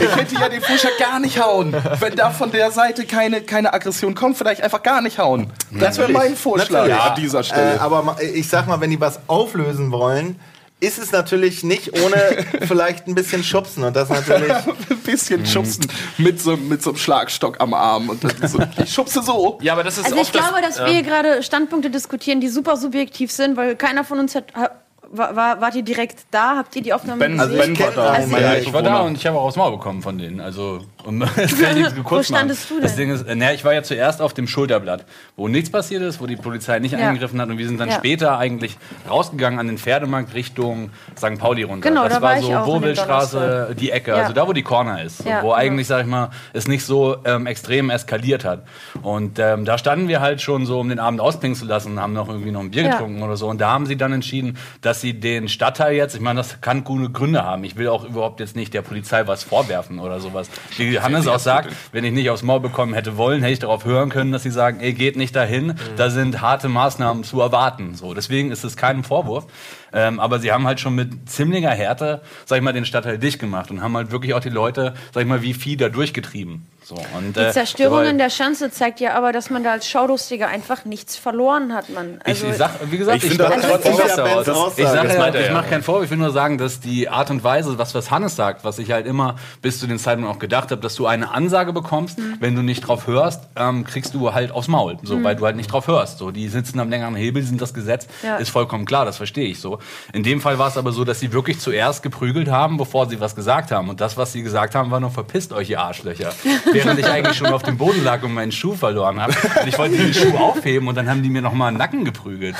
Ich 0.00 0.16
hätte 0.16 0.34
ja 0.34 0.48
den 0.48 0.60
Fuscher 0.62 0.88
gar 0.98 1.18
nicht 1.20 1.40
hauen. 1.42 1.74
Wenn 2.00 2.16
da 2.16 2.30
von 2.30 2.50
der 2.50 2.70
Seite 2.70 3.04
keine, 3.06 3.40
keine 3.42 3.72
Aggression 3.72 4.14
kommt, 4.14 4.36
vielleicht 4.36 4.62
einfach 4.62 4.82
gar 4.82 5.00
nicht 5.00 5.18
hauen. 5.18 5.50
Das 5.70 5.98
wäre 5.98 6.10
mein 6.10 6.36
Vorschlag 6.36 6.86
Natürlich. 6.86 7.00
an 7.02 7.14
dieser 7.16 7.42
Stelle. 7.42 7.74
Äh, 7.76 7.78
aber 7.78 8.16
ich 8.20 8.48
sag 8.48 8.66
mal, 8.66 8.80
wenn 8.80 8.90
die 8.90 9.00
was 9.00 9.20
auflösen 9.28 9.90
wollen, 9.92 10.38
ist 10.82 10.98
es 10.98 11.12
natürlich 11.12 11.62
nicht 11.62 11.92
ohne 12.02 12.16
vielleicht 12.66 13.06
ein 13.06 13.14
bisschen 13.14 13.42
Schubsen. 13.44 13.84
Und 13.84 13.94
das 13.96 14.08
natürlich. 14.08 14.52
ein 14.90 14.98
bisschen 15.04 15.46
schubsen 15.46 15.86
mit 16.18 16.40
so, 16.40 16.56
mit 16.56 16.82
so 16.82 16.90
einem 16.90 16.98
Schlagstock 16.98 17.60
am 17.60 17.72
Arm. 17.74 18.08
Und 18.08 18.22
dann 18.24 18.48
so, 18.48 18.58
ich 18.82 18.92
schubse 18.92 19.22
so. 19.22 19.58
Ja, 19.62 19.72
aber 19.74 19.84
das 19.84 19.98
ist 19.98 20.04
Also 20.04 20.16
ich 20.16 20.22
oft 20.22 20.34
das- 20.34 20.42
glaube, 20.48 20.60
dass 20.62 20.78
wir 20.78 20.86
hier 20.92 21.02
gerade 21.02 21.42
Standpunkte 21.42 21.88
diskutieren, 21.90 22.40
die 22.40 22.48
super 22.48 22.76
subjektiv 22.76 23.30
sind, 23.32 23.56
weil 23.56 23.76
keiner 23.76 24.04
von 24.04 24.18
uns 24.18 24.34
hat. 24.34 24.52
ha- 24.54 24.70
War, 25.14 25.36
war, 25.36 25.60
wart 25.60 25.74
ihr 25.74 25.82
direkt 25.82 26.20
da? 26.30 26.56
Habt 26.56 26.74
ihr 26.74 26.80
die 26.82 26.92
Aufnahme 26.94 27.18
Ben, 27.20 27.36
gesehen? 27.36 27.74
ben 27.74 27.78
war 27.78 27.90
da. 27.92 28.18
mein 28.26 28.42
Ja, 28.42 28.54
ich 28.56 28.72
war 28.72 28.82
da 28.82 29.00
und 29.02 29.16
ich 29.18 29.26
habe 29.26 29.36
auch 29.38 29.44
aufs 29.44 29.56
Maul 29.56 29.72
bekommen 29.72 30.00
von 30.00 30.16
denen. 30.16 30.40
Also, 30.40 30.80
das 31.36 31.94
kurz 32.04 32.30
Wo 32.30 32.34
standest 32.34 32.70
machen. 32.70 32.76
du 32.76 32.82
Das 32.82 32.96
denn? 32.96 33.08
Ding 33.08 33.14
ist, 33.16 33.26
äh, 33.26 33.34
naja, 33.34 33.52
ich 33.52 33.64
war 33.64 33.74
ja 33.74 33.82
zuerst 33.82 34.20
auf 34.22 34.34
dem 34.34 34.46
Schulterblatt, 34.46 35.04
wo 35.36 35.48
nichts 35.48 35.70
passiert 35.70 36.02
ist, 36.02 36.20
wo 36.20 36.26
die 36.26 36.36
Polizei 36.36 36.78
nicht 36.78 36.92
Ja. 36.92 36.98
eingegriffen 37.08 37.40
hat 37.40 37.48
und 37.48 37.58
wir 37.58 37.66
sind 37.66 37.78
dann 37.80 37.88
Ja. 37.88 37.96
später 37.96 38.38
eigentlich 38.38 38.76
rausgegangen 39.08 39.58
an 39.58 39.66
den 39.66 39.78
Pferdemarkt 39.78 40.34
Richtung 40.34 40.90
St. 41.16 41.38
Pauli 41.38 41.62
runter. 41.64 41.88
Genau, 41.88 42.04
das 42.04 42.14
da 42.14 42.22
war 42.22 42.42
war 42.42 42.64
so 42.64 42.72
Donnerstag. 42.72 43.76
die 43.76 43.90
Ecke, 43.90 44.10
Ja. 44.12 44.16
also 44.18 44.32
da, 44.32 44.46
wo 44.46 44.52
die 44.52 44.62
Corner 44.62 45.02
ist, 45.02 45.20
wo 45.24 45.28
genau. 45.28 45.52
eigentlich, 45.52 45.86
sag 45.86 46.02
ich 46.02 46.06
mal, 46.06 46.30
es 46.52 46.68
nicht 46.68 46.84
so 46.84 47.16
ähm, 47.24 47.46
extrem 47.46 47.90
eskaliert 47.90 48.44
hat. 48.44 48.64
Und 49.02 49.38
ähm, 49.38 49.64
da 49.64 49.78
standen 49.78 50.08
wir 50.08 50.20
halt 50.20 50.40
schon 50.40 50.66
so, 50.66 50.80
um 50.80 50.88
den 50.88 50.98
Abend 50.98 51.20
auspinken 51.20 51.58
zu 51.58 51.66
lassen, 51.66 51.98
haben 52.00 52.12
noch 52.12 52.28
irgendwie 52.28 52.50
noch 52.50 52.60
ein 52.60 52.70
Bier 52.70 52.84
getrunken 52.84 53.22
oder 53.22 53.36
so. 53.36 53.48
Und 53.48 53.60
da 53.60 53.70
haben 53.70 53.86
sie 53.86 53.96
dann 53.96 54.12
entschieden, 54.12 54.56
dass 54.80 55.00
sie 55.00 55.18
den 55.18 55.48
Stadtteil 55.48 55.94
jetzt, 55.94 56.14
ich 56.14 56.20
meine, 56.20 56.38
das 56.38 56.60
kann 56.60 56.84
gute 56.84 57.10
Gründe 57.10 57.42
haben. 57.44 57.64
Ich 57.64 57.76
will 57.76 57.88
auch 57.88 58.04
überhaupt 58.04 58.40
jetzt 58.40 58.56
nicht 58.56 58.72
der 58.74 58.82
Polizei 58.82 59.26
was 59.26 59.42
vorwerfen 59.42 59.98
oder 59.98 60.20
sowas. 60.20 60.48
Wie 60.92 61.00
Hannes 61.00 61.26
auch 61.26 61.38
sagt, 61.38 61.74
wenn 61.92 62.04
ich 62.04 62.12
nicht 62.12 62.28
aufs 62.28 62.42
Maul 62.42 62.60
bekommen 62.60 62.92
hätte 62.92 63.16
wollen, 63.16 63.40
hätte 63.40 63.54
ich 63.54 63.58
darauf 63.60 63.86
hören 63.86 64.10
können, 64.10 64.30
dass 64.30 64.42
sie 64.42 64.50
sagen, 64.50 64.80
ey, 64.80 64.92
geht 64.92 65.16
nicht 65.16 65.34
dahin, 65.34 65.72
da 65.96 66.10
sind 66.10 66.42
harte 66.42 66.68
Maßnahmen 66.68 67.24
zu 67.24 67.40
erwarten. 67.40 67.94
So, 67.94 68.12
deswegen 68.12 68.50
ist 68.50 68.62
es 68.62 68.76
kein 68.76 69.02
Vorwurf. 69.02 69.46
Ähm, 69.92 70.20
aber 70.20 70.38
sie 70.38 70.52
haben 70.52 70.66
halt 70.66 70.80
schon 70.80 70.94
mit 70.94 71.28
ziemlicher 71.28 71.70
Härte, 71.70 72.20
sag 72.46 72.56
ich 72.58 72.62
mal, 72.62 72.72
den 72.72 72.84
Stadtteil 72.84 73.18
dicht 73.18 73.38
gemacht 73.38 73.70
und 73.70 73.82
haben 73.82 73.96
halt 73.96 74.10
wirklich 74.10 74.34
auch 74.34 74.40
die 74.40 74.48
Leute, 74.48 74.94
sag 75.12 75.22
ich 75.22 75.28
mal, 75.28 75.42
wie 75.42 75.54
Vieh 75.54 75.76
da 75.76 75.88
durchgetrieben. 75.88 76.66
So, 76.84 76.96
und, 77.16 77.36
Die 77.36 77.50
Zerstörung 77.52 77.98
weil- 77.98 78.08
in 78.08 78.18
der 78.18 78.28
Schanze 78.28 78.70
zeigt 78.72 78.98
ja 78.98 79.14
aber, 79.14 79.30
dass 79.32 79.50
man 79.50 79.62
da 79.62 79.70
als 79.70 79.86
Schaulustiger 79.88 80.48
einfach 80.48 80.84
nichts 80.84 81.16
verloren 81.16 81.72
hat, 81.72 81.88
man. 81.90 82.18
Also, 82.24 82.46
ich, 82.46 82.50
ich 82.52 82.56
sag, 82.58 82.70
wie 82.90 82.98
gesagt, 82.98 83.18
Ich 83.18 83.22
ich, 83.24 83.30
finde 83.30 83.44
keinen 83.48 83.62
trotzdem, 83.62 83.92
Aussage- 83.92 84.40
Ich, 84.76 84.86
sag 84.88 85.02
das 85.04 85.14
ja, 85.14 85.26
er 85.28 85.46
ich 85.46 85.52
mache 85.52 85.68
keinen 85.68 85.82
Vorwurf, 85.84 86.04
ich 86.04 86.10
will 86.10 86.18
nur 86.18 86.32
sagen, 86.32 86.58
dass 86.58 86.80
die 86.80 87.08
Art 87.08 87.30
und 87.30 87.44
Weise, 87.44 87.78
was, 87.78 87.94
was 87.94 88.10
Hannes 88.10 88.34
sagt, 88.34 88.64
was 88.64 88.80
ich 88.80 88.90
halt 88.90 89.06
immer 89.06 89.36
bis 89.62 89.78
zu 89.78 89.86
den 89.86 89.98
Zeitpunkt 90.00 90.28
auch 90.34 90.40
gedacht 90.40 90.72
habe, 90.72 90.80
dass 90.80 90.96
du 90.96 91.06
eine 91.06 91.30
Ansage 91.30 91.72
bekommst, 91.72 92.18
Mhm. 92.18 92.36
wenn 92.40 92.56
du 92.56 92.62
nicht 92.62 92.80
drauf 92.80 93.06
hörst, 93.06 93.44
ähm, 93.54 93.84
kriegst 93.84 94.12
du 94.14 94.32
halt 94.34 94.50
aufs 94.50 94.66
Maul, 94.66 94.98
so, 95.04 95.22
weil 95.22 95.36
du 95.36 95.44
halt 95.46 95.54
nicht 95.54 95.70
drauf 95.70 95.86
hörst. 95.86 96.18
So, 96.18 96.32
die 96.32 96.48
sitzen 96.48 96.80
am 96.80 96.90
längeren 96.90 97.14
Hebel, 97.14 97.44
sind 97.44 97.62
das 97.62 97.74
Gesetz, 97.74 98.08
Ja. 98.24 98.36
ist 98.38 98.50
vollkommen 98.50 98.86
klar, 98.86 99.04
das 99.04 99.18
verstehe 99.18 99.46
ich 99.46 99.60
so. 99.60 99.78
In 100.12 100.22
dem 100.22 100.40
Fall 100.40 100.58
war 100.58 100.68
es 100.68 100.76
aber 100.76 100.92
so, 100.92 101.04
dass 101.04 101.20
sie 101.20 101.32
wirklich 101.32 101.58
zuerst 101.60 102.02
geprügelt 102.02 102.48
haben, 102.48 102.76
bevor 102.76 103.08
sie 103.08 103.20
was 103.20 103.34
gesagt 103.34 103.70
haben. 103.70 103.88
Und 103.88 104.00
das, 104.00 104.16
was 104.16 104.32
sie 104.32 104.42
gesagt 104.42 104.74
haben, 104.74 104.90
war 104.90 105.00
nur 105.00 105.10
verpisst 105.10 105.52
euch, 105.52 105.70
ihr 105.70 105.80
Arschlöcher. 105.80 106.32
Während 106.72 106.98
ich 106.98 107.06
eigentlich 107.06 107.36
schon 107.36 107.48
auf 107.48 107.62
dem 107.62 107.76
Boden 107.76 108.02
lag 108.04 108.22
und 108.22 108.32
meinen 108.34 108.52
Schuh 108.52 108.74
verloren 108.74 109.20
habe. 109.20 109.32
Und 109.60 109.68
ich 109.68 109.78
wollte 109.78 109.96
den 109.96 110.12
Schuh 110.14 110.36
aufheben 110.36 110.88
und 110.88 110.94
dann 110.96 111.08
haben 111.08 111.22
die 111.22 111.30
mir 111.30 111.42
noch 111.42 111.52
mal 111.52 111.68
einen 111.68 111.76
Nacken 111.78 112.04
geprügelt. 112.04 112.56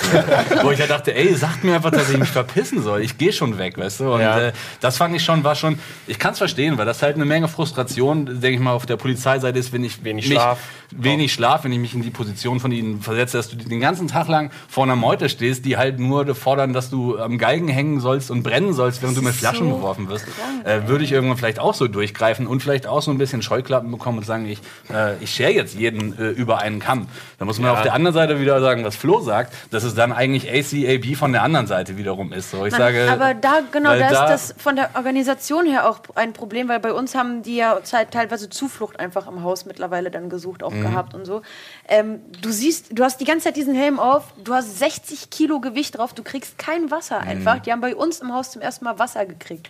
Wo 0.62 0.70
ich 0.70 0.78
ja 0.78 0.86
dachte, 0.86 1.14
ey, 1.14 1.34
sagt 1.34 1.64
mir 1.64 1.74
einfach, 1.76 1.90
dass 1.90 2.10
ich 2.10 2.18
mich 2.18 2.28
verpissen 2.28 2.82
soll. 2.82 3.02
Ich 3.02 3.18
gehe 3.18 3.32
schon 3.32 3.58
weg, 3.58 3.78
weißt 3.78 4.00
du? 4.00 4.12
Und 4.14 4.20
Ja. 4.20 4.38
äh, 4.48 4.52
das 4.80 4.96
fand 4.96 5.14
ich 5.16 5.24
schon, 5.24 5.44
war 5.44 5.54
schon, 5.54 5.78
ich 6.06 6.18
kann 6.18 6.32
es 6.32 6.38
verstehen, 6.38 6.78
weil 6.78 6.86
das 6.86 7.02
halt 7.02 7.16
eine 7.16 7.24
Menge 7.24 7.48
Frustration, 7.48 8.26
denke 8.26 8.50
ich 8.50 8.60
mal, 8.60 8.72
auf 8.72 8.86
der 8.86 8.96
Polizeiseite 8.96 9.58
ist, 9.58 9.72
wenn 9.72 9.84
ich 9.84 10.02
Wenig 10.04 10.28
mich, 10.28 10.34
Schlaf. 10.38 10.58
wenig 10.90 11.32
Schlaf, 11.32 11.64
wenn 11.64 11.72
ich 11.72 11.78
mich 11.78 11.94
in 11.94 12.02
die 12.02 12.10
Position 12.10 12.60
von 12.60 12.72
ihnen 12.72 13.00
versetze, 13.00 13.36
dass 13.36 13.48
du 13.50 13.56
den 13.56 13.80
ganzen 13.80 14.08
Tag 14.08 14.28
lang 14.28 14.50
vor 14.68 14.84
einer 14.84 14.96
Meute 14.96 15.28
stehst, 15.28 15.64
die 15.64 15.76
halt 15.76 15.98
nur 15.98 16.34
fordern, 16.34 16.72
dass 16.72 16.90
du 16.90 17.11
am 17.18 17.38
Galgen 17.38 17.68
hängen 17.68 18.00
sollst 18.00 18.30
und 18.30 18.42
brennen 18.42 18.72
sollst, 18.72 19.02
während 19.02 19.16
du 19.16 19.22
mit 19.22 19.34
Flaschen 19.34 19.68
so 19.68 19.76
beworfen 19.76 20.08
wirst, 20.08 20.26
äh, 20.64 20.86
würde 20.86 21.04
ich 21.04 21.12
irgendwann 21.12 21.36
vielleicht 21.36 21.58
auch 21.58 21.74
so 21.74 21.88
durchgreifen 21.88 22.46
und 22.46 22.62
vielleicht 22.62 22.86
auch 22.86 23.02
so 23.02 23.10
ein 23.10 23.18
bisschen 23.18 23.42
Scheuklappen 23.42 23.90
bekommen 23.90 24.18
und 24.18 24.24
sagen, 24.24 24.46
ich, 24.46 24.60
äh, 24.92 25.16
ich 25.20 25.30
schere 25.34 25.50
jetzt 25.52 25.74
jeden 25.74 26.18
äh, 26.18 26.28
über 26.30 26.58
einen 26.60 26.78
Kamm. 26.80 27.06
Da 27.38 27.44
muss 27.44 27.58
man 27.58 27.66
Ja. 27.68 27.72
auf 27.74 27.82
der 27.82 27.94
anderen 27.94 28.14
Seite 28.14 28.40
wieder 28.40 28.60
sagen, 28.60 28.84
was 28.84 28.96
Flo 28.96 29.20
sagt, 29.20 29.52
dass 29.70 29.84
es 29.84 29.94
dann 29.94 30.12
eigentlich 30.12 30.48
ACAB 30.50 31.16
von 31.16 31.32
der 31.32 31.42
anderen 31.42 31.66
Seite 31.66 31.96
wiederum 31.96 32.32
ist. 32.32 32.50
So, 32.50 32.64
ich 32.66 32.72
Man, 32.72 32.80
sage, 32.80 33.08
aber 33.10 33.34
da, 33.34 33.60
genau, 33.70 33.90
da 33.90 34.06
ist 34.06 34.12
da- 34.12 34.26
das 34.28 34.54
von 34.58 34.76
der 34.76 34.90
Organisation 34.94 35.66
her 35.66 35.88
auch 35.88 36.00
ein 36.14 36.32
Problem, 36.32 36.68
weil 36.68 36.80
bei 36.80 36.92
uns 36.92 37.14
haben 37.14 37.42
die 37.42 37.56
ja 37.56 37.78
teilweise 38.10 38.48
Zuflucht 38.50 38.98
einfach 39.00 39.26
im 39.28 39.42
Haus 39.42 39.64
mittlerweile 39.66 40.10
dann 40.10 40.28
gesucht, 40.30 40.62
auch 40.62 40.72
Mhm. 40.72 40.82
gehabt 40.82 41.14
und 41.14 41.24
so. 41.24 41.42
Ähm, 41.88 42.20
du 42.40 42.50
siehst, 42.52 42.96
du 42.96 43.02
hast 43.02 43.20
die 43.20 43.24
ganze 43.24 43.44
Zeit 43.44 43.56
diesen 43.56 43.74
Helm 43.74 43.98
auf, 43.98 44.22
du 44.42 44.54
hast 44.54 44.78
60 44.78 45.30
Kilo 45.30 45.60
Gewicht 45.60 45.98
drauf, 45.98 46.14
du 46.14 46.22
kriegst 46.22 46.56
kein 46.56 46.90
Wasser 46.92 47.20
Mhm. 47.22 47.28
einfach. 47.28 47.58
Die 47.58 47.72
haben 47.72 47.80
bei 47.80 47.96
uns 47.96 48.20
im 48.20 48.32
Haus 48.32 48.52
zum 48.52 48.62
ersten 48.62 48.84
Mal 48.84 48.98
Wasser 49.00 49.26
gekriegt. 49.26 49.68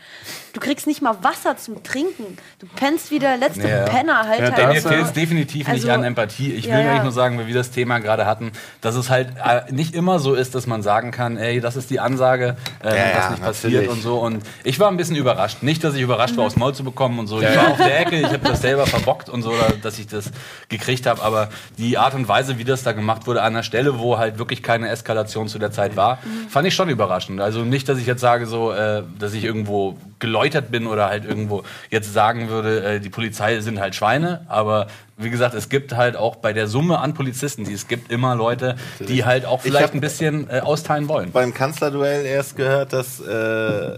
Du 0.52 0.60
kriegst 0.60 0.86
nicht 0.86 1.00
mal 1.00 1.16
Wasser 1.22 1.56
zum 1.56 1.82
Trinken. 1.82 2.36
Du 2.58 2.66
pennst 2.76 3.10
wie 3.10 3.18
der 3.18 3.38
letzte 3.38 3.66
Ja. 3.66 3.84
Penner 3.84 4.18
halt. 4.28 4.40
Ja, 4.40 4.44
halt 4.46 4.58
da 4.58 4.66
Mir 4.68 4.74
hast 4.76 4.84
du- 4.84 4.88
fehlt 4.90 5.04
es 5.06 5.12
definitiv 5.14 5.66
nicht 5.68 5.84
Also, 5.84 5.90
an 5.90 6.04
Empathie. 6.04 6.52
Ich 6.52 6.66
ja, 6.66 6.76
will 6.76 6.84
ja. 6.84 6.90
eigentlich 6.90 7.02
nur 7.04 7.12
sagen, 7.12 7.38
weil 7.38 7.46
wir 7.46 7.54
das 7.54 7.70
Thema 7.70 7.98
gerade 7.98 8.26
hatten, 8.26 8.52
dass 8.82 8.94
es 8.94 9.08
halt 9.08 9.30
äh, 9.42 9.72
nicht 9.72 9.94
immer 9.94 10.18
so 10.18 10.34
ist, 10.34 10.54
dass 10.54 10.66
man 10.66 10.82
sagen 10.82 11.12
kann, 11.12 11.38
ey, 11.38 11.60
das 11.60 11.76
ist 11.76 11.88
die 11.90 11.98
Ansage, 11.98 12.56
äh, 12.84 12.88
Ja, 12.88 12.92
was 12.92 13.24
ja, 13.24 13.30
nicht 13.30 13.42
passiert 13.42 13.72
natürlich. 13.72 13.90
und 13.90 14.02
so. 14.02 14.18
Und 14.20 14.42
ich 14.64 14.78
war 14.78 14.88
ein 14.90 14.98
bisschen 14.98 15.16
überrascht. 15.16 15.62
Nicht, 15.62 15.82
dass 15.82 15.94
ich 15.94 16.02
überrascht 16.02 16.36
war, 16.36 16.44
aufs 16.44 16.56
Maul 16.56 16.74
zu 16.74 16.84
bekommen 16.84 17.18
und 17.18 17.26
so. 17.26 17.40
Ich 17.40 17.56
war 17.56 17.68
auf 17.70 17.78
der 17.78 18.00
Ecke, 18.00 18.16
ich 18.20 18.26
habe 18.26 18.38
das 18.40 18.60
selber 18.60 18.86
verbockt 18.86 19.30
und 19.30 19.40
so, 19.42 19.48
oder, 19.50 19.72
dass 19.82 19.98
ich 19.98 20.06
das 20.06 20.30
gekriegt 20.68 21.06
habe. 21.06 21.22
Aber 21.22 21.48
die 21.78 21.96
Art 22.02 22.14
und 22.14 22.28
Weise, 22.28 22.58
wie 22.58 22.64
das 22.64 22.82
da 22.82 22.92
gemacht 22.92 23.26
wurde, 23.26 23.40
an 23.42 23.52
einer 23.52 23.62
Stelle, 23.62 23.98
wo 23.98 24.18
halt 24.18 24.38
wirklich 24.38 24.62
keine 24.62 24.88
Eskalation 24.88 25.48
zu 25.48 25.58
der 25.58 25.70
Zeit 25.70 25.96
war, 25.96 26.18
fand 26.48 26.66
ich 26.66 26.74
schon 26.74 26.88
überraschend. 26.88 27.40
Also 27.40 27.64
nicht, 27.64 27.88
dass 27.88 27.98
ich 27.98 28.06
jetzt 28.06 28.20
sage, 28.20 28.46
so, 28.46 28.72
äh, 28.72 29.02
dass 29.18 29.34
ich 29.34 29.44
irgendwo 29.44 29.96
geläutert 30.18 30.70
bin 30.70 30.86
oder 30.86 31.06
halt 31.06 31.24
irgendwo 31.24 31.62
jetzt 31.90 32.12
sagen 32.12 32.48
würde, 32.48 32.84
äh, 32.84 33.00
die 33.00 33.10
Polizei 33.10 33.60
sind 33.60 33.80
halt 33.80 33.94
Schweine. 33.94 34.44
Aber 34.48 34.88
wie 35.16 35.30
gesagt, 35.30 35.54
es 35.54 35.68
gibt 35.68 35.94
halt 35.94 36.16
auch 36.16 36.36
bei 36.36 36.52
der 36.52 36.68
Summe 36.68 36.98
an 36.98 37.14
Polizisten, 37.14 37.64
die 37.64 37.72
es 37.72 37.88
gibt, 37.88 38.10
immer 38.10 38.34
Leute, 38.34 38.76
die 39.00 39.24
halt 39.24 39.46
auch 39.46 39.64
Ich 39.64 39.70
vielleicht 39.70 39.94
ein 39.94 40.00
bisschen 40.00 40.48
äh, 40.50 40.60
austeilen 40.60 41.08
wollen. 41.08 41.32
Beim 41.32 41.54
Kanzlerduell 41.54 42.26
erst 42.26 42.56
gehört, 42.56 42.92
dass 42.92 43.20
äh, 43.20 43.96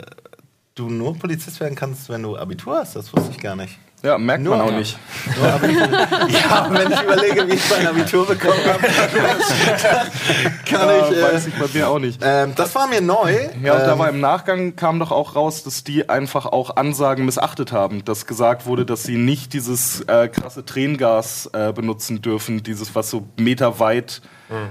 du 0.75 0.91
nur 0.91 1.19
Polizist 1.19 1.61
werden 1.61 1.75
kannst, 1.75 2.09
wenn 2.09 2.23
du 2.23 2.37
Abitur 2.37 2.77
hast. 2.79 2.97
Das 2.97 3.13
wusste 3.13 3.31
ich 3.31 3.39
gar 3.39 3.57
nicht. 3.57 3.79
Ja, 4.05 4.19
merkt 4.19 4.45
Nur- 4.45 4.57
man 4.59 4.67
auch 4.67 4.73
nicht. 4.73 4.99
Nur 5.41 5.51
Abitur. 5.51 5.89
ja, 6.29 6.69
wenn 6.71 6.93
ich 6.93 7.01
überlege, 7.03 7.49
wie 7.49 7.55
ich 7.55 7.71
mein 7.71 7.87
Abitur 7.87 8.27
bekommen 8.27 8.61
habe, 8.67 8.83
kann 10.69 10.89
Ja, 10.89 11.09
ich. 11.11 11.23
weiß 11.23 11.47
Äh, 11.47 11.49
ich 11.49 11.55
bei 11.55 11.67
mir 11.73 11.89
auch 11.89 11.99
nicht. 11.99 12.21
ähm, 12.23 12.53
das 12.55 12.75
war 12.75 12.87
mir 12.87 13.01
neu. 13.01 13.33
Ja, 13.63 13.73
und 13.75 13.81
da 13.81 13.93
Ähm, 13.95 13.99
war 13.99 14.09
im 14.11 14.21
Nachgang 14.21 14.77
kam 14.77 14.99
doch 14.99 15.11
auch 15.11 15.37
raus, 15.37 15.63
dass 15.65 15.85
die 15.85 16.09
einfach 16.09 16.47
auch 16.47 16.77
Ansagen 16.77 17.25
missachtet 17.25 17.73
haben, 17.73 18.05
dass 18.05 18.27
gesagt 18.27 18.67
wurde, 18.67 18.85
dass 18.85 19.05
sie 19.05 19.17
nicht 19.17 19.53
dieses 19.55 20.03
äh, 20.03 20.29
krasse 20.29 20.65
Tränengas 20.65 21.49
äh, 21.55 21.73
benutzen 21.73 22.21
dürfen, 22.23 22.63
dieses 22.63 22.95
was 22.95 23.11
so 23.11 23.27
meterweit 23.39 24.21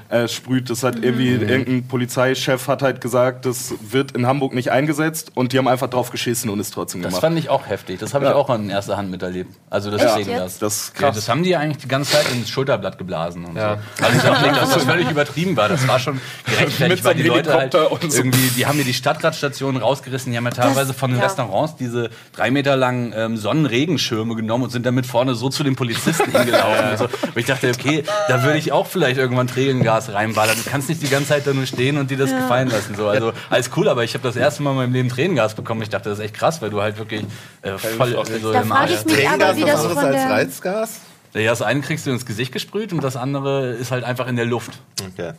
äh, 0.09 0.27
sprüht. 0.27 0.69
Das 0.69 0.83
hat 0.83 1.03
irgendwie 1.03 1.29
irgendein 1.33 1.87
Polizeichef 1.87 2.67
hat 2.67 2.81
halt 2.81 3.01
gesagt, 3.01 3.45
das 3.45 3.73
wird 3.81 4.11
in 4.11 4.27
Hamburg 4.27 4.53
nicht 4.53 4.71
eingesetzt 4.71 5.31
und 5.35 5.51
die 5.51 5.57
haben 5.57 5.67
einfach 5.67 5.89
drauf 5.89 6.11
geschissen 6.11 6.49
und 6.49 6.59
es 6.59 6.69
trotzdem 6.71 7.01
Das 7.01 7.09
gemacht. 7.09 7.21
fand 7.21 7.37
ich 7.39 7.49
auch 7.49 7.67
heftig. 7.67 7.99
Das 7.99 8.13
habe 8.13 8.25
ich 8.25 8.31
Ja. 8.31 8.35
auch 8.35 8.49
in 8.51 8.69
erster 8.69 8.97
Hand 8.97 9.09
miterlebt. 9.11 9.51
Also 9.69 9.89
das 9.91 10.01
Tränengas. 10.01 10.27
jetzt? 10.53 10.61
Das 10.61 10.77
ist 10.77 10.93
Ja, 10.95 11.07
krass. 11.07 11.15
das 11.15 11.29
haben 11.29 11.43
die 11.43 11.55
eigentlich 11.55 11.77
die 11.79 11.87
ganze 11.87 12.11
Zeit 12.13 12.31
ins 12.31 12.49
Schulterblatt 12.49 12.97
geblasen. 12.97 13.45
Und 13.45 13.55
Ja. 13.55 13.79
so. 13.97 14.03
Also 14.05 14.17
ich 14.17 14.23
dachte 14.23 14.47
nicht, 14.47 14.61
dass 14.61 14.73
das 14.73 14.83
völlig 14.93 15.09
übertrieben 15.09 15.57
war. 15.57 15.69
Das 15.69 15.87
war 15.87 15.99
schon 15.99 16.21
gerechtfertigt, 16.45 17.03
weil 17.03 17.15
die 17.15 17.23
Leute 17.23 17.53
halt 17.53 17.73
Helikopter 17.73 17.91
und 18.03 18.11
so. 18.11 18.17
irgendwie, 18.19 18.49
die 18.55 18.65
haben 18.67 18.77
mir 18.77 18.85
die 18.85 18.93
Stadtradstationen 18.93 19.81
rausgerissen. 19.81 20.31
Die 20.31 20.37
haben 20.37 20.45
ja 20.45 20.51
teilweise 20.51 20.93
von 20.93 21.09
den 21.11 21.19
ja. 21.19 21.25
Restaurants 21.25 21.75
diese 21.75 22.09
drei 22.35 22.51
Meter 22.51 22.75
langen 22.75 23.13
ähm, 23.15 23.37
Sonnenregenschirme 23.37 24.35
genommen 24.35 24.65
und 24.65 24.69
sind 24.69 24.85
damit 24.85 25.05
vorne 25.05 25.35
so 25.35 25.49
zu 25.49 25.63
den 25.63 25.75
Polizisten 25.75 26.31
hingelaufen. 26.31 26.85
und 26.91 26.97
so. 26.97 27.03
Und 27.05 27.37
ich 27.37 27.45
dachte, 27.45 27.69
okay, 27.69 28.03
da 28.27 28.43
würde 28.43 28.57
ich 28.59 28.71
auch 28.71 28.87
vielleicht 28.87 29.17
irgendwann 29.17 29.47
Tränengas 29.65 30.13
reinballern. 30.13 30.55
Du 30.63 30.69
kannst 30.69 30.89
nicht 30.89 31.01
die 31.01 31.09
ganze 31.09 31.29
Zeit 31.29 31.47
da 31.47 31.53
nur 31.53 31.65
stehen 31.65 31.97
und 31.97 32.11
dir 32.11 32.17
das 32.17 32.31
gefallen 32.31 32.69
lassen. 32.69 32.95
So. 32.95 33.07
Also 33.07 33.33
alles 33.49 33.69
cool, 33.75 33.87
aber 33.87 34.03
ich 34.03 34.13
habe 34.13 34.23
das 34.23 34.35
erste 34.35 34.63
Mal 34.63 34.71
in 34.71 34.77
meinem 34.77 34.93
Leben 34.93 35.09
Tränengas 35.09 35.53
bekommen. 35.53 35.81
Ich 35.81 35.89
dachte, 35.89 36.09
das 36.09 36.19
ist 36.19 36.25
echt 36.25 36.35
krass, 36.35 36.61
weil 36.61 36.69
du 36.69 36.81
halt 36.81 36.97
wirklich 36.97 37.25
äh, 37.61 37.77
voll 37.77 38.15
also 38.15 38.51
Da 38.51 38.61
im 38.61 38.67
frage 38.67 38.81
Arsch 38.81 38.91
ich 38.91 39.05
mich 39.05 39.15
Tränengas 39.15 39.49
aber, 39.49 39.57
wie 39.57 39.61
das 39.65 39.85
von 39.85 39.97
als 39.97 40.15
der... 40.15 40.29
Reizgas? 40.29 40.99
Ja, 41.33 41.49
das 41.49 41.61
eine 41.61 41.81
kriegst 41.81 42.05
du 42.05 42.11
ins 42.11 42.25
Gesicht 42.25 42.51
gesprüht 42.51 42.93
und 42.93 43.03
das 43.03 43.15
andere 43.15 43.71
ist 43.71 43.91
halt 43.91 44.03
einfach 44.03 44.27
in 44.27 44.35
der 44.35 44.45
Luft. 44.45 44.79
Okay. 45.13 45.33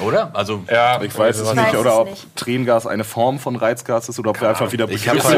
Oder? 0.00 0.30
Also, 0.34 0.62
Ja, 0.70 1.00
Ich 1.02 1.16
weiß 1.16 1.38
es 1.38 1.48
Ich 1.48 1.54
nicht, 1.54 1.72
weiß 1.72 1.80
oder 1.80 2.00
ob 2.00 2.10
nicht. 2.10 2.36
Tränengas 2.36 2.86
eine 2.86 3.04
Form 3.04 3.38
von 3.38 3.56
Reizgas 3.56 4.08
ist 4.08 4.18
oder 4.18 4.30
ob 4.30 4.40
wir 4.40 4.48
einfach 4.48 4.70
wieder 4.72 4.88
Ich 4.88 5.08
halt- 5.08 5.22
Ja, 5.22 5.30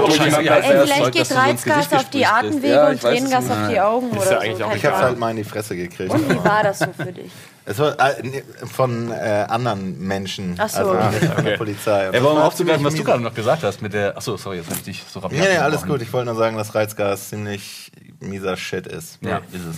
das 0.60 0.66
vielleicht 0.90 1.12
geht 1.12 1.26
so 1.26 1.34
Reizgas 1.34 1.92
auf 1.92 2.10
die 2.10 2.26
Atemwege. 2.26 2.68
Ja, 2.74 2.88
und 2.88 3.00
Tränengas 3.00 3.50
auf 3.50 3.68
die 3.70 3.80
Augen 3.80 4.10
Ist 4.10 4.16
oder 4.18 4.24
ja 4.24 4.30
so. 4.30 4.36
eigentlich 4.38 4.62
auch 4.64 4.68
Keine 4.68 4.76
Ich 4.78 4.84
hab's 4.86 4.96
egal. 4.96 5.02
halt 5.08 5.18
mal 5.18 5.30
in 5.30 5.36
die 5.38 5.44
Fresse 5.44 5.76
gekriegt. 5.76 6.10
Und 6.12 6.30
wie 6.30 6.44
war 6.44 6.62
das 6.62 6.78
so 6.78 6.86
für 6.96 7.12
dich? 7.12 7.30
Es 7.66 7.78
war 7.78 7.98
äh, 7.98 8.42
von 8.70 9.10
äh, 9.10 9.46
anderen 9.48 9.98
Menschen. 9.98 10.54
Ach 10.58 10.68
so. 10.68 10.90
Also 10.90 10.94
nicht 11.18 11.24
von 11.32 11.44
der 11.44 11.54
Okay. 11.54 11.56
Polizei. 11.56 12.02
ja, 12.02 12.08
aber 12.10 12.18
um 12.18 12.24
Das 12.24 12.34
war 12.36 12.44
aufzugreifen, 12.44 12.84
was 12.84 12.94
du 12.94 13.04
gerade 13.04 13.22
noch 13.22 13.32
gesagt 13.34 13.62
hast 13.62 13.80
mit 13.80 13.94
der. 13.94 14.16
Achso, 14.16 14.36
sorry, 14.36 14.58
jetzt 14.58 14.66
habe 14.66 14.76
ich 14.76 14.82
dich 14.84 15.02
so 15.10 15.20
rabiat 15.20 15.40
Nee, 15.40 15.48
nee, 15.52 15.56
alles 15.56 15.82
gut. 15.86 16.02
Ich 16.02 16.12
wollte 16.12 16.26
nur 16.26 16.36
sagen, 16.36 16.58
dass 16.58 16.74
Reizgas 16.74 17.30
ziemlich 17.30 17.90
mieser 18.20 18.56
Shit 18.58 18.86
ist. 18.86 19.18
Ja, 19.22 19.38
ist 19.52 19.64
es. 19.70 19.76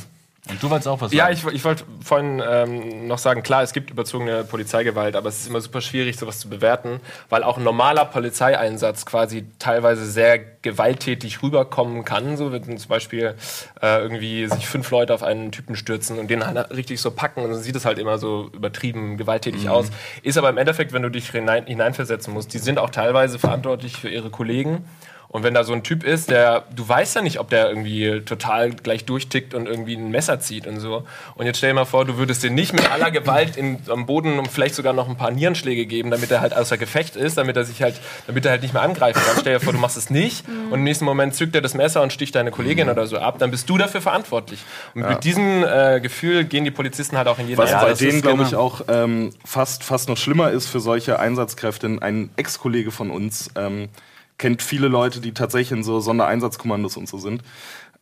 Und 0.48 0.62
du 0.62 0.70
wolltest 0.70 0.86
auch 0.86 1.00
was 1.00 1.12
Ja, 1.12 1.24
sagen? 1.24 1.48
ich, 1.48 1.54
ich 1.56 1.64
wollte 1.64 1.84
vorhin 2.04 2.40
ähm, 2.48 3.08
noch 3.08 3.18
sagen, 3.18 3.42
klar, 3.42 3.62
es 3.62 3.72
gibt 3.72 3.90
überzogene 3.90 4.44
Polizeigewalt, 4.44 5.16
aber 5.16 5.28
es 5.28 5.40
ist 5.40 5.48
immer 5.48 5.60
super 5.60 5.80
schwierig, 5.80 6.16
sowas 6.18 6.38
zu 6.38 6.48
bewerten, 6.48 7.00
weil 7.28 7.42
auch 7.42 7.58
ein 7.58 7.64
normaler 7.64 8.04
Polizeieinsatz 8.04 9.06
quasi 9.06 9.46
teilweise 9.58 10.06
sehr 10.06 10.38
gewalttätig 10.38 11.42
rüberkommen 11.42 12.04
kann. 12.04 12.36
So 12.36 12.52
wenn 12.52 12.78
zum 12.78 12.88
Beispiel 12.88 13.34
äh, 13.82 14.00
irgendwie 14.00 14.46
sich 14.46 14.68
fünf 14.68 14.90
Leute 14.90 15.14
auf 15.14 15.22
einen 15.24 15.50
Typen 15.50 15.74
stürzen 15.74 16.18
und 16.18 16.28
den 16.30 16.46
halt 16.46 16.70
richtig 16.70 17.00
so 17.00 17.10
packen 17.10 17.42
und 17.42 17.50
dann 17.50 17.60
sieht 17.60 17.74
es 17.76 17.84
halt 17.84 17.98
immer 17.98 18.18
so 18.18 18.48
übertrieben 18.52 19.16
gewalttätig 19.16 19.68
aus. 19.68 19.88
Ist 20.22 20.38
aber 20.38 20.48
im 20.48 20.58
Endeffekt, 20.58 20.92
wenn 20.92 21.02
du 21.02 21.10
dich 21.10 21.28
hinein, 21.30 21.66
hineinversetzen 21.66 22.32
musst, 22.32 22.54
die 22.54 22.58
sind 22.58 22.78
auch 22.78 22.90
teilweise 22.90 23.38
verantwortlich 23.38 23.96
für 23.96 24.08
ihre 24.08 24.30
Kollegen. 24.30 24.84
Und 25.28 25.42
wenn 25.42 25.54
da 25.54 25.64
so 25.64 25.72
ein 25.72 25.82
Typ 25.82 26.04
ist, 26.04 26.30
der, 26.30 26.64
du 26.74 26.88
weißt 26.88 27.16
ja 27.16 27.22
nicht, 27.22 27.40
ob 27.40 27.50
der 27.50 27.68
irgendwie 27.68 28.20
total 28.20 28.70
gleich 28.70 29.04
durchtickt 29.04 29.54
und 29.54 29.66
irgendwie 29.66 29.94
ein 29.94 30.10
Messer 30.10 30.40
zieht 30.40 30.66
und 30.66 30.80
so. 30.80 31.04
Und 31.34 31.46
jetzt 31.46 31.58
stell 31.58 31.70
dir 31.70 31.74
mal 31.74 31.84
vor, 31.84 32.04
du 32.04 32.16
würdest 32.16 32.42
den 32.42 32.54
nicht 32.54 32.72
mit 32.72 32.90
aller 32.90 33.10
Gewalt 33.10 33.56
in, 33.56 33.78
am 33.88 34.06
Boden 34.06 34.38
und 34.38 34.48
vielleicht 34.48 34.74
sogar 34.74 34.92
noch 34.92 35.08
ein 35.08 35.16
paar 35.16 35.30
Nierenschläge 35.30 35.86
geben, 35.86 36.10
damit 36.10 36.30
er 36.30 36.40
halt 36.40 36.54
außer 36.54 36.78
Gefecht 36.78 37.16
ist, 37.16 37.36
damit 37.38 37.56
er 37.56 37.64
sich 37.64 37.82
halt, 37.82 38.00
damit 38.26 38.44
er 38.44 38.52
halt 38.52 38.62
nicht 38.62 38.74
mehr 38.74 38.82
angreifen 38.82 39.20
kann. 39.26 39.36
Stell 39.40 39.54
dir 39.54 39.60
vor, 39.60 39.72
du 39.72 39.78
machst 39.78 39.96
es 39.96 40.10
nicht 40.10 40.44
und 40.70 40.78
im 40.78 40.84
nächsten 40.84 41.04
Moment 41.04 41.34
zückt 41.34 41.54
er 41.54 41.60
das 41.60 41.74
Messer 41.74 42.02
und 42.02 42.12
sticht 42.12 42.34
deine 42.34 42.50
Kollegin 42.50 42.88
oder 42.88 43.06
so 43.06 43.18
ab, 43.18 43.38
dann 43.38 43.50
bist 43.50 43.68
du 43.68 43.78
dafür 43.78 44.00
verantwortlich. 44.00 44.60
Und 44.94 45.08
mit 45.08 45.24
diesem 45.24 45.64
äh, 45.64 46.00
Gefühl 46.00 46.44
gehen 46.44 46.64
die 46.64 46.70
Polizisten 46.70 47.16
halt 47.16 47.28
auch 47.28 47.38
in 47.38 47.48
jeden 47.48 47.58
Was 47.58 47.70
Ja, 47.70 47.82
bei 47.82 47.94
denen, 47.94 48.22
glaube 48.22 48.42
ich, 48.42 48.54
auch 48.54 48.82
ähm, 48.88 49.30
fast, 49.44 49.84
fast 49.84 50.08
noch 50.08 50.16
schlimmer 50.16 50.50
ist 50.50 50.68
für 50.68 50.80
solche 50.80 51.18
Einsatzkräfte. 51.18 51.98
Ein 52.00 52.30
Ex-Kollege 52.36 52.90
von 52.90 53.10
uns 53.10 53.50
ähm, 53.56 53.88
kennt 54.38 54.62
viele 54.62 54.88
Leute, 54.88 55.20
die 55.20 55.32
tatsächlich 55.32 55.78
in 55.78 55.84
so 55.84 56.00
Sondereinsatzkommandos 56.00 56.96
und 56.96 57.08
so 57.08 57.18
sind. 57.18 57.42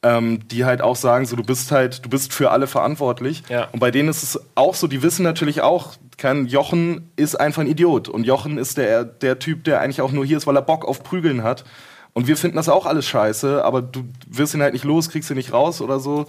Ähm, 0.03 0.47
die 0.49 0.67
halt 0.67 0.83
auch 0.83 0.97
sagen, 0.97 1.25
so 1.25 1.35
du 1.35 1.43
bist 1.43 1.73
halt, 1.73 2.05
du 2.05 2.11
bist 2.11 2.35
für 2.35 2.51
alle 2.51 2.67
verantwortlich. 2.67 3.43
Ja. 3.49 3.69
Und 3.73 3.81
bei 3.81 3.91
denen 3.91 4.11
ist 4.11 4.23
es 4.23 4.39
auch 4.55 4.75
so, 4.75 4.87
die 4.87 5.03
wissen 5.03 5.23
natürlich 5.23 5.63
auch, 5.63 5.95
kein 6.19 6.47
Jochen 6.47 7.11
ist 7.17 7.37
einfach 7.41 7.63
ein 7.63 7.69
Idiot. 7.69 8.11
Und 8.11 8.25
Jochen 8.25 8.59
ist 8.59 8.77
der, 8.77 9.05
der 9.05 9.39
Typ, 9.39 9.65
der 9.65 9.81
eigentlich 9.81 10.03
auch 10.03 10.13
nur 10.13 10.27
hier 10.27 10.37
ist, 10.37 10.47
weil 10.47 10.57
er 10.57 10.63
Bock 10.63 10.85
auf 10.85 11.03
Prügeln 11.03 11.43
hat. 11.43 11.65
Und 12.13 12.29
wir 12.29 12.37
finden 12.37 12.57
das 12.57 12.69
auch 12.69 12.87
alles 12.87 13.07
scheiße, 13.07 13.65
aber 13.65 13.83
du 13.83 14.05
wirst 14.29 14.55
ihn 14.55 14.63
halt 14.63 14.73
nicht 14.73 14.85
los, 14.85 15.09
kriegst 15.09 15.31
ihn 15.31 15.37
nicht 15.37 15.53
raus 15.53 15.81
oder 15.81 15.99
so. 15.99 16.27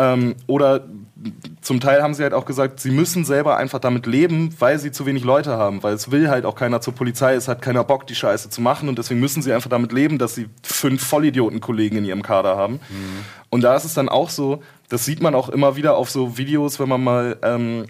Ähm, 0.00 0.34
oder 0.46 0.86
zum 1.60 1.78
Teil 1.78 2.02
haben 2.02 2.14
sie 2.14 2.22
halt 2.22 2.32
auch 2.32 2.46
gesagt, 2.46 2.80
sie 2.80 2.90
müssen 2.90 3.26
selber 3.26 3.58
einfach 3.58 3.78
damit 3.78 4.06
leben, 4.06 4.54
weil 4.58 4.78
sie 4.78 4.92
zu 4.92 5.04
wenig 5.04 5.24
Leute 5.24 5.58
haben. 5.58 5.82
Weil 5.82 5.92
es 5.92 6.10
will 6.10 6.30
halt 6.30 6.46
auch 6.46 6.54
keiner 6.54 6.80
zur 6.80 6.94
Polizei, 6.94 7.34
es 7.34 7.48
hat 7.48 7.60
keiner 7.60 7.84
Bock, 7.84 8.06
die 8.06 8.14
Scheiße 8.14 8.48
zu 8.48 8.62
machen. 8.62 8.88
Und 8.88 8.98
deswegen 8.98 9.20
müssen 9.20 9.42
sie 9.42 9.52
einfach 9.52 9.68
damit 9.68 9.92
leben, 9.92 10.16
dass 10.16 10.34
sie 10.34 10.48
fünf 10.62 11.06
Vollidioten-Kollegen 11.06 11.98
in 11.98 12.04
ihrem 12.06 12.22
Kader 12.22 12.56
haben. 12.56 12.80
Und 13.50 13.62
da 13.62 13.76
ist 13.76 13.84
es 13.84 13.92
dann 13.92 14.08
auch 14.08 14.30
so, 14.30 14.62
das 14.88 15.04
sieht 15.04 15.20
man 15.20 15.34
auch 15.34 15.50
immer 15.50 15.76
wieder 15.76 15.96
auf 15.96 16.10
so 16.10 16.38
Videos, 16.38 16.80
wenn 16.80 16.88
man 16.88 17.04
mal 17.04 17.36
ähm, 17.42 17.84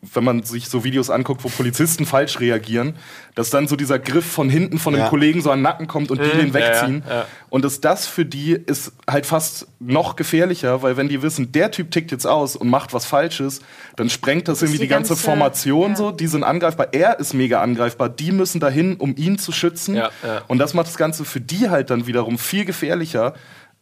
wenn 0.00 0.22
man 0.22 0.44
sich 0.44 0.68
so 0.68 0.84
Videos 0.84 1.10
anguckt, 1.10 1.42
wo 1.42 1.48
Polizisten 1.48 2.06
falsch 2.06 2.38
reagieren, 2.38 2.94
dass 3.34 3.50
dann 3.50 3.66
so 3.66 3.74
dieser 3.74 3.98
Griff 3.98 4.24
von 4.24 4.48
hinten 4.48 4.78
von 4.78 4.94
einem 4.94 5.02
Ja. 5.04 5.08
Kollegen 5.10 5.40
so 5.42 5.50
an 5.50 5.58
den 5.58 5.62
Nacken 5.64 5.88
kommt 5.88 6.12
und 6.12 6.20
die 6.22 6.28
den 6.36 6.48
ja, 6.48 6.54
wegziehen. 6.54 7.02
ja. 7.08 7.26
Und 7.50 7.64
dass 7.64 7.80
das 7.80 8.06
für 8.06 8.24
die 8.24 8.52
ist 8.52 8.92
halt 9.10 9.26
fast 9.26 9.66
noch 9.80 10.14
gefährlicher, 10.14 10.82
weil 10.82 10.96
wenn 10.96 11.08
die 11.08 11.20
wissen, 11.22 11.50
der 11.50 11.72
Typ 11.72 11.90
tickt 11.90 12.12
jetzt 12.12 12.26
aus 12.28 12.54
und 12.54 12.68
macht 12.68 12.94
was 12.94 13.06
Falsches, 13.06 13.60
dann 13.96 14.08
sprengt 14.08 14.46
das 14.46 14.62
irgendwie 14.62 14.78
die 14.78 14.84
die 14.84 14.88
ganze 14.88 15.10
ganze- 15.14 15.24
Formation 15.24 15.90
ja. 15.90 15.96
so. 15.96 16.10
Die 16.12 16.28
sind 16.28 16.44
angreifbar, 16.44 16.88
er 16.92 17.18
ist 17.18 17.34
mega 17.34 17.60
angreifbar, 17.60 18.08
die 18.08 18.30
müssen 18.30 18.60
dahin, 18.60 18.96
um 18.96 19.16
ihn 19.16 19.36
zu 19.36 19.50
schützen. 19.50 19.96
Ja, 19.96 20.10
ja. 20.24 20.42
Und 20.46 20.58
das 20.58 20.74
macht 20.74 20.86
das 20.86 20.96
Ganze 20.96 21.24
für 21.24 21.40
die 21.40 21.70
halt 21.70 21.90
dann 21.90 22.06
wiederum 22.06 22.38
viel 22.38 22.64
gefährlicher. 22.64 23.34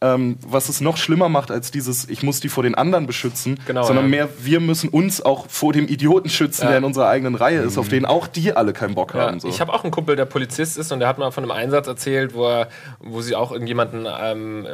Ähm, 0.03 0.37
was 0.47 0.69
es 0.69 0.83
noch 0.83 0.99
schlimmer 0.99 1.31
macht 1.31 1.51
als 1.51 1.71
dieses, 1.71 2.07
ich 2.11 2.23
muss 2.23 2.41
die 2.41 2.51
vor 2.51 2.63
den 2.63 2.75
anderen 2.75 3.07
beschützen, 3.07 3.59
Genau, 3.67 3.83
sondern 3.83 4.05
ja. 4.07 4.11
mehr, 4.11 4.29
wir 4.41 4.61
müssen 4.61 4.91
uns 4.91 5.23
auch 5.25 5.47
vor 5.49 5.73
dem 5.73 5.89
Idioten 5.89 6.29
schützen, 6.29 6.65
Ja. 6.65 6.69
der 6.69 6.79
in 6.79 6.85
unserer 6.85 7.09
eigenen 7.09 7.35
Reihe 7.35 7.61
ist, 7.61 7.79
auf 7.79 7.89
den 7.89 8.05
auch 8.05 8.27
die 8.27 8.53
alle 8.53 8.75
keinen 8.75 8.95
Bock 8.95 9.15
Ja, 9.15 9.23
haben. 9.23 9.41
So. 9.41 9.49
Ich 9.49 9.59
habe 9.63 9.73
auch 9.73 9.85
einen 9.85 9.91
Kumpel, 9.91 10.15
der 10.15 10.27
Polizist 10.27 10.77
ist 10.77 10.93
und 10.93 11.01
der 11.01 11.09
hat 11.09 11.17
mal 11.17 11.31
von 11.31 11.45
einem 11.45 11.51
Einsatz 11.51 11.87
erzählt, 11.87 12.35
wo, 12.35 12.47
er, 12.47 12.69
wo 13.01 13.23
sie 13.23 13.35
auch 13.35 13.53
irgendjemanden 13.53 14.07
ähm, 14.21 14.67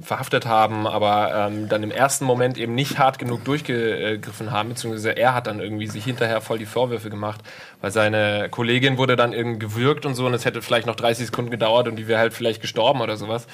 verhaftet 0.00 0.46
haben, 0.46 0.86
aber 0.86 1.48
ähm, 1.50 1.68
dann 1.68 1.82
im 1.82 1.90
ersten 1.90 2.24
Moment 2.24 2.56
eben 2.56 2.74
nicht 2.74 2.98
hart 2.98 3.18
genug 3.18 3.44
durchgegriffen 3.44 4.52
haben, 4.52 4.70
beziehungsweise 4.70 5.10
er 5.16 5.34
hat 5.34 5.48
dann 5.48 5.60
irgendwie 5.60 5.86
sich 5.86 6.04
hinterher 6.04 6.40
voll 6.40 6.56
die 6.58 6.64
Vorwürfe 6.66 7.10
gemacht, 7.10 7.42
weil 7.82 7.90
seine 7.90 8.48
Kollegin 8.50 8.96
wurde 8.96 9.16
dann 9.16 9.34
irgendwie 9.34 9.58
gewürgt 9.58 10.06
und 10.06 10.14
so 10.14 10.24
und 10.24 10.32
es 10.32 10.46
hätte 10.46 10.62
vielleicht 10.62 10.86
noch 10.86 10.96
30 10.96 11.26
Sekunden 11.26 11.50
gedauert 11.50 11.88
und 11.88 11.96
die 11.96 12.08
wäre 12.08 12.20
halt 12.20 12.32
vielleicht 12.32 12.62
gestorben 12.62 13.02
oder 13.02 13.18
sowas. 13.18 13.46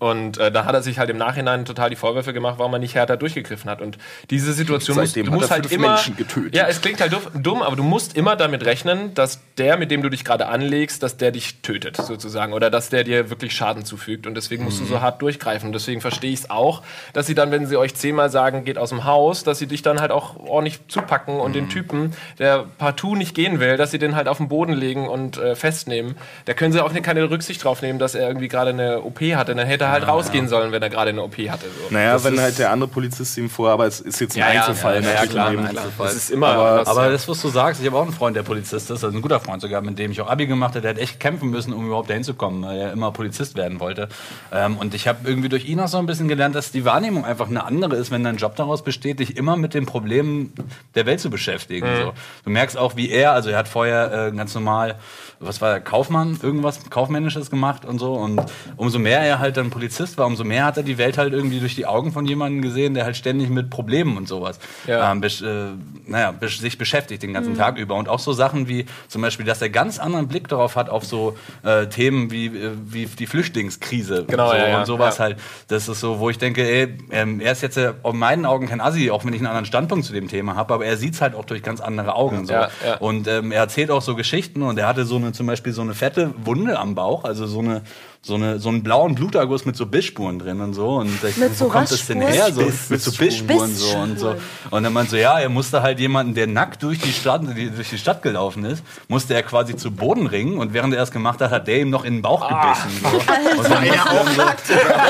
Und 0.00 0.38
äh, 0.38 0.50
da 0.50 0.64
hat 0.64 0.74
er 0.74 0.82
sich 0.82 0.98
halt 0.98 1.10
im 1.10 1.18
Nachhinein 1.18 1.66
total 1.66 1.90
die 1.90 1.96
Vorwürfe 1.96 2.32
gemacht, 2.32 2.54
warum 2.56 2.72
er 2.72 2.78
nicht 2.78 2.94
härter 2.94 3.18
durchgegriffen 3.18 3.70
hat. 3.70 3.82
Und 3.82 3.98
diese 4.30 4.54
Situation 4.54 4.96
muss, 4.96 5.10
Seitdem 5.10 5.26
du 5.26 5.32
hat 5.32 5.38
musst 5.40 5.50
halt 5.50 5.70
immer. 5.70 5.88
Menschen 5.88 6.16
getötet. 6.16 6.56
Ja, 6.56 6.66
es 6.66 6.80
klingt 6.80 7.02
halt 7.02 7.14
dumm, 7.34 7.60
aber 7.60 7.76
du 7.76 7.82
musst 7.82 8.16
immer 8.16 8.34
damit 8.34 8.64
rechnen, 8.64 9.12
dass 9.12 9.40
der, 9.58 9.76
mit 9.76 9.90
dem 9.90 10.02
du 10.02 10.08
dich 10.08 10.24
gerade 10.24 10.48
anlegst, 10.48 11.02
dass 11.02 11.18
der 11.18 11.32
dich 11.32 11.60
tötet, 11.60 11.98
sozusagen. 11.98 12.54
Oder 12.54 12.70
dass 12.70 12.88
der 12.88 13.04
dir 13.04 13.28
wirklich 13.28 13.54
Schaden 13.54 13.84
zufügt. 13.84 14.26
Und 14.26 14.34
deswegen 14.34 14.64
musst 14.64 14.80
du 14.80 14.86
so 14.86 15.02
hart 15.02 15.20
durchgreifen. 15.20 15.68
Und 15.68 15.74
deswegen 15.74 16.00
verstehe 16.00 16.32
ich 16.32 16.40
es 16.40 16.50
auch, 16.50 16.82
dass 17.12 17.26
sie 17.26 17.34
dann, 17.34 17.50
wenn 17.50 17.66
sie 17.66 17.76
euch 17.76 17.94
zehnmal 17.94 18.30
sagen, 18.30 18.64
geht 18.64 18.78
aus 18.78 18.88
dem 18.88 19.04
Haus, 19.04 19.44
dass 19.44 19.58
sie 19.58 19.66
dich 19.66 19.82
dann 19.82 20.00
halt 20.00 20.12
auch 20.12 20.36
ordentlich 20.38 20.80
zupacken 20.88 21.38
und 21.38 21.54
den 21.54 21.68
Typen, 21.68 22.14
der 22.38 22.64
partout 22.78 23.16
nicht 23.16 23.34
gehen 23.34 23.60
will, 23.60 23.76
dass 23.76 23.90
sie 23.90 23.98
den 23.98 24.16
halt 24.16 24.28
auf 24.28 24.38
den 24.38 24.48
Boden 24.48 24.72
legen 24.72 25.08
und 25.08 25.36
äh, 25.36 25.54
festnehmen. 25.54 26.16
Da 26.46 26.54
können 26.54 26.72
sie 26.72 26.82
auch 26.82 26.90
keine 27.02 27.30
Rücksicht 27.30 27.62
drauf 27.62 27.82
nehmen, 27.82 27.98
dass 27.98 28.14
er 28.14 28.26
irgendwie 28.26 28.48
gerade 28.48 28.70
eine 28.70 29.02
OP 29.02 29.20
hatte. 29.20 29.54
Dann 29.54 29.66
hätte 29.66 29.84
er 29.84 29.89
er 29.90 29.92
halt 29.94 30.08
rausgehen 30.08 30.48
sollen, 30.48 30.72
wenn 30.72 30.82
er 30.82 30.90
gerade 30.90 31.10
eine 31.10 31.22
OP 31.22 31.36
hatte. 31.48 31.66
So. 31.66 31.92
Naja, 31.94 32.14
Das 32.14 32.24
wenn 32.24 32.40
halt 32.40 32.58
der 32.58 32.70
andere 32.70 32.88
Polizist 32.90 33.36
ihm 33.38 33.50
vorher, 33.50 33.74
aber 33.74 33.86
es 33.86 34.00
ist 34.00 34.20
jetzt 34.20 34.36
ein 34.36 34.40
Ja, 34.40 34.52
ja, 34.52 34.60
Einzelfall. 34.60 34.94
ja, 34.96 35.00
ja, 35.00 35.06
natürlich 35.14 35.30
klar, 35.30 35.50
Leben. 35.50 35.68
klar. 35.68 35.84
Das 35.98 36.14
ist 36.14 36.30
immer 36.30 36.48
Aber- 36.48 36.88
Aber 36.88 37.10
das, 37.10 37.28
was 37.28 37.40
du 37.42 37.48
sagst, 37.48 37.80
ich 37.80 37.86
habe 37.86 37.96
auch 37.98 38.02
einen 38.02 38.12
Freund, 38.12 38.36
der 38.36 38.42
Polizist 38.42 38.90
ist, 38.90 39.04
also 39.04 39.08
ein 39.16 39.22
guter 39.22 39.40
Freund 39.40 39.60
sogar, 39.62 39.80
mit 39.82 39.98
dem 39.98 40.10
ich 40.10 40.20
auch 40.20 40.28
Abi 40.28 40.46
gemacht 40.46 40.70
habe, 40.70 40.80
der 40.82 40.90
hat 40.90 40.98
echt 40.98 41.20
kämpfen 41.20 41.50
müssen, 41.50 41.72
um 41.72 41.86
überhaupt 41.86 42.08
dahin 42.10 42.24
zu 42.24 42.34
kommen, 42.34 42.62
weil 42.64 42.78
er 42.78 42.92
immer 42.92 43.10
Polizist 43.12 43.56
werden 43.56 43.80
wollte. 43.80 44.08
Ähm, 44.52 44.76
und 44.78 44.94
ich 44.94 45.08
habe 45.08 45.18
irgendwie 45.28 45.48
durch 45.48 45.66
ihn 45.66 45.80
auch 45.80 45.88
so 45.88 45.98
ein 45.98 46.06
bisschen 46.06 46.28
gelernt, 46.28 46.54
dass 46.54 46.70
die 46.72 46.84
Wahrnehmung 46.84 47.24
einfach 47.24 47.48
eine 47.48 47.64
andere 47.64 47.96
ist, 47.96 48.10
wenn 48.10 48.24
dein 48.24 48.36
Job 48.36 48.56
daraus 48.56 48.82
besteht, 48.82 49.20
dich 49.20 49.36
immer 49.36 49.56
mit 49.56 49.74
den 49.74 49.86
Problemen 49.86 50.52
der 50.94 51.06
Welt 51.06 51.20
zu 51.20 51.30
beschäftigen. 51.30 51.86
So. 52.02 52.12
Du 52.44 52.50
merkst 52.50 52.76
auch, 52.76 52.96
wie 52.96 53.10
er, 53.10 53.32
also 53.32 53.50
er 53.50 53.58
hat 53.58 53.68
vorher 53.68 54.28
äh, 54.28 54.36
ganz 54.36 54.54
normal, 54.54 54.96
was 55.38 55.60
war 55.60 55.70
er, 55.72 55.80
Kaufmann, 55.80 56.38
irgendwas 56.42 56.88
Kaufmännisches 56.90 57.50
gemacht 57.50 57.84
und 57.84 57.98
so. 57.98 58.12
Und 58.14 58.40
umso 58.76 58.98
mehr 58.98 59.20
er 59.20 59.38
halt 59.38 59.56
dann 59.56 59.70
Polizist 59.80 60.18
war, 60.18 60.26
umso 60.26 60.44
mehr 60.44 60.66
hat 60.66 60.76
er 60.76 60.82
die 60.82 60.98
Welt 60.98 61.16
halt 61.16 61.32
irgendwie 61.32 61.58
durch 61.58 61.74
die 61.74 61.86
Augen 61.86 62.12
von 62.12 62.26
jemandem 62.26 62.60
gesehen, 62.60 62.92
der 62.92 63.04
halt 63.04 63.16
ständig 63.16 63.48
mit 63.48 63.70
Problemen 63.70 64.18
und 64.18 64.28
sowas 64.28 64.58
Ja. 64.86 65.10
ähm, 65.10 65.22
besch 65.22 65.40
äh, 65.40 65.70
naja, 66.06 66.32
besch 66.32 66.58
sich 66.60 66.76
beschäftigt 66.76 67.22
den 67.22 67.32
ganzen 67.32 67.56
Tag 67.56 67.78
über. 67.78 67.94
Und 67.94 68.08
auch 68.10 68.18
so 68.18 68.32
Sachen 68.34 68.68
wie 68.68 68.84
zum 69.08 69.22
Beispiel, 69.22 69.46
dass 69.46 69.62
er 69.62 69.70
ganz 69.70 69.98
anderen 69.98 70.28
Blick 70.28 70.48
darauf 70.48 70.76
hat, 70.76 70.90
auf 70.90 71.04
so 71.06 71.36
äh, 71.62 71.86
Themen 71.86 72.30
wie, 72.30 72.46
äh, 72.46 72.72
wie 72.84 73.06
die 73.06 73.26
Flüchtlingskrise 73.26 74.26
Genau, 74.28 74.50
so, 74.50 74.56
ja, 74.56 74.68
ja, 74.68 74.78
und 74.80 74.86
sowas 74.86 75.18
halt. 75.18 75.38
Das 75.68 75.88
ist 75.88 76.00
so, 76.00 76.18
wo 76.18 76.28
ich 76.28 76.36
denke, 76.36 76.62
ey, 76.62 76.98
ähm, 77.10 77.40
er 77.40 77.52
ist 77.52 77.62
jetzt 77.62 77.78
äh, 77.78 77.94
in 78.04 78.16
meinen 78.18 78.44
Augen 78.44 78.68
kein 78.68 78.80
Assi, 78.82 79.10
auch 79.10 79.24
wenn 79.24 79.32
ich 79.32 79.40
einen 79.40 79.46
anderen 79.46 79.64
Standpunkt 79.66 80.04
zu 80.04 80.12
dem 80.12 80.28
Thema 80.28 80.56
habe, 80.56 80.74
aber 80.74 80.84
er 80.84 80.96
sieht 80.98 81.14
es 81.14 81.22
halt 81.22 81.34
auch 81.34 81.46
durch 81.46 81.62
ganz 81.62 81.80
andere 81.80 82.14
Augen. 82.14 82.46
So. 82.46 82.54
Und 83.00 83.26
ähm, 83.28 83.50
er 83.52 83.60
erzählt 83.60 83.90
auch 83.90 84.02
so 84.02 84.14
Geschichten 84.14 84.62
und 84.62 84.78
er 84.78 84.86
hatte 84.88 85.04
so 85.04 85.16
eine, 85.16 85.32
zum 85.32 85.46
Beispiel 85.46 85.72
so 85.72 85.82
eine 85.82 85.94
fette 85.94 86.34
Wunde 86.44 86.78
am 86.78 86.94
Bauch, 86.94 87.24
also 87.24 87.46
so 87.46 87.60
eine 87.60 87.82
so, 88.22 88.34
eine, 88.34 88.58
so 88.58 88.68
einen 88.68 88.82
blauen 88.82 89.14
Bluterguss 89.14 89.64
mit 89.64 89.76
so 89.76 89.86
Bissspuren 89.86 90.38
drin 90.38 90.60
und 90.60 90.74
so. 90.74 90.96
Und 90.96 91.24
ich, 91.24 91.38
Mit 91.38 91.52
wo 91.52 91.54
so 91.54 91.68
kommt 91.68 91.84
was 91.84 91.90
das 91.90 92.06
denn 92.06 92.20
her? 92.20 92.52
So, 92.52 92.60
Biss- 92.60 92.90
mit 92.90 93.00
so 93.00 93.12
Bissspuren 93.12 93.74
so 93.74 93.96
und 93.96 94.18
so. 94.18 94.34
Und 94.70 94.82
dann 94.82 94.92
meinte 94.92 95.12
so, 95.12 95.16
ja, 95.16 95.38
er 95.38 95.48
musste 95.48 95.80
halt 95.80 95.98
jemanden, 96.00 96.34
der 96.34 96.46
nackt 96.46 96.82
durch 96.82 96.98
die 96.98 97.12
Stadt, 97.12 97.40
die, 97.56 97.70
durch 97.70 97.88
die 97.88 97.96
Stadt 97.96 98.22
gelaufen 98.22 98.66
ist, 98.66 98.84
musste 99.08 99.32
er 99.32 99.42
quasi 99.42 99.74
zu 99.74 99.90
Boden 99.90 100.26
ringen 100.26 100.58
und 100.58 100.74
während 100.74 100.92
er 100.94 101.02
es 101.02 101.10
gemacht 101.10 101.40
hat, 101.40 101.50
hat 101.50 101.66
der 101.66 101.80
ihm 101.80 101.88
noch 101.88 102.04
in 102.04 102.16
den 102.16 102.22
Bauch 102.22 102.46
gebissen. 102.46 102.90
So. 103.02 103.08
Und 103.60 103.70
dann 103.70 103.84
musste 103.84 104.74
er 104.74 104.88
dann 104.88 105.04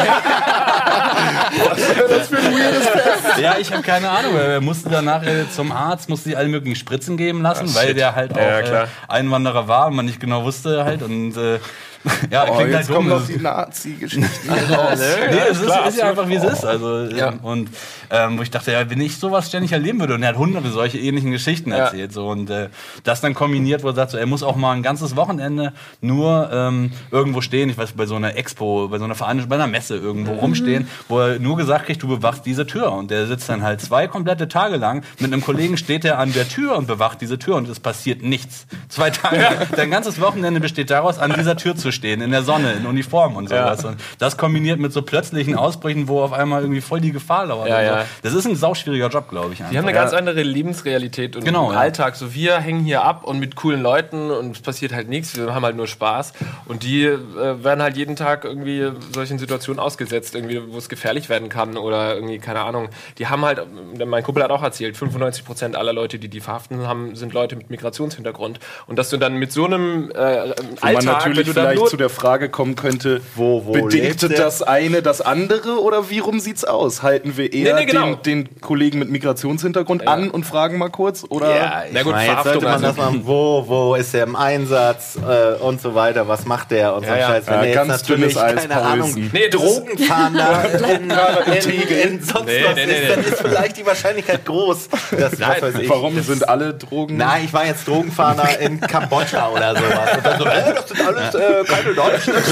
so, 2.84 2.90
ja, 3.40 3.56
ich 3.58 3.72
habe 3.72 3.82
keine 3.82 4.08
Ahnung. 4.10 4.34
weil 4.34 4.50
Er 4.50 4.60
musste 4.60 4.88
danach 4.90 5.22
äh, 5.22 5.44
zum 5.50 5.72
Arzt, 5.72 6.08
musste 6.08 6.30
sich 6.30 6.36
alle 6.38 6.48
möglichen 6.48 6.76
Spritzen 6.76 7.16
geben 7.16 7.42
lassen, 7.42 7.72
weil 7.74 7.94
der 7.94 8.14
halt 8.14 8.32
auch 8.34 8.36
Ja, 8.38 8.60
äh, 8.84 8.86
Einwanderer 9.08 9.68
war 9.68 9.86
und 9.88 9.96
man 9.96 10.06
nicht 10.06 10.20
genau 10.20 10.44
wusste 10.44 10.84
halt. 10.84 11.02
Und 11.02 11.36
äh, 11.36 11.58
ja, 12.30 12.46
Oh, 12.48 12.54
klingt 12.56 12.70
jetzt 12.70 12.88
halt 12.88 12.96
kommen 12.96 13.08
noch 13.10 13.18
Das- 13.18 13.26
die 13.26 13.36
Nazi-Geschichten 13.36 14.48
raus. 14.74 14.98
Nee, 15.30 15.36
es 15.50 15.60
ist, 15.60 15.70
ist 15.88 15.98
ja 15.98 16.08
einfach, 16.08 16.26
wie 16.28 16.36
es 16.36 16.44
ist. 16.44 16.64
Also, 16.64 17.04
Ja. 17.14 17.28
ähm, 17.28 17.40
Und 17.42 17.68
ähm, 18.10 18.38
wo 18.38 18.42
ich 18.42 18.50
dachte, 18.50 18.72
ja, 18.72 18.88
wenn 18.88 19.00
ich 19.02 19.18
sowas 19.18 19.48
ständig 19.48 19.72
erleben 19.72 20.00
würde, 20.00 20.14
und 20.14 20.22
er 20.22 20.30
hat 20.30 20.36
hunderte 20.38 20.70
solche 20.70 20.98
ähnlichen 20.98 21.30
Geschichten 21.30 21.70
Ja. 21.70 21.76
erzählt. 21.76 22.12
So, 22.14 22.28
und 22.28 22.48
äh, 22.48 22.70
das 23.04 23.20
dann 23.20 23.34
kombiniert, 23.34 23.82
wo 23.84 23.88
er 23.88 23.94
sagt, 23.94 24.12
so, 24.12 24.16
er 24.16 24.24
muss 24.24 24.42
auch 24.42 24.56
mal 24.56 24.72
ein 24.72 24.82
ganzes 24.82 25.14
Wochenende 25.14 25.74
nur 26.00 26.48
ähm, 26.50 26.90
irgendwo 27.10 27.42
stehen, 27.42 27.68
ich 27.68 27.76
weiß, 27.76 27.92
bei 27.92 28.06
so 28.06 28.16
einer 28.16 28.34
Expo, 28.34 28.88
bei 28.88 28.96
so 28.98 29.04
einer 29.04 29.14
Veranstaltung, 29.14 29.50
bei 29.50 29.56
einer 29.56 29.66
Messe 29.70 29.96
irgendwo 29.96 30.32
rumstehen, 30.32 30.88
wo 31.08 31.20
er 31.20 31.38
nur 31.38 31.58
gesagt 31.58 31.84
kriegt, 31.84 32.02
du 32.02 32.08
bewachst 32.08 32.46
diese 32.46 32.66
Tür. 32.66 32.92
Und 33.00 33.10
der 33.10 33.26
sitzt 33.26 33.48
dann 33.48 33.62
halt 33.62 33.80
zwei 33.80 34.06
komplette 34.06 34.46
Tage 34.46 34.76
lang. 34.76 35.02
Mit 35.18 35.32
einem 35.32 35.42
Kollegen 35.42 35.76
steht 35.76 36.04
er 36.04 36.18
an 36.18 36.32
der 36.32 36.48
Tür 36.48 36.76
und 36.76 36.86
bewacht 36.86 37.20
diese 37.20 37.38
Tür 37.38 37.56
und 37.56 37.68
es 37.68 37.80
passiert 37.80 38.22
nichts. 38.22 38.66
Zwei 38.88 39.10
Tage. 39.10 39.44
Sein 39.76 39.90
ganzes 39.90 40.20
Wochenende 40.20 40.60
besteht 40.60 40.90
daraus, 40.90 41.18
an 41.18 41.32
dieser 41.32 41.56
Tür 41.56 41.74
zu 41.74 41.90
stehen, 41.90 42.20
in 42.20 42.30
der 42.30 42.42
Sonne, 42.42 42.72
in 42.74 42.86
Uniform 42.86 43.36
und 43.36 43.48
sowas. 43.48 43.84
Und 43.84 44.00
das 44.18 44.36
kombiniert 44.36 44.78
mit 44.78 44.92
so 44.92 45.02
plötzlichen 45.02 45.56
Ausbrüchen, 45.56 46.06
wo 46.08 46.20
auf 46.22 46.32
einmal 46.32 46.62
irgendwie 46.62 46.80
voll 46.80 47.00
die 47.00 47.12
Gefahr 47.12 47.46
lauert. 47.46 47.68
Ja, 47.68 47.78
und 47.80 47.86
so. 47.86 47.92
ja. 47.94 48.04
Das 48.22 48.34
ist 48.34 48.46
ein 48.46 48.54
sauschwieriger 48.56 49.08
Job, 49.08 49.28
glaube 49.28 49.52
ich. 49.52 49.58
Die 49.58 49.64
haben 49.64 49.76
eine 49.78 49.88
einfach. 49.88 50.02
ganz 50.02 50.12
andere 50.12 50.42
Lebensrealität 50.42 51.36
und 51.36 51.44
Genau, 51.44 51.72
ja. 51.72 51.78
Alltag. 51.78 52.16
So 52.16 52.34
wir 52.34 52.58
hängen 52.58 52.84
hier 52.84 53.02
ab 53.02 53.24
und 53.24 53.38
mit 53.38 53.56
coolen 53.56 53.82
Leuten 53.82 54.30
und 54.30 54.56
es 54.56 54.62
passiert 54.62 54.92
halt 54.92 55.08
nichts. 55.08 55.36
Wir 55.36 55.54
haben 55.54 55.64
halt 55.64 55.76
nur 55.76 55.86
Spaß. 55.86 56.32
Und 56.66 56.82
die 56.82 57.04
äh, 57.04 57.18
werden 57.64 57.82
halt 57.82 57.96
jeden 57.96 58.16
Tag 58.16 58.44
irgendwie 58.44 58.90
solchen 59.14 59.38
Situationen 59.38 59.80
ausgesetzt, 59.80 60.34
irgendwie, 60.34 60.60
wo 60.70 60.76
es 60.78 60.88
gefährlich 60.88 61.28
werden 61.28 61.48
kann 61.48 61.76
oder 61.76 62.14
irgendwie, 62.14 62.38
keine 62.38 62.60
Ahnung. 62.60 62.89
Die 63.18 63.26
haben 63.28 63.44
halt, 63.44 63.58
äh, 63.98 64.04
mein 64.04 64.22
Kumpel 64.22 64.42
hat 64.42 64.50
auch 64.50 64.62
erzählt, 64.62 64.96
95 64.96 65.44
Prozent 65.44 65.76
aller 65.76 65.92
Leute, 65.92 66.18
die 66.18 66.28
die 66.28 66.40
verhaften 66.40 66.86
haben, 66.86 67.14
sind 67.16 67.32
Leute 67.32 67.56
mit 67.56 67.70
Migrationshintergrund. 67.70 68.60
Und 68.86 68.98
dass 68.98 69.10
du 69.10 69.16
dann 69.16 69.34
mit 69.34 69.52
so 69.52 69.64
einem 69.64 70.10
äh, 70.10 70.14
Wo 70.14 70.18
man 70.18 70.96
Alltag, 70.96 71.04
natürlich 71.04 71.46
wenn 71.48 71.54
vielleicht 71.54 71.86
zu 71.88 71.96
der 71.96 72.08
Frage 72.10 72.48
kommen 72.48 72.76
könnte, 72.76 73.20
Wo- 73.34 73.64
wo 73.66 73.88
der? 73.88 74.14
das 74.14 74.62
eine 74.62 75.02
das 75.02 75.20
andere 75.20 75.80
oder 75.82 76.10
wie 76.10 76.18
rum 76.18 76.40
sieht's 76.40 76.64
aus? 76.64 77.02
Halten 77.02 77.36
wir 77.36 77.52
eher 77.52 77.74
Nee, 77.74 77.80
nee, 77.80 77.86
genau. 77.86 78.14
den, 78.14 78.44
den 78.44 78.60
Kollegen 78.60 78.98
mit 78.98 79.10
Migrationshintergrund 79.10 80.06
an 80.08 80.30
und 80.30 80.44
fragen 80.44 80.78
mal 80.78 80.88
kurz? 80.90 81.24
Oder 81.28 81.54
Ja, 81.56 81.82
ich 81.86 81.92
Na 81.92 82.02
gut, 82.02 82.12
meine, 82.12 82.32
jetzt 82.32 82.44
sollte 82.44 82.64
man 82.64 82.72
also- 82.74 82.86
das 82.86 82.96
mal, 82.96 83.14
wo, 83.24 83.64
wo 83.66 83.94
ist 83.94 84.14
er 84.14 84.24
im 84.24 84.36
Einsatz 84.36 85.16
äh, 85.16 85.54
und 85.62 85.80
so 85.80 85.94
weiter, 85.94 86.28
was 86.28 86.44
macht 86.46 86.70
der 86.70 86.94
und 86.94 87.02
so 87.04 87.08
Ja, 87.08 87.14
ein 87.14 87.20
ja. 87.20 87.26
Scheiß. 87.28 87.46
Wenn 87.46 87.54
Ja, 87.54 87.62
der 87.62 87.74
ganz 87.74 88.02
dünnes 88.02 88.36
Eis, 88.36 88.68
keine 88.68 88.82
Ahnung. 88.82 89.30
Nee, 89.32 89.48
Drogenfahnder 89.48 90.64
in, 90.94 91.10
in, 91.10 91.88
in, 91.88 92.12
in 92.14 92.22
sonst 92.22 92.46
Nee, 92.46 92.64
was 92.64 92.79
nee, 92.86 92.92
nee, 92.92 92.98
ist, 92.98 93.02
nee. 93.02 93.08
dann 93.22 93.24
ist 93.32 93.40
vielleicht 93.40 93.76
die 93.76 93.86
Wahrscheinlichkeit 93.86 94.44
groß, 94.44 94.88
dass, 95.18 95.40
was 95.40 95.62
weiß 95.62 95.74
ich, 95.80 95.88
warum 95.88 96.16
das- 96.16 96.26
sind 96.26 96.48
alle 96.48 96.74
Drogen? 96.74 97.16
Nein, 97.16 97.42
ich 97.46 97.52
war 97.52 97.66
jetzt 97.66 97.86
Drogenfahnder 97.88 98.58
in 98.60 98.80
Kambodscha 98.80 99.48
oder 99.48 99.74
sowas. 99.74 100.16
Und 100.16 100.26
dann 100.26 100.38
so, 100.38 100.44
äh, 100.46 100.74
das 100.74 100.88
sind 100.88 101.00
alles 101.06 101.34
äh, 101.34 101.64
keine 101.64 101.94
Deutschen. 101.94 102.34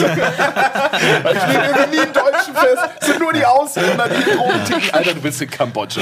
Ich 0.98 1.44
bin 1.44 1.60
irgendwie 1.60 1.96
nie 1.96 2.02
in 2.06 2.12
Deutschen 2.12 2.54
fest. 2.54 2.78
Es 3.00 3.06
sind 3.06 3.20
nur 3.20 3.32
die 3.32 3.44
Ausländer, 3.44 4.08
die 4.08 4.22
Drogen 4.36 4.64
ticken. 4.64 4.90
Alter, 4.94 5.14
du 5.14 5.20
bist 5.20 5.40
in 5.42 5.50
Kambodscha. 5.50 6.00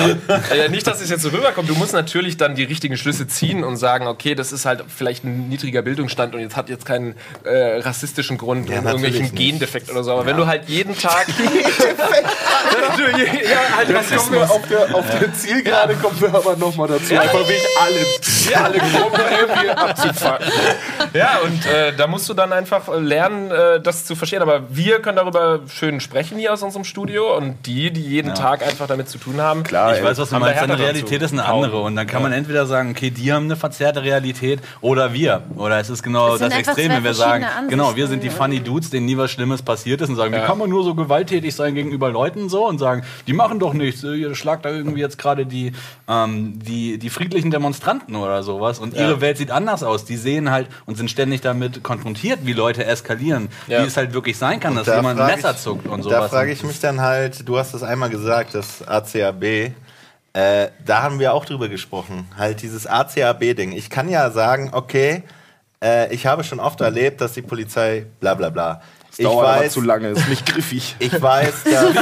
Äh, 0.52 0.68
nicht, 0.68 0.86
dass 0.86 1.00
es 1.00 1.10
jetzt 1.10 1.22
so 1.22 1.28
rüberkommt. 1.30 1.68
Du 1.68 1.74
musst 1.74 1.92
natürlich 1.92 2.36
dann 2.36 2.54
die 2.54 2.64
richtigen 2.64 2.96
Schlüsse 2.96 3.26
ziehen 3.26 3.64
und 3.64 3.76
sagen, 3.76 4.06
okay, 4.06 4.34
das 4.34 4.52
ist 4.52 4.64
halt 4.64 4.84
vielleicht 4.94 5.24
ein 5.24 5.48
niedriger 5.48 5.82
Bildungsstand 5.82 6.34
und 6.34 6.40
jetzt 6.40 6.56
hat 6.56 6.68
jetzt 6.68 6.86
keinen 6.86 7.14
äh, 7.44 7.78
rassistischen 7.80 8.38
Grund 8.38 8.68
Ja, 8.68 8.78
und 8.78 8.86
irgendwelchen 8.86 9.22
nicht. 9.22 9.36
Gendefekt 9.36 9.90
oder 9.90 10.04
so. 10.04 10.12
Aber 10.12 10.26
wenn 10.26 10.36
du 10.36 10.46
halt 10.46 10.68
jeden 10.68 10.96
Tag. 10.96 11.26
Je- 13.16 13.48
ja, 13.48 13.76
halt 13.76 13.88
Jetzt 14.16 14.24
kommen 14.26 14.34
wir 14.34 14.42
Rassismus. 14.42 14.62
auf 14.62 14.68
der, 14.88 14.94
auf 14.96 15.18
der 15.20 15.34
Zielgerade 15.34 15.94
kommen 15.96 16.20
wir 16.20 16.34
aber 16.34 16.56
nochmal 16.56 16.88
dazu. 16.88 17.14
Einfach 17.14 17.34
wirklich 17.38 17.62
alle, 17.80 18.64
alle 18.64 18.78
Gruppen 18.78 19.20
irgendwie 19.40 19.70
abzufacken. 19.76 20.46
Ja, 21.12 21.38
und 21.44 21.66
äh, 21.66 21.92
da 21.96 22.06
musst 22.06 22.28
du 22.28 22.34
dann 22.34 22.52
einfach 22.52 22.88
äh, 22.88 22.98
lernen, 22.98 23.50
äh, 23.50 23.80
das 23.80 24.04
zu 24.04 24.14
verstehen. 24.16 24.42
Aber 24.42 24.62
wir 24.70 25.00
können 25.00 25.16
darüber 25.16 25.60
schön 25.68 26.00
sprechen 26.00 26.38
hier 26.38 26.52
aus 26.52 26.62
unserem 26.62 26.84
Studio 26.84 27.36
und 27.36 27.66
die, 27.66 27.90
die 27.90 28.00
jeden 28.02 28.34
Tag 28.34 28.62
einfach 28.66 28.86
damit 28.86 29.08
zu 29.08 29.18
tun 29.18 29.40
haben. 29.40 29.62
Klar, 29.62 29.96
Ich 29.96 30.02
weiß, 30.04 30.18
was 30.18 30.30
du 30.30 30.38
meinst. 30.38 30.60
Deine 30.60 30.78
Realität 30.78 31.22
ist 31.22 31.32
eine 31.32 31.42
Kaum. 31.42 31.64
andere. 31.64 31.80
Und 31.82 31.96
dann 31.96 32.06
kann 32.06 32.22
man 32.22 32.32
entweder 32.32 32.66
sagen, 32.66 32.90
okay, 32.90 33.10
die 33.10 33.32
haben 33.32 33.44
eine 33.44 33.56
verzerrte 33.56 34.02
Realität 34.02 34.60
oder 34.80 35.12
wir. 35.12 35.42
Oder 35.56 35.78
es 35.78 35.90
ist 35.90 36.02
genau 36.02 36.34
Es 36.34 36.40
das 36.40 36.52
Extrem, 36.54 36.90
wenn 36.92 37.04
wir 37.04 37.14
sagen, 37.14 37.42
verschiedene 37.44 37.70
genau, 37.70 37.96
wir 37.96 38.06
sind 38.06 38.22
die 38.22 38.28
Ansichten, 38.28 38.42
funny 38.44 38.60
Dudes, 38.60 38.90
denen 38.90 39.06
nie 39.06 39.16
was 39.16 39.30
Schlimmes 39.30 39.62
passiert 39.62 40.00
ist 40.00 40.08
und 40.08 40.16
sagen, 40.16 40.32
wie 40.32 40.38
Ja. 40.38 40.46
kann 40.46 40.58
man 40.58 40.70
nur 40.70 40.84
so 40.84 40.94
gewalttätig 40.94 41.54
sein 41.54 41.74
gegenüber 41.74 42.10
Leuten 42.10 42.48
so 42.48 42.66
und 42.66 42.78
sagen, 42.78 43.02
die 43.26 43.32
machen 43.32 43.58
doch 43.58 43.72
nichts, 43.74 44.02
ihr 44.12 44.34
schlagt 44.34 44.64
da 44.64 44.70
irgendwie 44.70 45.00
jetzt 45.00 45.18
gerade 45.18 45.46
die, 45.46 45.72
ähm, 46.08 46.58
die, 46.58 46.98
die 46.98 47.10
friedlichen 47.10 47.50
Demonstranten 47.50 48.16
oder 48.16 48.42
sowas 48.42 48.78
und 48.78 48.94
ihre 48.94 49.20
Welt 49.20 49.38
sieht 49.38 49.50
anders 49.50 49.82
aus. 49.82 50.04
Die 50.04 50.16
sehen 50.16 50.50
halt 50.50 50.68
und 50.86 50.96
sind 50.96 51.10
ständig 51.10 51.40
damit 51.40 51.82
konfrontiert, 51.82 52.40
wie 52.44 52.52
Leute 52.52 52.84
eskalieren, 52.84 53.48
Ja. 53.66 53.82
wie 53.82 53.86
es 53.86 53.96
halt 53.96 54.12
wirklich 54.14 54.36
sein 54.38 54.60
kann, 54.60 54.74
dass 54.76 54.86
Da 54.86 54.96
jemand 54.96 55.20
ein 55.20 55.26
Messer 55.34 55.52
ich- 55.52 55.58
zuckt 55.58 55.86
und 55.86 55.98
Da 56.04 56.10
sowas. 56.10 56.30
frage 56.30 56.52
ich 56.52 56.62
mich 56.62 56.80
dann 56.80 57.00
halt, 57.00 57.48
du 57.48 57.58
hast 57.58 57.74
es 57.74 57.82
einmal 57.82 58.10
gesagt, 58.10 58.54
das 58.54 58.86
ACAB. 58.86 59.72
Äh, 60.32 60.68
da 60.84 61.02
haben 61.02 61.18
wir 61.18 61.32
auch 61.32 61.44
drüber 61.46 61.68
gesprochen. 61.68 62.26
Halt 62.36 62.60
dieses 62.60 62.86
ACAB-Ding. 62.86 63.72
Ich 63.72 63.88
kann 63.88 64.08
ja 64.10 64.30
sagen, 64.30 64.68
okay, 64.72 65.22
äh, 65.82 66.12
ich 66.14 66.26
habe 66.26 66.44
schon 66.44 66.60
oft 66.60 66.80
erlebt, 66.82 67.20
dass 67.22 67.32
die 67.32 67.40
Polizei 67.42 68.04
bla 68.20 68.34
bla 68.34 68.50
bla. 68.50 68.82
Ich 69.18 69.24
Dauert 69.24 69.46
aber 69.46 69.60
weiß, 69.60 69.72
zu 69.72 69.80
lange, 69.80 70.08
ist 70.08 70.28
nicht 70.28 70.44
griffig. 70.44 70.94
ich 70.98 71.22
weiß, 71.22 71.64
dass, 71.64 71.94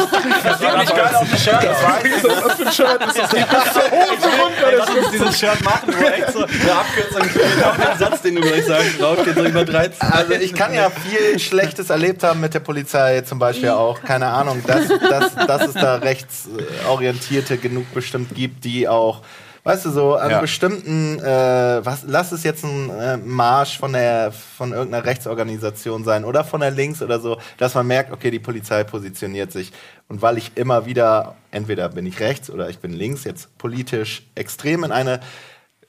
Lass 4.76 4.90
uns 4.90 5.10
dieses 5.12 5.38
Shirt 5.38 5.64
machen, 5.64 5.94
wo 5.96 6.04
echt 6.06 6.32
so 6.32 6.44
eine 6.44 6.72
Abkürzung 6.72 7.30
steht. 7.30 7.64
Auf 7.64 7.76
den 7.76 7.98
Satz, 7.98 8.22
den 8.22 8.34
du 8.34 8.40
gleich 8.40 8.64
sagst. 8.66 8.98
Laut 8.98 9.24
geht 9.24 9.36
so 9.36 9.44
über 9.44 9.64
13. 9.64 10.10
Also 10.10 10.32
ich 10.32 10.54
kann 10.54 10.74
ja 10.74 10.90
viel 10.90 11.38
Schlechtes 11.38 11.90
erlebt 11.90 12.24
haben 12.24 12.40
mit 12.40 12.52
der 12.54 12.60
Polizei, 12.60 13.20
zum 13.20 13.38
Beispiel 13.38 13.70
auch, 13.70 14.02
keine 14.02 14.26
Ahnung, 14.26 14.62
dass, 14.66 14.88
dass, 14.88 15.34
dass 15.46 15.68
es 15.68 15.74
da 15.74 15.96
rechtsorientierte 15.96 17.58
genug 17.58 17.92
bestimmt 17.94 18.34
gibt, 18.34 18.64
die 18.64 18.88
auch, 18.88 19.20
weißt 19.64 19.86
du, 19.86 19.90
so 19.90 20.14
an 20.14 20.30
Ja. 20.30 20.40
bestimmten, 20.40 21.18
äh, 21.20 21.84
was, 21.84 22.02
lass 22.06 22.32
es 22.32 22.42
jetzt 22.44 22.64
ein 22.64 22.90
äh, 22.90 23.16
Marsch 23.16 23.78
von 23.78 23.92
der 23.94 24.30
von 24.30 24.72
irgendeiner 24.72 25.04
Rechtsorganisation 25.04 26.04
sein 26.04 26.24
oder 26.24 26.44
von 26.44 26.60
der 26.60 26.70
Links 26.70 27.02
oder 27.02 27.18
so, 27.18 27.38
dass 27.58 27.74
man 27.74 27.86
merkt, 27.86 28.12
okay, 28.12 28.30
die 28.30 28.38
Polizei 28.38 28.84
positioniert 28.84 29.50
sich. 29.52 29.72
Und 30.08 30.20
weil 30.22 30.36
ich 30.38 30.52
immer 30.56 30.84
wieder, 30.86 31.34
entweder 31.50 31.88
bin 31.88 32.04
ich 32.06 32.20
rechts 32.20 32.50
oder 32.50 32.68
ich 32.68 32.78
bin 32.78 32.92
links, 32.92 33.24
jetzt 33.24 33.56
politisch 33.58 34.22
extrem 34.34 34.84
in 34.84 34.92
eine 34.92 35.20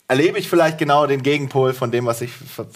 erlebe 0.08 0.38
ich 0.38 0.48
vielleicht 0.48 0.78
genau 0.78 1.08
den 1.08 1.24
Gegenpol 1.24 1.74
von 1.74 1.90
dem, 1.92 2.06
was 2.06 2.22
ich 2.22 2.30
f- 2.30 2.68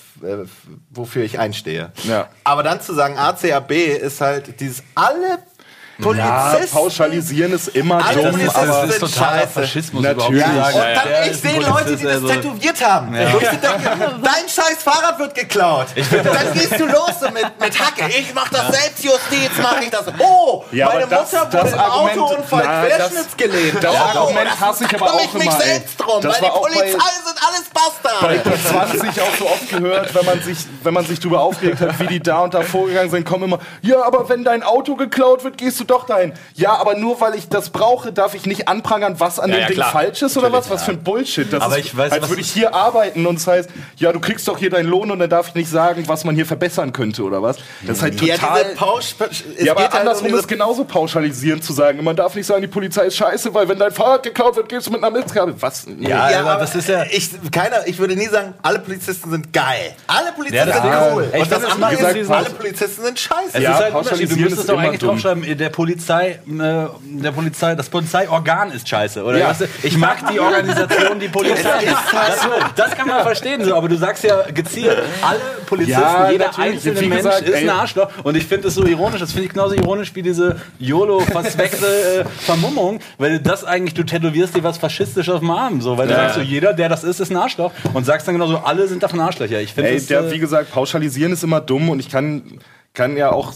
wofür 0.89 1.23
ich 1.23 1.37
einstehe. 1.37 1.91
Ja. 2.05 2.27
Aber 2.43 2.63
dann 2.63 2.81
zu 2.81 2.93
sagen, 2.95 3.17
ACAB 3.19 3.71
ist 3.71 4.19
halt 4.19 4.59
dieses 4.59 4.81
alle 4.95 5.37
Ja, 5.99 6.05
Polizist. 6.51 6.73
pauschalisieren 6.73 7.51
ist 7.53 7.67
immer 7.69 7.97
dumm, 8.13 8.31
Polizisten 8.31 8.55
aber 8.57 8.81
sind 8.81 8.89
ist 8.91 8.99
totaler 8.99 9.39
scheiße. 9.41 9.47
Faschismus 9.53 10.03
Natürlich. 10.03 10.45
überhaupt 10.45 10.71
zu 10.71 10.77
Und 10.79 10.95
dann, 10.95 11.07
der 11.09 11.31
ich 11.31 11.37
sehe 11.41 11.59
Leute, 11.59 11.95
die 11.97 12.03
das 12.03 12.13
also- 12.13 12.27
tätowiert 12.29 12.85
haben. 12.85 13.13
Wo 13.13 13.37
ich 13.37 13.49
denke, 13.49 13.59
dein 14.23 14.47
scheiß 14.47 14.77
Fahrrad 14.83 15.19
wird 15.19 15.35
geklaut. 15.35 15.87
dann 15.95 16.53
gehst 16.53 16.79
du 16.79 16.85
los 16.85 17.11
so 17.19 17.25
mit, 17.31 17.45
mit 17.59 17.79
Hacke. 17.79 18.07
Ich 18.17 18.33
mach 18.33 18.47
das 18.49 18.67
Selbstjustiz, 18.75 19.51
mach 19.61 19.81
ich 19.81 19.89
das. 19.89 20.05
Oh, 20.19 20.63
Ja, 20.71 20.85
meine 20.87 21.05
das- 21.07 21.31
Mutter 21.33 21.45
wurde 21.51 21.57
das 21.63 21.73
im 21.73 21.79
Argument- 21.79 22.19
Autounfall 22.21 22.63
na, 22.65 22.81
das- 22.85 22.97
querschnittsgelähmt. 22.97 23.83
das 23.83 23.93
oh, 23.95 24.17
Argument 24.19 24.49
das 24.51 24.59
hasse 24.61 24.85
ich 24.85 24.95
aber 24.95 25.13
auch 25.13 25.21
ich 25.21 25.33
mich 25.33 25.43
immer, 25.43 25.51
selbst 25.61 25.97
drum, 25.99 26.21
Das 26.21 26.33
weil 26.33 26.39
die 26.41 26.47
auch 26.47 26.61
bei- 26.61 26.69
Polizei 26.75 27.09
sind 27.25 27.37
alles 27.45 27.63
bei 27.73 27.79
Bastarde. 27.79 28.41
P20 28.49 29.21
auch 29.21 29.37
so 29.37 29.45
oft 29.47 29.69
gehört, 29.69 30.15
wenn 30.15 30.25
man 30.25 30.41
sich, 30.41 30.57
wenn 30.83 30.93
man 30.93 31.05
sich 31.05 31.19
darüber 31.19 31.41
aufgeregt 31.41 31.81
hat, 31.81 31.99
wie 31.99 32.07
die 32.07 32.19
da 32.21 32.39
und 32.39 32.53
da 32.53 32.61
vorgegangen 32.61 33.09
sind, 33.09 33.25
kommen 33.25 33.43
immer, 33.45 33.59
ja, 33.81 34.01
aber 34.03 34.27
wenn 34.29 34.43
dein 34.43 34.63
Auto 34.63 34.95
geklaut 34.95 35.43
wird, 35.43 35.57
gehst 35.57 35.79
du 35.79 35.83
doch 35.89 36.05
dahin. 36.05 36.33
Ja, 36.55 36.73
aber 36.75 36.95
nur 36.95 37.19
weil 37.21 37.35
ich 37.35 37.49
das 37.49 37.69
brauche, 37.69 38.11
darf 38.11 38.35
ich 38.35 38.45
nicht 38.45 38.67
anprangern, 38.67 39.19
was 39.19 39.39
an 39.39 39.49
Ja, 39.49 39.55
dem 39.57 39.61
ja, 39.61 39.67
Ding 39.67 39.75
klar. 39.77 39.91
falsch 39.91 40.21
ist 40.21 40.37
oder 40.37 40.51
was? 40.51 40.69
Was 40.69 40.83
für 40.83 40.91
ein 40.91 41.03
Bullshit. 41.03 41.51
Das 41.51 41.61
Aber 41.63 41.77
ist, 41.77 41.85
ich 41.85 41.97
weiß, 41.97 42.11
als 42.11 42.29
würde 42.29 42.41
ich 42.41 42.51
hier 42.51 42.73
arbeiten 42.73 43.25
und 43.25 43.37
es 43.37 43.47
heißt, 43.47 43.69
ja, 43.97 44.11
du 44.11 44.19
kriegst 44.19 44.47
doch 44.47 44.57
hier 44.57 44.69
deinen 44.69 44.87
Lohn 44.87 45.11
und 45.11 45.19
dann 45.19 45.29
darf 45.29 45.49
ich 45.49 45.55
nicht 45.55 45.69
sagen, 45.69 46.03
was 46.07 46.23
man 46.23 46.35
hier 46.35 46.45
verbessern 46.45 46.93
könnte 46.93 47.23
oder 47.23 47.41
was. 47.41 47.57
Das 47.85 47.97
ist 47.97 48.03
halt 48.03 48.21
Ja, 48.21 48.35
total... 48.35 48.63
diese 48.63 48.75
Pausch, 48.75 49.15
es 49.29 49.43
Ja, 49.65 49.71
aber 49.73 49.81
geht 49.83 49.91
halt 49.91 50.01
andersrum 50.01 50.33
um 50.33 50.39
ist 50.39 50.47
genauso 50.47 50.83
pauschalisierend 50.83 51.63
zu 51.63 51.73
sagen. 51.73 52.03
Man 52.03 52.15
darf 52.15 52.35
nicht 52.35 52.45
sagen, 52.45 52.61
die 52.61 52.67
Polizei 52.67 53.05
ist 53.05 53.15
scheiße, 53.17 53.53
weil 53.53 53.67
wenn 53.67 53.79
dein 53.79 53.91
Fahrrad 53.91 54.23
geklaut 54.23 54.55
wird, 54.55 54.69
gehst 54.69 54.87
du 54.87 54.91
mit 54.91 55.03
einer 55.03 55.11
Mitgabe. 55.15 55.53
Was? 55.61 55.85
Nee. 55.87 56.09
Ja, 56.09 56.29
aber 56.41 56.59
das 56.59 56.75
ist 56.75 56.87
ja- 56.87 57.03
Ich, 57.11 57.29
keiner, 57.51 57.87
ich 57.87 57.97
würde 57.99 58.15
nie 58.15 58.27
sagen, 58.27 58.53
alle 58.61 58.79
Polizisten 58.79 59.29
sind 59.31 59.51
geil. 59.53 59.95
Alle 60.07 60.31
Polizisten 60.33 60.55
Ja, 60.55 60.65
das- 60.65 60.81
sind 60.81 60.91
ja. 60.91 61.11
cool. 61.13 61.29
Ich 61.33 61.41
Und 61.41 61.51
das 61.51 61.63
andere 61.65 61.93
ist, 62.19 62.29
alle 62.31 62.49
Polizisten 62.51 63.03
sind 63.03 63.19
scheiße. 63.19 63.49
Es 63.53 63.63
Ja, 63.63 63.71
ist 63.71 63.77
halt 63.77 63.91
ein 63.93 63.95
Unterschied. 63.97 64.31
Du 64.31 64.35
müsstest 64.37 64.69
doch 64.69 64.77
eigentlich 64.79 64.99
draufschreiben, 65.01 65.57
der 65.57 65.69
Polizei, 65.79 66.31
äh, 66.31 66.37
der 66.45 67.31
Polizei, 67.31 67.73
das 67.73 67.87
Polizeiorgan 67.87 68.69
ist 68.73 68.89
scheiße. 68.89 69.23
Oder 69.23 69.37
Ja. 69.37 69.47
weißt 69.49 69.61
du, 69.61 69.65
ich 69.83 69.95
mag 69.97 70.17
die 70.29 70.37
Organisation, 70.37 71.17
die 71.21 71.29
Polizei. 71.29 71.85
das, 71.85 72.47
das 72.75 72.95
kann 72.97 73.07
man 73.07 73.23
verstehen, 73.23 73.63
so, 73.63 73.73
aber 73.73 73.87
du 73.87 73.95
sagst 73.95 74.25
ja 74.25 74.41
gezielt, 74.53 74.97
alle 75.21 75.39
Polizisten, 75.65 76.01
Ja, 76.01 76.29
jeder 76.31 76.59
einzelne 76.59 77.01
Mensch 77.03 77.15
gesagt, 77.23 77.41
ist 77.47 77.55
ein 77.55 77.69
Arschloch. 77.69 78.09
Und 78.23 78.35
ich 78.35 78.45
finde 78.45 78.67
es 78.67 78.75
so 78.75 78.85
ironisch, 78.85 79.21
das 79.21 79.31
finde 79.31 79.45
ich 79.47 79.53
genauso 79.53 79.73
ironisch 79.75 80.13
wie 80.15 80.21
diese 80.21 80.57
YOLO-verzweckte 80.79 82.25
äh, 82.25 82.25
Vermummung, 82.43 82.99
weil 83.17 83.31
du 83.37 83.39
das 83.39 83.63
eigentlich, 83.63 83.93
du 83.93 84.03
tätowierst 84.03 84.57
dir 84.57 84.63
was 84.65 84.77
faschistisch 84.77 85.29
auf 85.29 85.39
dem 85.39 85.51
Arm, 85.51 85.79
so, 85.79 85.97
weil 85.97 86.07
du 86.07 86.13
Ja. 86.13 86.23
sagst 86.23 86.35
so, 86.35 86.41
jeder, 86.41 86.73
der 86.73 86.89
das 86.89 87.05
ist, 87.05 87.21
ist 87.21 87.31
ein 87.31 87.37
Arschloch 87.37 87.71
und 87.93 88.05
sagst 88.05 88.27
dann 88.27 88.35
genauso, 88.35 88.57
alle 88.57 88.85
sind 88.89 89.01
davon 89.01 89.21
Arschlöcher. 89.21 89.61
Ich 89.61 89.73
finde 89.73 89.91
Ey, 89.91 89.95
das, 89.95 90.07
der, 90.07 90.19
äh, 90.25 90.31
wie 90.31 90.39
gesagt, 90.39 90.71
pauschalisieren 90.71 91.31
ist 91.31 91.45
immer 91.45 91.61
dumm 91.61 91.87
und 91.89 92.01
ich 92.01 92.09
kann, 92.09 92.59
kann 92.93 93.15
ja 93.15 93.31
auch, 93.31 93.53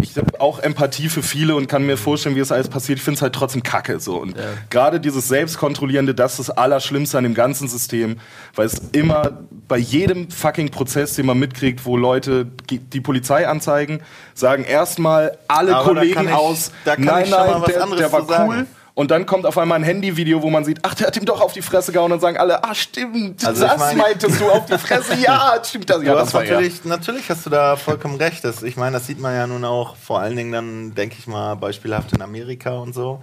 ich 0.00 0.16
habe 0.16 0.40
auch 0.40 0.58
Empathie 0.60 1.08
für 1.08 1.22
viele 1.22 1.54
und 1.56 1.66
kann 1.68 1.84
mir 1.84 1.96
vorstellen, 1.96 2.36
wie 2.36 2.40
es 2.40 2.52
alles 2.52 2.68
passiert. 2.68 2.98
Ich 2.98 3.04
finde 3.04 3.16
es 3.16 3.22
halt 3.22 3.34
trotzdem 3.34 3.62
kacke 3.62 4.00
so. 4.00 4.16
Und 4.16 4.36
gerade 4.70 5.00
dieses 5.00 5.28
Selbstkontrollierende, 5.28 6.14
das 6.14 6.38
ist 6.38 6.48
das 6.48 6.56
Allerschlimmste 6.56 7.18
an 7.18 7.24
dem 7.24 7.34
ganzen 7.34 7.68
System, 7.68 8.18
weil 8.54 8.66
es 8.66 8.80
immer 8.92 9.32
bei 9.68 9.76
jedem 9.76 10.30
fucking 10.30 10.70
Prozess, 10.70 11.14
den 11.14 11.26
man 11.26 11.38
mitkriegt, 11.38 11.84
wo 11.84 11.96
Leute 11.96 12.46
die 12.70 13.00
Polizei 13.00 13.46
anzeigen, 13.48 14.00
sagen 14.34 14.64
erstmal 14.64 15.36
alle 15.48 15.74
Aber 15.76 15.84
Kollegen 15.94 16.28
ich- 16.28 16.32
aus, 16.32 16.70
da 16.84 16.94
kann 16.94 17.04
nein, 17.04 17.24
ich 17.24 17.30
schon 17.30 17.38
mal 17.38 17.50
nein, 17.50 17.60
was 17.62 17.72
der, 17.72 17.82
anderes 17.82 18.00
der 18.00 18.12
war 18.12 18.46
cool. 18.46 18.66
Und 18.98 19.10
dann 19.10 19.26
kommt 19.26 19.44
auf 19.44 19.58
einmal 19.58 19.78
ein 19.78 19.82
Handyvideo, 19.84 20.40
wo 20.42 20.48
man 20.48 20.64
sieht, 20.64 20.78
ach, 20.82 20.94
der 20.94 21.08
hat 21.08 21.16
ihm 21.18 21.26
doch 21.26 21.42
auf 21.42 21.52
die 21.52 21.60
Fresse 21.60 21.92
gehauen 21.92 22.12
und 22.12 22.20
sagen 22.20 22.38
alle, 22.38 22.64
ah, 22.64 22.74
stimmt, 22.74 23.44
Also 23.46 23.62
ich 23.66 23.70
das 23.70 23.78
meine- 23.78 23.98
meintest 24.02 24.40
du 24.40 24.50
auf 24.50 24.64
die 24.64 24.78
Fresse, 24.78 25.14
ja, 25.16 25.52
stimmt 25.62 25.90
das. 25.90 26.02
Ja, 26.02 26.14
das 26.14 26.32
war 26.32 26.42
natürlich, 26.42 26.82
natürlich 26.86 27.28
hast 27.28 27.44
du 27.44 27.50
da 27.50 27.76
vollkommen 27.76 28.16
recht. 28.16 28.42
Das, 28.42 28.62
ich 28.62 28.76
meine, 28.78 28.92
das 28.96 29.06
sieht 29.06 29.20
man 29.20 29.34
ja 29.34 29.46
nun 29.46 29.66
auch 29.66 29.96
vor 29.96 30.20
allen 30.20 30.34
Dingen 30.34 30.50
dann, 30.50 30.94
denke 30.94 31.16
ich 31.18 31.26
mal, 31.26 31.56
beispielhaft 31.56 32.14
in 32.14 32.22
Amerika 32.22 32.70
und 32.70 32.94
so. 32.94 33.20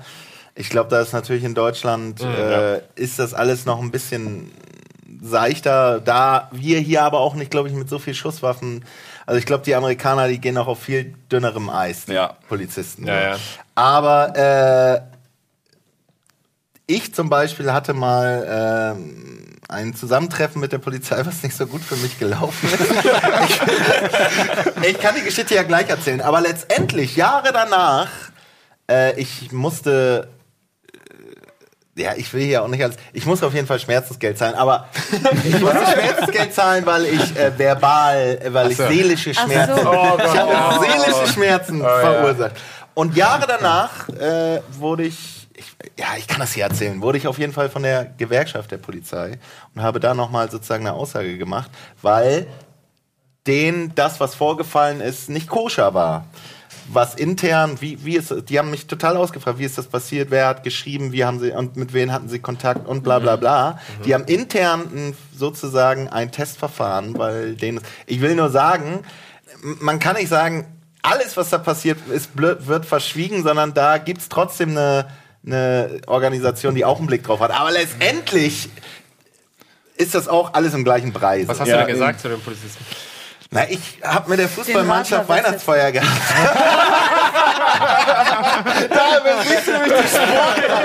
Ich 0.53 0.69
glaube, 0.69 0.91
da 0.91 1.01
ist 1.01 1.11
natürlich 1.11 1.43
in 1.43 1.55
Deutschland, 1.55 2.21
äh, 2.21 2.81
ist 2.93 3.17
das 3.17 3.33
alles 3.33 3.65
noch 3.65 3.81
ein 3.81 3.89
bisschen 3.89 4.51
seichter. 5.23 5.99
Da 5.99 6.49
wir 6.51 6.79
hier 6.79 7.01
aber 7.03 7.19
auch 7.19 7.33
nicht, 7.33 7.49
glaube 7.49 7.69
ich, 7.69 7.73
mit 7.73 7.89
so 7.89 7.97
viel 7.99 8.13
Schusswaffen. 8.13 8.85
Also 9.25 9.39
ich 9.39 9.45
glaube, 9.47 9.63
die 9.63 9.73
Amerikaner, 9.73 10.27
die 10.27 10.39
gehen 10.39 10.57
auch 10.57 10.67
auf 10.67 10.81
viel 10.83 11.15
dünnerem 11.31 11.69
Eis, 11.71 12.05
Ja. 12.07 12.35
Polizisten. 12.47 13.07
Ja, 13.07 13.21
ja. 13.31 13.35
Aber 13.73 14.35
äh, 14.37 15.12
ich 16.87 17.13
zum 17.13 17.29
Beispiel 17.29 17.71
hatte 17.71 17.93
mal 17.93 18.95
ähm, 18.97 19.57
ein 19.69 19.95
Zusammentreffen 19.95 20.59
mit 20.59 20.71
der 20.71 20.77
Polizei, 20.79 21.25
was 21.25 21.41
nicht 21.43 21.55
so 21.55 21.65
gut 21.65 21.81
für 21.81 21.95
mich 21.97 22.19
gelaufen 22.19 22.69
ist. 22.73 22.81
ich, 24.81 24.89
ich 24.89 24.99
kann 24.99 25.15
die 25.15 25.21
Geschichte 25.23 25.55
ja 25.55 25.63
gleich 25.63 25.89
erzählen, 25.89 26.21
aber 26.21 26.41
letztendlich, 26.41 27.15
Jahre 27.15 27.51
danach, 27.53 28.09
äh, 28.89 29.19
ich 29.19 29.51
musste. 29.51 30.27
äh, 31.95 32.01
Ja, 32.01 32.13
ich 32.15 32.33
will 32.33 32.43
hier 32.43 32.63
auch 32.63 32.67
nicht 32.67 32.83
als. 32.83 32.95
Ich 33.13 33.25
muss 33.25 33.43
auf 33.43 33.53
jeden 33.53 33.67
Fall 33.67 33.79
Schmerzensgeld 33.79 34.37
zahlen, 34.37 34.55
aber 34.55 34.87
ich 35.43 35.59
musste 35.59 35.85
Schmerzensgeld 35.93 36.53
zahlen, 36.53 36.85
weil 36.85 37.05
ich 37.05 37.35
äh, 37.37 37.57
verbal, 37.57 38.39
äh, 38.43 38.53
weil 38.53 38.71
ich 38.71 38.77
so. 38.77 38.87
seelische 38.87 39.31
Ach 39.35 39.45
so. 39.45 39.51
Schmerzen. 39.51 39.87
Oh 39.87 40.17
ich 40.17 40.37
habe 40.37 40.51
ja. 40.51 40.79
seelische 40.81 41.33
Schmerzen 41.33 41.81
ja. 41.81 41.99
verursacht. 41.99 42.55
Und 42.95 43.15
Jahre 43.15 43.47
danach 43.47 44.07
äh, 44.09 44.61
wurde 44.77 45.05
ich, 45.05 45.32
ich, 45.55 45.75
ja, 45.97 46.07
ich 46.17 46.27
kann 46.27 46.39
das 46.39 46.53
hier 46.53 46.63
erzählen, 46.63 47.01
wurde 47.01 47.17
ich 47.17 47.27
auf 47.27 47.37
jeden 47.37 47.53
Fall 47.53 47.69
von 47.69 47.83
der 47.83 48.05
Gewerkschaft 48.05 48.71
der 48.71 48.77
Polizei 48.77 49.39
und 49.75 49.81
habe 49.81 49.99
da 49.99 50.13
nochmal 50.13 50.49
sozusagen 50.49 50.85
eine 50.85 50.95
Aussage 50.95 51.37
gemacht, 51.37 51.69
weil 52.01 52.47
denen 53.47 53.93
das, 53.95 54.19
was 54.19 54.35
vorgefallen 54.35 55.01
ist, 55.01 55.29
nicht 55.29 55.47
koscher 55.47 55.93
war. 55.93 56.27
Was 56.89 57.15
intern, 57.15 57.79
wie, 57.79 58.03
wie 58.03 58.17
ist, 58.17 58.33
die 58.49 58.59
haben 58.59 58.69
mich 58.69 58.87
total 58.87 59.15
ausgefragt, 59.15 59.57
wie 59.57 59.63
ist 59.63 59.77
das 59.77 59.87
passiert, 59.87 60.31
wer 60.31 60.47
hat 60.47 60.63
geschrieben, 60.63 61.13
wie 61.13 61.23
haben 61.23 61.39
sie 61.39 61.51
und 61.51 61.77
mit 61.77 61.93
wem 61.93 62.11
hatten 62.11 62.27
sie 62.27 62.39
Kontakt 62.39 62.87
und 62.87 63.03
bla 63.03 63.19
bla 63.19 63.37
bla. 63.37 63.79
Die 64.05 64.13
haben 64.13 64.25
intern 64.25 65.15
sozusagen 65.35 66.09
ein 66.09 66.31
Testverfahren, 66.31 67.17
weil 67.17 67.55
denen, 67.55 67.79
ich 68.05 68.19
will 68.19 68.35
nur 68.35 68.49
sagen, 68.49 69.05
man 69.61 69.99
kann 69.99 70.17
nicht 70.17 70.27
sagen, 70.27 70.65
alles, 71.03 71.37
was 71.37 71.49
da 71.49 71.57
passiert, 71.57 71.99
ist, 72.09 72.31
wird 72.35 72.85
verschwiegen, 72.85 73.43
sondern 73.43 73.73
da 73.73 73.97
gibt 73.97 74.21
es 74.21 74.29
trotzdem 74.29 74.71
eine, 74.71 75.05
eine 75.45 76.01
Organisation, 76.07 76.75
die 76.75 76.85
auch 76.85 76.97
einen 76.99 77.07
Blick 77.07 77.23
drauf 77.23 77.39
hat. 77.39 77.51
Aber 77.51 77.71
letztendlich 77.71 78.69
ist 79.97 80.15
das 80.15 80.27
auch 80.27 80.53
alles 80.53 80.73
im 80.73 80.83
gleichen 80.83 81.13
Preis. 81.13 81.47
Was 81.47 81.59
hast 81.59 81.67
Ja, 81.67 81.81
du 81.81 81.85
denn 81.85 81.93
gesagt 81.95 82.19
zu 82.21 82.29
den 82.29 82.39
Polizisten? 82.41 82.83
Na, 83.53 83.69
ich 83.69 83.99
habe 84.03 84.31
mit 84.31 84.39
der 84.39 84.49
Fußballmannschaft 84.49 85.29
Weihnachtsfeier 85.29 85.91
gehabt. 85.91 86.09
da 88.89 89.19
übersiehst 89.19 89.67
du 89.67 89.73
nämlich 89.73 89.93
die 89.93 90.07
Sportler, 90.07 90.79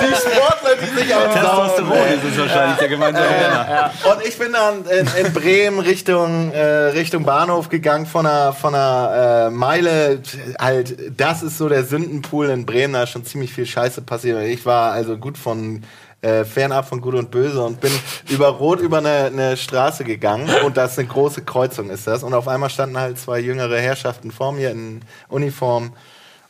die 0.00 0.16
Sportler, 0.16 0.74
die 0.82 0.90
sich 0.98 1.14
am 1.14 1.30
Testosteron 1.32 2.08
ist 2.08 2.24
es 2.24 2.36
wahrscheinlich 2.38 2.78
der 2.78 2.88
gemeinsame 2.88 3.28
Nenner. 3.28 3.92
Und 4.12 4.26
ich 4.26 4.36
bin 4.36 4.52
dann 4.52 4.84
in, 4.86 5.06
in 5.26 5.32
Bremen 5.32 5.78
Richtung, 5.78 6.50
äh, 6.50 6.88
Richtung 6.88 7.24
Bahnhof 7.24 7.68
gegangen 7.68 8.06
von 8.06 8.26
einer, 8.26 8.52
von 8.52 8.74
einer 8.74 9.46
äh, 9.46 9.50
Meile. 9.50 10.20
Halt, 10.60 10.96
das 11.16 11.44
ist 11.44 11.56
so 11.56 11.68
der 11.68 11.84
Sündenpool 11.84 12.50
in 12.50 12.66
Bremen, 12.66 12.94
da 12.94 13.04
ist 13.04 13.10
schon 13.10 13.24
ziemlich 13.24 13.52
viel 13.52 13.66
Scheiße 13.66 14.02
passiert. 14.02 14.42
Ich 14.42 14.66
war 14.66 14.90
also 14.90 15.16
gut 15.16 15.38
von 15.38 15.84
äh, 16.20 16.44
fernab 16.44 16.88
von 16.88 17.00
Gut 17.00 17.14
und 17.14 17.30
Böse 17.30 17.62
und 17.62 17.80
bin 17.80 17.92
über 18.28 18.48
Rot 18.48 18.80
über 18.80 18.98
eine, 18.98 19.26
eine 19.26 19.56
Straße 19.56 20.04
gegangen 20.04 20.48
und 20.64 20.76
das 20.76 20.92
ist 20.92 20.98
eine 20.98 21.08
große 21.08 21.42
Kreuzung 21.42 21.90
ist 21.90 22.06
das. 22.06 22.22
Und 22.22 22.34
auf 22.34 22.48
einmal 22.48 22.70
standen 22.70 22.98
halt 22.98 23.18
zwei 23.18 23.38
jüngere 23.38 23.78
Herrschaften 23.78 24.32
vor 24.32 24.52
mir 24.52 24.70
in 24.70 25.02
Uniform 25.28 25.92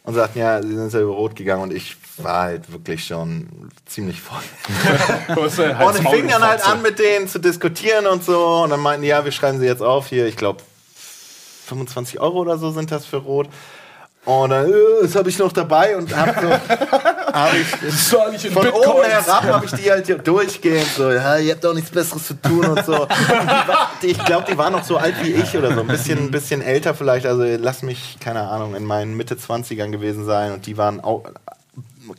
und 0.05 0.15
sagten, 0.15 0.39
ja, 0.39 0.63
sie 0.63 0.75
sind 0.75 0.93
ja 0.93 1.01
über 1.01 1.13
Rot 1.13 1.37
gegangen 1.37 1.63
und 1.65 1.73
ich 1.75 1.97
war 2.17 2.45
halt 2.45 2.73
wirklich 2.73 3.05
schon 3.05 3.71
ziemlich 3.85 4.21
voll. 4.21 4.43
Und 5.37 5.99
ich 6.01 6.09
fing 6.09 6.29
dann 6.29 6.43
halt 6.43 6.67
an, 6.67 6.83
mit 6.83 6.99
denen 6.99 7.29
zu 7.29 7.39
diskutieren 7.39 8.07
und 8.07 8.25
so. 8.25 8.63
Und 8.63 8.71
dann 8.71 8.81
meinten 8.81 9.03
die, 9.03 9.09
ja, 9.09 9.25
wir 9.25 9.33
schreiben 9.33 9.61
sie 9.61 9.67
jetzt 9.67 9.83
auf 9.83 10.09
hier. 10.09 10.27
Ich 10.27 10.37
glaube, 10.37 10.63
25 11.67 12.21
Euro 12.21 12.39
oder 12.39 12.59
so 12.59 12.71
sind 12.71 12.91
das 12.91 13.05
für 13.07 13.19
Rot. 13.19 13.49
Und 14.25 14.51
dann, 14.51 14.69
äh, 14.69 14.75
das 15.03 15.15
habe 15.15 15.29
ich 15.29 15.39
noch 15.39 15.53
dabei 15.53 15.97
und 15.97 16.15
hab 16.17 16.41
so, 16.41 16.49
hab 17.33 17.55
ich, 17.55 18.51
von 18.51 18.69
oben 18.69 19.05
herab 19.05 19.43
habe 19.45 19.67
ich 19.67 19.73
die 19.73 19.91
halt 19.91 20.07
hier 20.07 20.19
durchgehend 20.19 20.87
so, 20.97 21.11
ja, 21.11 21.37
ihr 21.39 21.53
habt 21.53 21.65
doch 21.65 21.75
nichts 21.75 21.91
Besseres 21.91 22.27
zu 22.27 22.35
tun 22.35 22.67
und 22.67 22.85
so. 22.85 23.07
Die, 24.03 24.09
ich 24.09 24.25
glaube, 24.25 24.47
die 24.51 24.57
waren 24.57 24.73
noch 24.73 24.85
so 24.85 24.97
alt 24.97 25.15
wie 25.23 25.33
ich 25.33 25.57
oder 25.57 25.75
so, 25.75 25.81
ein 25.81 25.87
bisschen, 25.87 26.19
ein 26.19 26.31
bisschen 26.31 26.63
älter 26.63 26.95
vielleicht. 26.95 27.27
Also 27.27 27.45
lass 27.45 27.83
mich, 27.83 28.19
keine 28.21 28.43
Ahnung, 28.43 28.75
in 28.75 28.85
meinen 28.85 29.17
Mitte 29.17 29.35
20ern 29.35 29.91
gewesen 29.91 30.25
sein 30.25 30.53
und 30.53 30.67
die 30.67 30.77
waren 30.77 31.01
auch 31.01 31.25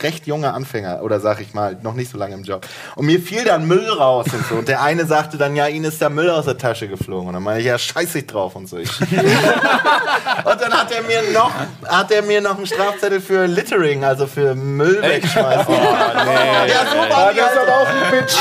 recht 0.02 0.26
junger 0.26 0.54
Anfänger 0.54 1.02
oder 1.02 1.20
sag 1.20 1.40
ich 1.40 1.54
mal, 1.54 1.76
noch 1.82 1.94
nicht 1.94 2.10
so 2.10 2.18
lange 2.18 2.34
im 2.34 2.42
Job. 2.44 2.66
Und 2.96 3.06
mir 3.06 3.20
fiel 3.20 3.44
dann 3.44 3.66
Müll 3.66 3.88
raus 3.90 4.26
und 4.32 4.46
so. 4.46 4.54
Und 4.56 4.68
der 4.68 4.82
eine 4.82 5.06
sagte 5.06 5.36
dann, 5.36 5.56
ja, 5.56 5.66
Ihnen 5.66 5.84
ist 5.84 6.00
der 6.00 6.10
Müll 6.10 6.30
aus 6.30 6.44
der 6.44 6.58
Tasche 6.58 6.88
geflogen. 6.88 7.28
Und 7.28 7.34
dann 7.34 7.42
meinte 7.42 7.60
ich, 7.60 7.66
ja, 7.66 7.78
scheiß 7.78 8.14
ich 8.14 8.26
drauf 8.26 8.56
und 8.56 8.68
so. 8.68 8.78
Ich 8.78 8.90
und 9.00 9.10
dann 10.60 10.72
hat 10.72 10.92
er 10.92 11.02
mir 11.02 11.22
noch, 11.32 11.50
hat 11.86 12.10
er 12.10 12.22
mir 12.22 12.40
noch 12.40 12.56
einen 12.56 12.66
Strafzettel 12.66 13.20
für 13.20 13.46
Littering, 13.46 14.04
also 14.04 14.26
für 14.26 14.54
Müll 14.54 15.00
wegschmeißen. 15.02 15.74
Ja, 15.74 16.86
so 16.90 17.14
war 17.14 17.32
die 17.32 17.40
halt 17.42 17.58
auch 17.58 17.86
ein 17.88 18.10
Bitch. 18.10 18.34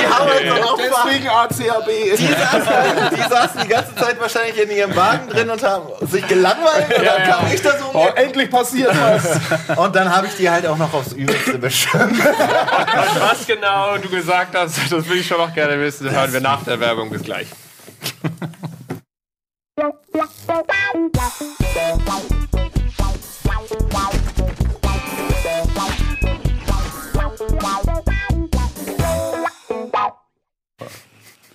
Die 0.00 0.06
haben 0.06 0.28
halt 0.28 0.46
noch 0.48 0.72
auch 0.72 0.78
Deswegen 0.78 1.28
ACAB. 1.28 1.88
die 2.18 2.26
saßen, 2.26 3.16
die 3.16 3.28
saßen 3.28 3.60
die 3.62 3.68
ganze 3.68 3.94
Zeit 3.96 4.20
wahrscheinlich 4.20 4.62
in 4.62 4.70
ihrem 4.70 4.94
Wagen 4.96 5.28
drin 5.28 5.50
und 5.50 5.62
haben 5.62 5.86
sich 6.06 6.26
gelangweilt. 6.26 6.98
Und 6.98 7.04
dann 7.06 7.22
kam 7.24 7.46
ich 7.52 7.62
da 7.62 7.70
so 7.78 7.84
Oh, 7.94 8.08
endlich 8.14 8.50
passiert 8.50 8.90
was. 8.90 9.76
Und 9.84 9.94
dann 9.94 10.10
habe 10.10 10.26
ich 10.28 10.34
die 10.36 10.48
halt 10.48 10.66
auch 10.66 10.78
noch 10.78 10.94
aufs 10.94 11.12
Übelste 11.12 11.58
beschimpft. 11.58 12.24
Was 12.24 13.46
genau 13.46 13.98
du 13.98 14.08
gesagt 14.08 14.56
hast, 14.56 14.78
das 14.90 15.06
will 15.06 15.18
ich 15.18 15.26
schon 15.26 15.36
noch 15.36 15.52
gerne 15.52 15.78
wissen. 15.78 16.10
Hören 16.10 16.32
wir 16.32 16.40
nach 16.40 16.64
der 16.64 16.80
Werbung. 16.80 17.10
Bis 17.10 17.22
gleich. 17.22 17.48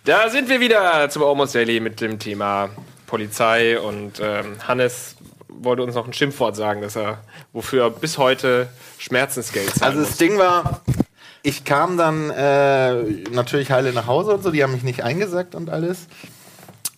Da 0.05 0.29
sind 0.29 0.49
wir 0.49 0.59
wieder 0.59 1.09
zum 1.09 1.23
Almost 1.23 1.55
Daily 1.55 1.79
mit 1.79 1.99
dem 1.99 2.19
Thema 2.19 2.69
Polizei 3.07 3.79
und 3.79 4.19
ähm, 4.21 4.55
Hannes 4.67 5.15
wollte 5.61 5.83
uns 5.83 5.95
noch 5.95 6.05
ein 6.05 6.13
Schimpfwort 6.13 6.55
sagen, 6.55 6.81
dass 6.81 6.95
er 6.95 7.19
wofür 7.53 7.83
er 7.85 7.89
bis 7.89 8.17
heute 8.17 8.67
Schmerzensgeld 8.97 9.75
zahlt. 9.75 9.83
Also 9.83 10.01
das 10.01 10.17
Ding 10.17 10.37
war, 10.37 10.81
ich 11.43 11.63
kam 11.63 11.97
dann 11.97 12.29
äh, 12.29 12.93
natürlich 13.31 13.71
heile 13.71 13.93
nach 13.93 14.07
Hause 14.07 14.31
und 14.31 14.43
so, 14.43 14.51
die 14.51 14.63
haben 14.63 14.73
mich 14.73 14.83
nicht 14.83 15.03
eingesackt 15.03 15.55
und 15.55 15.69
alles. 15.69 16.07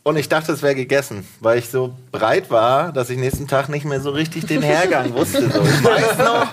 Und 0.03 0.18
ich 0.18 0.30
dachte, 0.30 0.51
es 0.51 0.64
wäre 0.64 0.74
gegessen, 0.74 1.28
weil 1.41 1.59
ich 1.59 1.70
so 1.70 1.93
breit 2.12 2.49
war, 2.49 2.91
dass 2.91 3.12
ich 3.12 3.20
nächsten 3.20 3.47
Tag 3.47 3.70
nicht 3.70 3.86
mehr 3.86 4.01
so 4.01 4.09
richtig 4.09 4.47
den 4.47 4.64
Hergang 4.64 5.14
wusste. 5.14 5.47
So. 5.47 5.62
Ich 5.62 5.84
weiß 5.84 6.18
noch, 6.18 6.47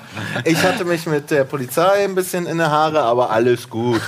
ich 0.44 0.62
hatte 0.62 0.84
mich 0.84 1.06
mit 1.06 1.30
der 1.30 1.44
Polizei 1.44 2.04
ein 2.04 2.14
bisschen 2.14 2.46
in 2.46 2.58
der 2.58 2.70
Haare, 2.70 3.00
aber 3.00 3.30
alles 3.30 3.70
gut. 3.70 4.02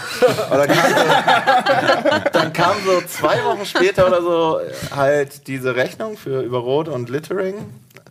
Dann 0.50 0.68
kam, 0.68 0.90
so, 0.90 2.30
dann 2.32 2.52
kam 2.52 2.76
so 2.84 3.00
zwei 3.06 3.42
Wochen 3.44 3.64
später 3.64 4.08
oder 4.08 4.20
so 4.20 4.60
halt 4.94 5.46
diese 5.46 5.74
Rechnung 5.74 6.18
für 6.18 6.42
über 6.42 6.58
Rot 6.58 6.88
und 6.88 7.08
Littering. 7.08 7.54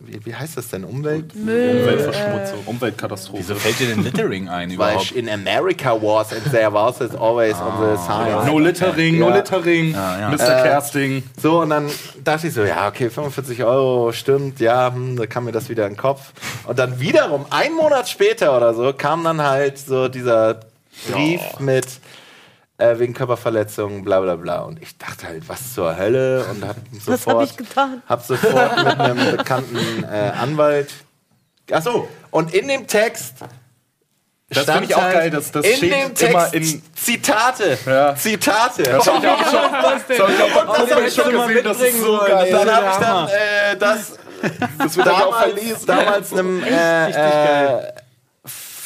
Wie, 0.02 0.24
wie 0.24 0.34
heißt 0.34 0.56
das 0.56 0.68
denn? 0.68 0.84
Umwelt? 0.84 1.34
Umweltverschmutzung, 1.34 2.58
Umweltkatastrophe. 2.66 3.38
Wieso 3.42 3.54
fällt 3.54 3.78
dir 3.80 3.88
denn 3.88 4.02
Littering 4.02 4.48
ein 4.48 4.68
Weil 4.70 4.74
überhaupt? 4.92 5.12
in 5.12 5.28
America 5.28 5.92
was 6.00 6.32
and 6.32 6.50
there 6.50 6.72
was 6.72 7.00
it 7.00 7.14
always 7.14 7.54
on 7.56 7.72
the 7.80 8.02
sign. 8.02 8.46
No 8.46 8.58
Littering, 8.58 9.18
no 9.18 9.28
Ja. 9.28 9.36
Littering, 9.36 9.92
ja. 9.92 10.30
Mr. 10.30 10.62
Kersting. 10.62 11.22
So, 11.40 11.60
und 11.60 11.70
dann 11.70 11.90
dachte 12.24 12.46
ich 12.48 12.54
so, 12.54 12.62
ja, 12.64 12.88
okay, 12.88 13.10
45 13.10 13.62
Euro, 13.64 14.12
stimmt, 14.12 14.58
ja, 14.60 14.92
hm, 14.92 15.16
da 15.16 15.26
kam 15.26 15.44
mir 15.44 15.52
das 15.52 15.68
wieder 15.68 15.86
in 15.86 15.92
den 15.92 15.98
Kopf. 15.98 16.32
Und 16.66 16.78
dann 16.78 16.98
wiederum, 17.00 17.44
einen 17.50 17.76
Monat 17.76 18.08
später 18.08 18.56
oder 18.56 18.74
so, 18.74 18.92
kam 18.92 19.24
dann 19.24 19.42
halt 19.42 19.78
so 19.78 20.08
dieser 20.08 20.60
Brief 21.10 21.40
mit 21.58 21.86
äh, 22.80 22.98
wegen 22.98 23.14
Körperverletzung, 23.14 24.02
bla 24.04 24.20
bla 24.20 24.36
bla. 24.36 24.60
Und 24.60 24.82
ich 24.82 24.96
dachte 24.98 25.26
halt, 25.28 25.48
was 25.48 25.74
zur 25.74 25.96
Hölle? 25.96 26.44
Und 26.50 26.66
hab 26.66 26.76
Was 26.92 27.04
sofort, 27.04 27.34
habe 27.36 27.44
ich 27.44 27.56
getan? 27.56 28.02
hab 28.08 28.24
sofort 28.24 28.76
mit 28.84 28.98
einem 29.00 29.36
bekannten 29.36 30.04
äh, 30.04 30.32
Anwalt. 30.40 30.90
Ach 31.72 31.82
so, 31.82 32.08
und 32.30 32.52
in 32.54 32.66
dem 32.68 32.86
Text. 32.86 33.34
Das 34.52 34.64
finde 34.64 34.84
ich 34.86 34.94
auch 34.96 35.02
halt 35.02 35.14
geil, 35.14 35.30
dass 35.30 35.52
das 35.52 35.64
in 35.64 35.76
steht 35.76 35.92
dem 35.92 36.08
Text 36.14 36.22
immer 36.34 36.52
in- 36.54 36.82
Zitate. 36.96 37.78
Ja. 37.86 38.16
Zitate. 38.16 38.82
Das 38.82 39.06
hab 39.06 39.22
ich 39.22 39.28
auch 39.30 39.44
schon, 39.44 39.72
das 39.72 39.92
hab 39.92 40.10
ich 40.10 40.20
auch 40.42 40.64
beim 40.64 40.66
Kumpel 40.88 41.10
schon 41.12 41.30
gesehen, 41.32 41.64
das 41.64 41.80
ist 41.80 42.00
so 42.00 42.18
geil. 42.18 42.50
Dann 42.50 42.74
habe 42.74 42.86
ich 42.90 42.96
dann 42.96 43.28
äh, 43.28 43.76
das 43.78 44.18
Das 44.78 44.96
wird 44.96 45.06
dann 45.06 45.14
auch 45.14 45.20
damals, 45.30 45.52
verlesen. 45.52 45.86
damals 45.86 46.32
einem 46.32 46.64
äh, 46.64 47.10
äh, 47.76 47.92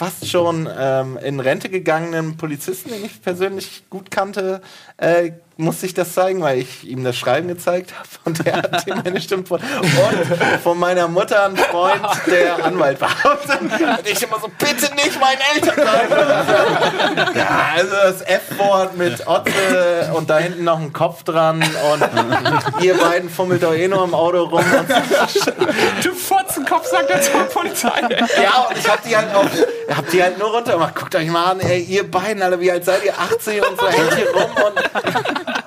fast 0.05 0.29
schon 0.29 0.69
ähm, 0.79 1.17
in 1.17 1.41
Rente 1.41 1.71
gegangenen 1.71 2.37
Polizisten, 2.37 2.91
den 2.91 3.07
ich 3.07 3.23
persönlich 3.23 3.85
gut 3.89 4.11
kannte, 4.11 4.61
äh, 4.99 5.33
musste 5.57 5.87
ich 5.87 5.95
das 5.95 6.15
zeigen, 6.15 6.43
weil 6.43 6.59
ich 6.59 6.85
ihm 6.85 7.05
das 7.05 7.17
Schreiben 7.17 7.49
gezeigt 7.49 7.95
habe 7.97 8.09
und 8.25 8.45
der 8.45 8.57
hat 8.57 8.87
ihm 8.87 9.01
eine 9.05 9.21
Stimme 9.21 9.45
von 9.45 9.61
und 9.61 10.61
von 10.63 10.79
meiner 10.79 11.09
Mutter 11.09 11.45
ein 11.47 11.57
Freund, 11.57 12.03
der 12.27 12.65
Anwalt 12.65 13.01
war. 13.01 13.11
Und 13.25 14.09
ich 14.09 14.23
immer 14.23 14.39
so, 14.41 14.49
bitte 14.59 14.93
nicht 14.95 15.19
meinen 15.21 15.41
Eltern. 15.55 15.75
Ja, 17.35 17.73
also 17.75 17.93
das 17.93 18.23
F-Wort 18.23 18.97
mit 18.97 19.27
Otze 19.27 20.13
und 20.15 20.31
da 20.31 20.39
hinten 20.39 20.65
noch 20.65 20.79
ein 20.79 20.93
Kopf 20.93 21.23
dran 21.25 21.63
und 21.63 22.83
ihr 22.83 22.97
beiden 22.97 23.29
fummelt 23.29 23.63
doch 23.63 23.75
eh 23.75 23.89
nur 23.89 24.05
im 24.05 24.15
Auto 24.15 24.45
rum 24.45 24.65
und 24.79 26.05
du 26.05 26.13
Fotzenkopf, 26.13 26.87
sagt 26.87 27.11
er 27.11 27.21
zur 27.21 27.45
Polizei. 27.45 28.01
ja, 28.43 28.67
und 28.69 28.79
ich 28.79 28.89
hab 28.89 29.03
die 29.03 29.17
halt 29.17 29.35
auch, 29.35 29.47
hab 29.95 30.09
die 30.11 30.23
halt 30.23 30.39
nur 30.39 30.51
runter 30.51 30.73
gemacht. 30.73 30.95
Guckt 30.95 31.15
euch 31.15 31.29
mal 31.29 31.53
an, 31.53 31.61
ey, 31.61 31.83
ihr 31.83 32.09
beiden, 32.09 32.43
alle, 32.43 32.61
wie 32.61 32.71
alt 32.71 32.85
seid 32.85 33.05
ihr? 33.05 33.15
18 33.19 33.63
und 33.63 33.81
so, 33.81 33.89
hängt 33.89 34.15
hier 34.15 34.31
rum 34.31 34.51
und 34.67 34.84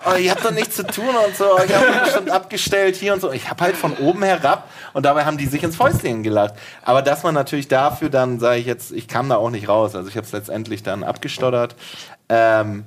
oh, 0.05 0.15
ihr 0.18 0.32
habt 0.32 0.43
doch 0.45 0.51
nichts 0.51 0.76
zu 0.76 0.86
tun 0.86 1.09
und 1.26 1.36
so. 1.36 1.57
Ich 1.65 1.74
hab 1.76 1.88
mich 1.89 2.03
bestimmt 2.03 2.30
abgestellt 2.30 2.95
hier 2.95 3.13
und 3.13 3.22
so. 3.22 3.32
Ich 3.32 3.49
hab 3.49 3.61
halt 3.61 3.76
von 3.76 3.93
oben 3.97 4.24
herab 4.24 4.70
und 4.93 5.05
dabei 5.05 5.26
haben 5.26 5.38
die 5.38 5.45
sich 5.45 5.63
ins 5.63 5.76
Fäustchen 5.76 6.24
gelacht. 6.24 6.53
Aber 6.84 7.01
dass 7.01 7.24
man 7.24 7.34
natürlich 7.34 7.68
dafür 7.68 8.09
dann, 8.09 8.39
sage 8.39 8.59
ich 8.59 8.65
jetzt, 8.65 8.91
ich 8.91 9.07
kam 9.07 9.30
da 9.30 9.36
auch 9.38 9.49
nicht 9.49 9.68
raus. 9.68 9.95
Also 9.95 10.09
ich 10.09 10.18
hab's 10.18 10.32
letztendlich 10.32 10.84
dann 10.84 11.03
abgestottert. 11.03 11.76
Ähm, 12.30 12.84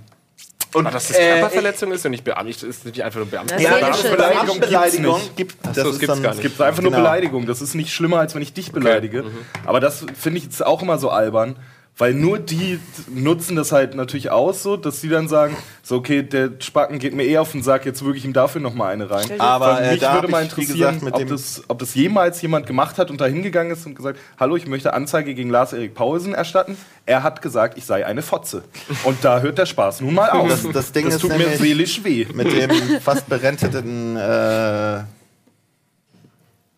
und, 0.73 0.85
Dass 0.85 1.09
das 1.09 1.17
äh, 1.17 1.33
Körperverletzung 1.33 1.91
ist 1.91 2.05
und 2.05 2.13
nicht 2.13 2.23
Beamte, 2.23 2.65
ist 2.67 2.85
nicht 2.87 3.03
einfach 3.03 3.19
nur 3.19 3.27
Beamte. 3.27 3.55
Das 3.55 3.63
Ja, 3.63 3.77
ist 3.77 4.05
das 4.05 4.11
Beleidigung, 4.13 4.61
Beleidigung 4.61 5.21
gibt 5.35 5.57
Ach 5.69 5.75
so, 5.75 5.83
das 5.83 5.99
gibt's 5.99 6.23
gar 6.23 6.31
nicht. 6.31 6.37
Es 6.37 6.41
gibt 6.43 6.61
einfach 6.61 6.81
nur 6.81 6.93
Genau. 6.93 7.03
Beleidigung. 7.03 7.47
Das 7.47 7.61
ist 7.61 7.75
nicht 7.75 7.93
schlimmer, 7.93 8.21
als 8.21 8.37
wenn 8.37 8.43
ich 8.43 8.53
dich 8.53 8.71
beleidige. 8.71 9.25
Aber 9.67 9.81
das 9.81 10.07
finde 10.17 10.39
ich 10.39 10.45
jetzt 10.45 10.65
auch 10.65 10.81
immer 10.83 10.99
so 10.99 11.11
albern. 11.11 11.57
Weil 12.01 12.15
nur 12.15 12.39
die 12.39 12.81
nutzen 13.15 13.57
das 13.57 13.73
halt 13.73 13.95
natürlich 13.95 14.31
aus, 14.31 14.63
so, 14.63 14.77
dass 14.79 15.01
die 15.03 15.11
dann 15.11 15.29
sagen, 15.29 15.55
so 15.83 15.97
okay, 15.97 16.23
der 16.23 16.51
Spacken 16.59 16.99
geht 16.99 17.15
mir 17.15 17.25
eh 17.27 17.37
auf 17.37 17.53
den 17.53 17.63
Sack, 17.63 17.85
jetzt 17.85 18.03
wirklich 18.03 18.25
ihm 18.25 18.33
dafür 18.33 18.63
noch 18.63 18.73
mal 18.73 18.89
eine 18.91 19.11
rein. 19.11 19.39
Aber, 19.39 19.67
Weil 19.77 19.85
äh, 19.85 19.91
mich 19.93 20.01
da 20.01 20.15
würde 20.15 20.29
mal 20.29 20.43
ich, 20.43 20.49
interessieren, 20.51 20.79
gesagt, 20.79 21.03
mit 21.03 21.15
ob, 21.15 21.29
das, 21.29 21.63
ob 21.69 21.79
das 21.79 21.95
jemals 21.95 22.41
jemand 22.41 22.67
gemacht 22.67 22.97
hat 22.97 23.11
und 23.11 23.21
da 23.21 23.27
hingegangen 23.27 23.71
ist 23.73 23.85
und 23.85 23.95
gesagt, 23.95 24.19
hallo, 24.39 24.57
ich 24.57 24.67
möchte 24.67 24.95
Anzeige 24.95 25.35
gegen 25.35 25.51
Lars-Erik 25.51 25.95
Paulsen 25.95 26.33
erstatten. 26.35 26.77
Er 27.05 27.23
hat 27.23 27.43
gesagt, 27.43 27.77
ich 27.77 27.85
sei 27.85 28.07
eine 28.07 28.23
Fotze. 28.23 28.65
Und 29.05 29.23
da 29.23 29.41
hört 29.41 29.59
der 29.59 29.67
Spaß 29.67 30.01
nun 30.01 30.15
mal 30.15 30.31
auf. 30.31 30.49
Das- 30.49 30.67
das 30.73 30.93
Ding 30.93 31.07
ist 31.07 31.21
tut 31.21 31.37
mir 31.37 31.55
seelisch 31.59 32.03
weh. 32.03 32.27
mit 32.33 32.51
dem 32.51 32.71
fast 33.03 33.29
berenteten 33.29 34.17
äh, 34.17 35.01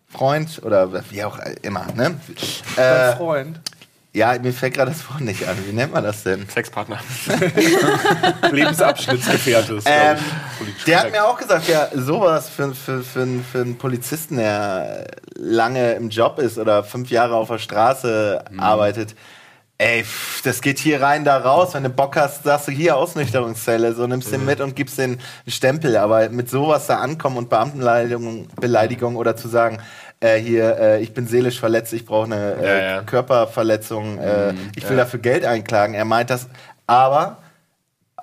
Freund 0.09 0.61
oder 0.63 0.89
wie 1.09 1.23
auch 1.23 1.39
immer, 1.63 1.87
ne? 1.95 2.19
Äh, 2.77 3.15
Freund. 3.15 3.59
Ja, 4.13 4.37
mir 4.39 4.53
fällt 4.53 4.75
gerade 4.75 4.91
das 4.91 5.09
Wort 5.09 5.21
nicht 5.21 5.47
an. 5.47 5.57
Wie 5.67 5.73
nennt 5.73 5.91
man 5.93 6.03
das 6.03 6.23
denn? 6.23 6.47
Sexpartner. 6.47 6.99
Lebensabschnittsgefährte. 8.51 9.73
ist, 9.75 9.85
glaub 9.85 9.97
Ähm, 9.97 10.17
der 10.87 10.99
hat 10.99 11.11
mir 11.11 11.25
auch 11.25 11.37
gesagt, 11.37 11.67
ja, 11.67 11.87
sowas 11.93 12.49
für, 12.49 12.73
für, 12.73 13.03
für, 13.03 13.25
für 13.51 13.61
einen 13.61 13.77
Polizisten, 13.77 14.37
der 14.37 15.07
lange 15.35 15.93
im 15.93 16.09
Job 16.09 16.39
ist 16.39 16.57
oder 16.57 16.83
fünf 16.83 17.09
Jahre 17.09 17.35
auf 17.35 17.47
der 17.49 17.57
Straße 17.59 18.43
Mhm. 18.51 18.59
arbeitet. 18.59 19.15
Ey, 19.79 20.03
pff, 20.03 20.41
das 20.43 20.61
geht 20.61 20.77
hier 20.79 21.01
rein, 21.01 21.25
da 21.25 21.37
raus. 21.37 21.73
Wenn 21.73 21.83
du 21.83 21.89
Bock 21.89 22.15
hast, 22.15 22.43
sagst 22.43 22.67
du 22.67 22.71
hier 22.71 22.95
Ausnüchterungszelle, 22.95 23.93
so 23.93 24.05
nimmst 24.05 24.27
Mhm. 24.27 24.31
den 24.33 24.45
mit 24.45 24.61
und 24.61 24.75
gibst 24.75 24.97
den 24.99 25.13
einen 25.13 25.19
Stempel. 25.47 25.97
Aber 25.97 26.29
mit 26.29 26.49
sowas 26.49 26.85
da 26.87 26.97
ankommen 26.97 27.37
und 27.37 27.49
Beamtenbeleidigung 27.49 28.47
Beleidigung 28.61 29.15
oder 29.15 29.35
zu 29.35 29.47
sagen, 29.47 29.79
äh, 30.23 30.37
hier, 30.39 30.77
äh, 30.79 31.01
ich 31.01 31.13
bin 31.13 31.27
seelisch 31.27 31.59
verletzt, 31.59 31.91
ich 31.93 32.05
brauche 32.05 32.25
eine 32.25 32.53
äh, 32.55 32.65
Ja, 32.65 32.91
ja. 32.95 33.01
Körperverletzung, 33.03 34.17
äh, 34.19 34.53
Mhm. 34.53 34.71
ich 34.75 34.87
will 34.89 34.97
dafür 34.97 35.19
Geld 35.19 35.45
einklagen. 35.45 35.93
Er 35.95 36.05
meint 36.05 36.29
das, 36.29 36.47
aber 36.87 37.37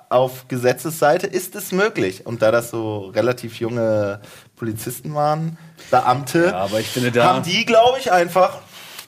auf 0.09 0.47
Gesetzesseite 0.49 1.27
ist 1.27 1.55
es 1.55 1.71
möglich. 1.71 2.25
Und 2.25 2.41
da 2.41 2.51
das 2.51 2.69
so 2.71 3.11
relativ 3.15 3.59
junge 3.59 4.19
Polizisten 4.57 5.13
waren, 5.15 5.57
Beamte, 5.89 6.47
Ja, 6.47 6.57
aber 6.57 6.79
ich 6.79 6.87
finde 6.87 7.11
da- 7.11 7.23
haben 7.25 7.43
die, 7.43 7.65
glaube 7.65 7.97
ich, 7.99 8.11
einfach 8.11 8.57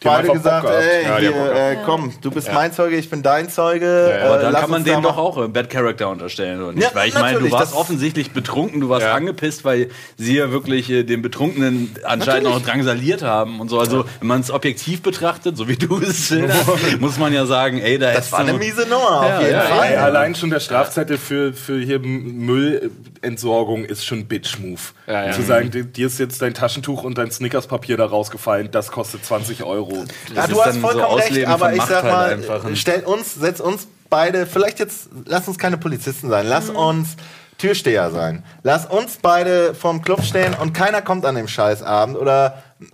beide 0.04 0.30
gesagt, 0.30 0.68
ey, 0.70 1.04
Ja, 1.04 1.18
hier, 1.18 1.32
äh, 1.56 1.78
komm, 1.86 2.14
du 2.22 2.32
bist 2.32 2.52
mein 2.54 2.72
Zeuge, 2.74 2.96
ich 2.96 3.10
bin 3.10 3.24
dein 3.24 3.50
Zeuge. 3.50 4.14
ja. 4.18 4.26
Aber 4.26 4.40
äh, 4.40 4.42
dann 4.44 4.54
kann 4.54 4.70
man 4.70 4.84
dem 4.84 5.02
doch 5.02 5.18
auch 5.18 5.38
äh, 5.44 5.48
Bad 5.48 5.70
Character 5.70 6.10
unterstellen, 6.10 6.62
oder 6.62 6.74
nicht? 6.74 6.84
Ja, 6.84 6.90
weil 6.94 7.08
ich 7.10 7.14
meine, 7.14 7.28
du 7.28 7.34
natürlich, 7.36 7.52
warst 7.54 7.76
offensichtlich 7.76 8.32
betrunken, 8.32 8.82
du 8.82 8.90
warst 8.90 9.06
Ja. 9.06 9.14
angepisst, 9.14 9.66
weil 9.66 9.90
sie 10.18 10.38
ja 10.38 10.52
wirklich 10.52 10.90
äh, 10.90 11.04
den 11.04 11.22
Betrunkenen 11.22 11.96
anscheinend 12.04 12.48
auch 12.48 12.62
drangsaliert 12.62 13.22
haben 13.24 13.60
und 13.60 13.70
so. 13.70 13.80
Also, 13.80 14.06
wenn 14.20 14.28
man 14.28 14.42
es 14.42 14.52
objektiv 14.52 15.02
betrachtet, 15.02 15.58
so 15.58 15.68
wie 15.68 15.76
du 15.78 16.00
es 16.00 16.18
schilderst, 16.28 17.00
muss 17.00 17.18
man 17.18 17.34
ja 17.34 17.46
sagen, 17.46 17.80
ey, 17.80 17.98
da 18.00 18.12
Das 18.14 18.32
war 18.32 18.40
eine 18.40 18.54
miese 18.54 18.88
Nummer, 18.88 19.22
auf 19.22 19.42
jeden 19.42 19.54
ja, 19.54 19.62
Fall. 19.62 19.96
Allein 19.98 20.36
schon 20.36 20.50
der 20.50 20.60
Strafzettel 20.60 21.18
für, 21.18 21.54
für 21.54 21.80
hier 21.80 22.00
Müllentsorgung 22.00 23.86
ist 23.86 24.06
schon 24.06 24.26
Bitch-Move. 24.26 24.80
Ja, 25.08 25.26
ja. 25.28 25.32
Zu 25.32 25.42
sagen, 25.44 25.72
dir 25.72 25.84
dir 25.84 26.08
ist 26.08 26.20
jetzt 26.20 26.42
dein 26.42 26.54
Taschentuch 26.54 27.04
und 27.04 27.18
dein 27.18 27.32
Snickerspapier 27.32 27.98
da 27.98 28.06
rausgefallen, 28.06 28.70
das 28.72 28.92
kostet 28.92 29.26
20 29.26 29.64
Euro. 29.64 29.93
Euro. 29.98 30.06
Ja, 30.30 30.36
Das 30.36 30.46
du 30.48 30.52
ist 30.54 30.58
hast 30.60 30.66
dann 30.68 30.74
so 30.82 30.88
vollkommen 30.88 31.20
recht, 31.20 31.48
aber 31.48 31.72
ich 31.74 31.78
Macht 31.80 31.90
sag 31.90 32.04
halt 32.04 32.48
mal, 32.64 32.76
stell 32.76 33.04
uns, 33.04 33.36
setz 33.36 33.60
uns 33.60 33.88
beide, 34.10 34.46
vielleicht 34.46 34.80
jetzt, 34.80 35.10
lass 35.26 35.48
uns 35.48 35.58
keine 35.58 35.78
Polizisten 35.78 36.30
sein, 36.30 36.48
lass 36.48 36.70
uns 36.70 37.16
Türsteher 37.58 38.12
sein. 38.12 38.44
Lass 38.64 38.86
uns 38.86 39.18
beide 39.22 39.74
vorm 39.76 40.02
Club 40.02 40.24
stehen 40.24 40.54
und 40.56 40.74
keiner 40.74 41.02
kommt 41.02 41.26
an 41.26 41.36
dem 41.36 41.48
Scheißabend 41.48 42.18
oder 42.18 42.62
äh, 42.82 42.86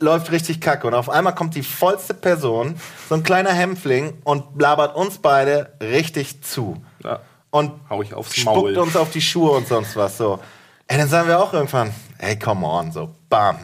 läuft 0.00 0.30
richtig 0.32 0.60
kacke 0.60 0.86
und 0.86 0.94
auf 0.94 1.08
einmal 1.08 1.34
kommt 1.34 1.54
die 1.54 1.62
vollste 1.62 2.12
Person, 2.12 2.74
so 3.08 3.14
ein 3.14 3.22
kleiner 3.22 3.52
Hämpfling 3.52 4.14
und 4.24 4.60
labert 4.60 4.96
uns 4.96 5.18
beide 5.18 5.72
richtig 5.80 6.42
zu. 6.42 6.82
Ja. 7.04 7.20
Und 7.50 7.72
Hau 7.88 8.02
ich 8.02 8.12
aufs 8.14 8.34
spuckt 8.34 8.56
Maul. 8.56 8.78
uns 8.78 8.96
auf 8.96 9.10
die 9.10 9.20
Schuhe 9.20 9.52
und 9.52 9.68
sonst 9.68 9.96
was 9.96 10.18
so. 10.18 10.40
Ey, 10.88 10.98
dann 10.98 11.08
sagen 11.08 11.28
wir 11.28 11.38
auch 11.40 11.52
irgendwann, 11.52 11.92
ey, 12.18 12.38
come 12.38 12.66
on, 12.66 12.92
so, 12.92 13.10
bam. 13.30 13.56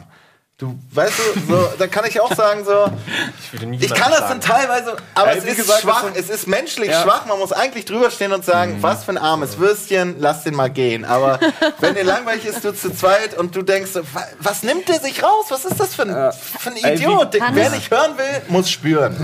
Du, 0.59 0.77
weißt 0.91 1.13
du, 1.47 1.53
so, 1.53 1.69
da 1.79 1.87
kann 1.87 2.03
ich 2.05 2.19
auch 2.19 2.33
sagen, 2.35 2.65
so, 2.65 2.71
würde 3.53 3.65
nie 3.65 3.77
ich 3.81 3.93
kann 3.93 4.11
das 4.11 4.19
sagen. 4.27 4.41
dann 4.41 4.41
teilweise, 4.41 4.97
aber 5.15 5.31
Ey, 5.31 5.37
es 5.37 5.45
ist 5.45 5.55
gesagt, 5.55 5.79
schwach, 5.83 6.03
es 6.13 6.29
ist 6.29 6.47
menschlich 6.49 6.89
Ja. 6.91 7.01
schwach, 7.01 7.25
man 7.27 7.39
muss 7.39 7.53
eigentlich 7.53 7.85
drüber 7.85 8.11
stehen 8.11 8.33
und 8.33 8.43
sagen, 8.43 8.79
was 8.81 9.05
für 9.05 9.11
ein 9.11 9.17
armes 9.17 9.57
Würstchen, 9.57 10.17
lass 10.19 10.43
den 10.43 10.55
mal 10.55 10.69
gehen. 10.69 11.05
Aber 11.05 11.39
wenn 11.79 11.95
dir 11.95 12.03
langweilig 12.03 12.43
ist, 12.45 12.65
du 12.65 12.73
zu 12.73 12.93
zweit 12.93 13.37
und 13.37 13.55
du 13.55 13.61
denkst, 13.61 13.91
was 14.41 14.63
nimmt 14.63 14.89
der 14.89 14.99
sich 14.99 15.23
raus? 15.23 15.45
Was 15.47 15.63
ist 15.63 15.79
das 15.79 15.95
für 15.95 16.01
ein, 16.01 16.33
für 16.33 16.71
ein 16.71 16.75
Ey, 16.75 16.83
wie- 16.99 17.03
Idiot? 17.03 17.39
Hannes- 17.39 17.55
Wer 17.55 17.69
nicht 17.69 17.89
hören 17.89 18.17
will, 18.17 18.41
muss 18.49 18.69
spüren. 18.69 19.15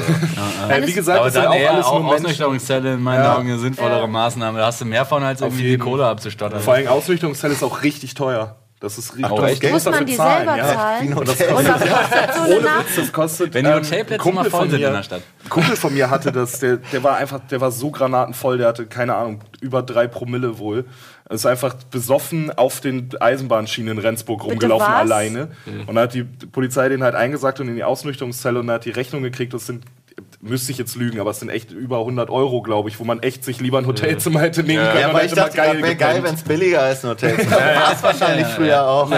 Äh, 0.70 0.82
wie 0.88 0.94
gesagt, 0.94 1.18
Aber 1.20 1.26
das 1.26 1.34
sind 1.34 1.44
dann 1.44 1.52
auch 1.52 1.58
eher 1.58 1.72
alles 1.74 1.86
auch 1.86 2.00
nur 2.00 2.10
Menschen. 2.12 2.26
Ausnüchterungszelle 2.28 2.94
in 2.94 3.02
meinen 3.02 3.24
Ja. 3.26 3.36
Augen 3.36 3.50
eine 3.50 3.60
sinnvollere 3.60 4.00
Ja. 4.00 4.08
Maßnahme. 4.08 4.60
Da 4.60 4.68
hast 4.68 4.80
du 4.80 4.86
mehr 4.86 5.06
von, 5.06 5.22
als 5.22 5.42
irgendwie 5.42 5.64
die. 5.72 5.78
Kohle 5.78 6.06
abzustottern. 6.08 6.62
Vor 6.62 6.76
allem 6.76 6.88
Ausnüchterungszelle 6.88 7.54
ist 7.54 7.62
auch 7.64 7.84
richtig 7.84 8.14
teuer. 8.14 8.56
Das 8.82 8.98
ist 8.98 9.16
richtig. 9.16 9.30
Du 9.36 9.42
echt? 9.44 9.62
Geld 9.62 9.74
Muss 9.74 9.86
man 9.86 10.06
die 10.06 10.16
zahlen, 10.18 10.38
selber 10.46 10.58
ja. 10.58 10.74
zahlen? 10.74 11.08
Wie 11.08 11.12
ein 11.12 11.18
Und 11.18 11.28
was 11.28 11.38
kostet 11.38 12.34
so 12.36 12.42
eine 12.42 12.56
Ohne 12.56 12.66
Nacht? 12.66 12.88
Witz, 12.88 12.96
das 12.98 13.14
kostet. 13.14 13.54
Wenn 13.54 13.64
die 13.66 13.72
ähm, 13.72 13.78
Hotelplätze 13.78 14.14
ein 14.14 14.20
Kumpel 14.20 14.44
mal 14.44 14.50
voll 14.50 14.60
von 14.60 14.70
sind 14.70 14.80
mir- 14.82 14.88
in 14.88 14.94
der 14.94 15.04
Stadt. 15.04 15.22
Ein 15.46 15.50
Kumpel 15.50 15.76
von 15.78 15.94
mir 15.94 16.10
hatte 16.10 16.32
das, 16.32 16.60
der, 16.60 16.78
der 16.78 17.04
war 17.04 17.16
einfach, 17.18 17.40
der 17.50 17.62
war 17.62 17.72
so 17.72 17.90
granatenvoll, 17.90 18.58
der 18.58 18.68
hatte, 18.68 18.86
keine 18.86 19.16
Ahnung, 19.16 19.42
über 19.62 19.82
drei 19.82 20.08
Promille 20.08 20.58
wohl. 20.60 20.86
Er 21.28 21.36
ist 21.36 21.46
einfach 21.46 21.74
besoffen 21.90 22.52
auf 22.56 22.82
den 22.82 23.10
Eisenbahnschienen 23.20 23.94
in 23.94 24.00
Rendsburg 24.00 24.44
rumgelaufen 24.44 24.94
alleine. 24.94 25.50
Und 25.66 25.88
dann 25.96 26.00
hat 26.00 26.14
die 26.14 26.24
Polizei 26.24 26.88
den 26.90 27.02
halt 27.02 27.16
eingesagt 27.16 27.60
und 27.62 27.70
in 27.70 27.76
die 27.76 27.84
Ausnüchterungszelle 27.84 28.60
und 28.60 28.70
er 28.70 28.76
hat 28.76 28.86
die 28.86 28.92
Rechnung 28.92 29.24
gekriegt. 29.24 29.54
Das 29.54 29.66
sind, 29.66 29.86
müsste 30.46 30.72
ich 30.72 30.78
jetzt 30.78 30.96
lügen, 30.96 31.20
aber 31.20 31.32
es 31.32 31.40
sind 31.40 31.50
echt 31.50 31.72
über 31.72 32.00
100 32.00 32.30
Euro, 32.30 32.62
glaube 32.62 32.90
ich, 32.90 33.00
wo 33.00 33.04
man 33.04 33.20
echt 33.22 33.44
sich 33.44 33.60
lieber 33.60 33.80
ein 33.80 33.88
Hotelzimmer 33.88 34.40
hätte 34.42 34.64
nehmen 34.64 34.86
können. 34.86 35.02
Ja, 35.02 35.14
weil 35.14 35.26
ich 35.26 35.34
dachte, 35.34 35.58
geil, 35.58 35.82
wäre 35.82 35.96
geil, 35.96 36.24
wenn 36.24 36.36
es 36.36 36.44
billiger 36.44 36.92
ist, 36.92 37.04
ein 37.04 37.12
Hotel. 37.12 37.38
War 37.50 37.94
es 37.94 38.04
wahrscheinlich 38.04 38.48
früher 38.48 38.88
auch. 38.88 39.10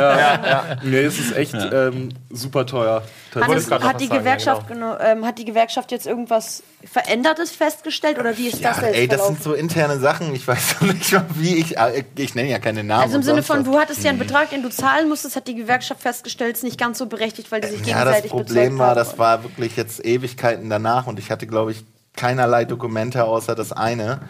Nee, 0.84 1.02
es 1.02 1.20
ist 1.20 1.36
echt 1.36 1.56
ähm, 1.56 2.10
super 2.38 2.66
teuer. 2.66 3.04
Noch 3.36 3.48
hat, 3.48 4.00
die 4.02 4.08
sagen, 4.08 4.20
Gewerkschaft, 4.20 4.68
genau, 4.68 4.98
ähm, 5.00 5.26
hat 5.26 5.38
die 5.38 5.46
Gewerkschaft 5.46 5.92
jetzt 5.92 6.08
irgendwas 6.08 6.64
Verändertes 6.84 7.52
festgestellt 7.52 8.18
oder 8.20 8.38
wie 8.38 8.48
ist 8.48 8.60
Ja, 8.60 8.70
das 8.70 8.82
jetzt 8.82 8.96
ey, 8.96 9.08
das 9.08 9.18
verlaufen? 9.18 9.36
sind 9.36 9.44
so 9.44 9.54
interne 9.54 10.00
Sachen. 10.00 10.34
Ich 10.34 10.48
weiß 10.48 10.82
noch 10.82 10.94
nicht 10.94 11.16
wie 11.36 11.56
ich. 11.58 11.78
äh, 11.78 12.04
Ich 12.16 12.36
nenne 12.36 12.50
ja 12.50 12.60
keine 12.60 12.84
Namen. 12.84 13.04
Also 13.04 13.18
im 13.18 13.24
Sinne 13.24 13.44
von, 13.44 13.60
was. 13.60 13.66
du 13.66 13.80
hattest 13.80 14.04
ja 14.04 14.10
einen 14.10 14.20
Betrag, 14.20 14.50
den 14.50 14.64
du 14.64 14.70
zahlen 14.70 15.10
musstest, 15.10 15.36
hat 15.36 15.48
die 15.48 15.56
Gewerkschaft 15.56 16.02
festgestellt, 16.02 16.56
ist 16.56 16.64
nicht 16.64 16.80
ganz 16.80 16.98
so 16.98 17.06
berechtigt, 17.08 17.52
weil 17.52 17.62
die 17.62 17.68
sich 17.68 17.86
Ja, 17.86 18.06
das 18.06 18.22
gegenseitig 18.24 18.32
Problem 18.32 18.78
war, 18.80 18.96
das 18.96 19.18
war 19.20 19.44
wirklich 19.44 19.76
jetzt 19.76 20.04
Ewigkeiten 20.06 20.70
danach 20.70 21.08
und 21.08 21.20
ich 21.20 21.30
hatte, 21.32 21.48
glaube 21.48 21.72
ich, 21.72 21.84
keinerlei 22.16 22.66
Dokumente 22.66 23.24
außer 23.26 23.54
das 23.56 23.72
eine. 23.72 24.22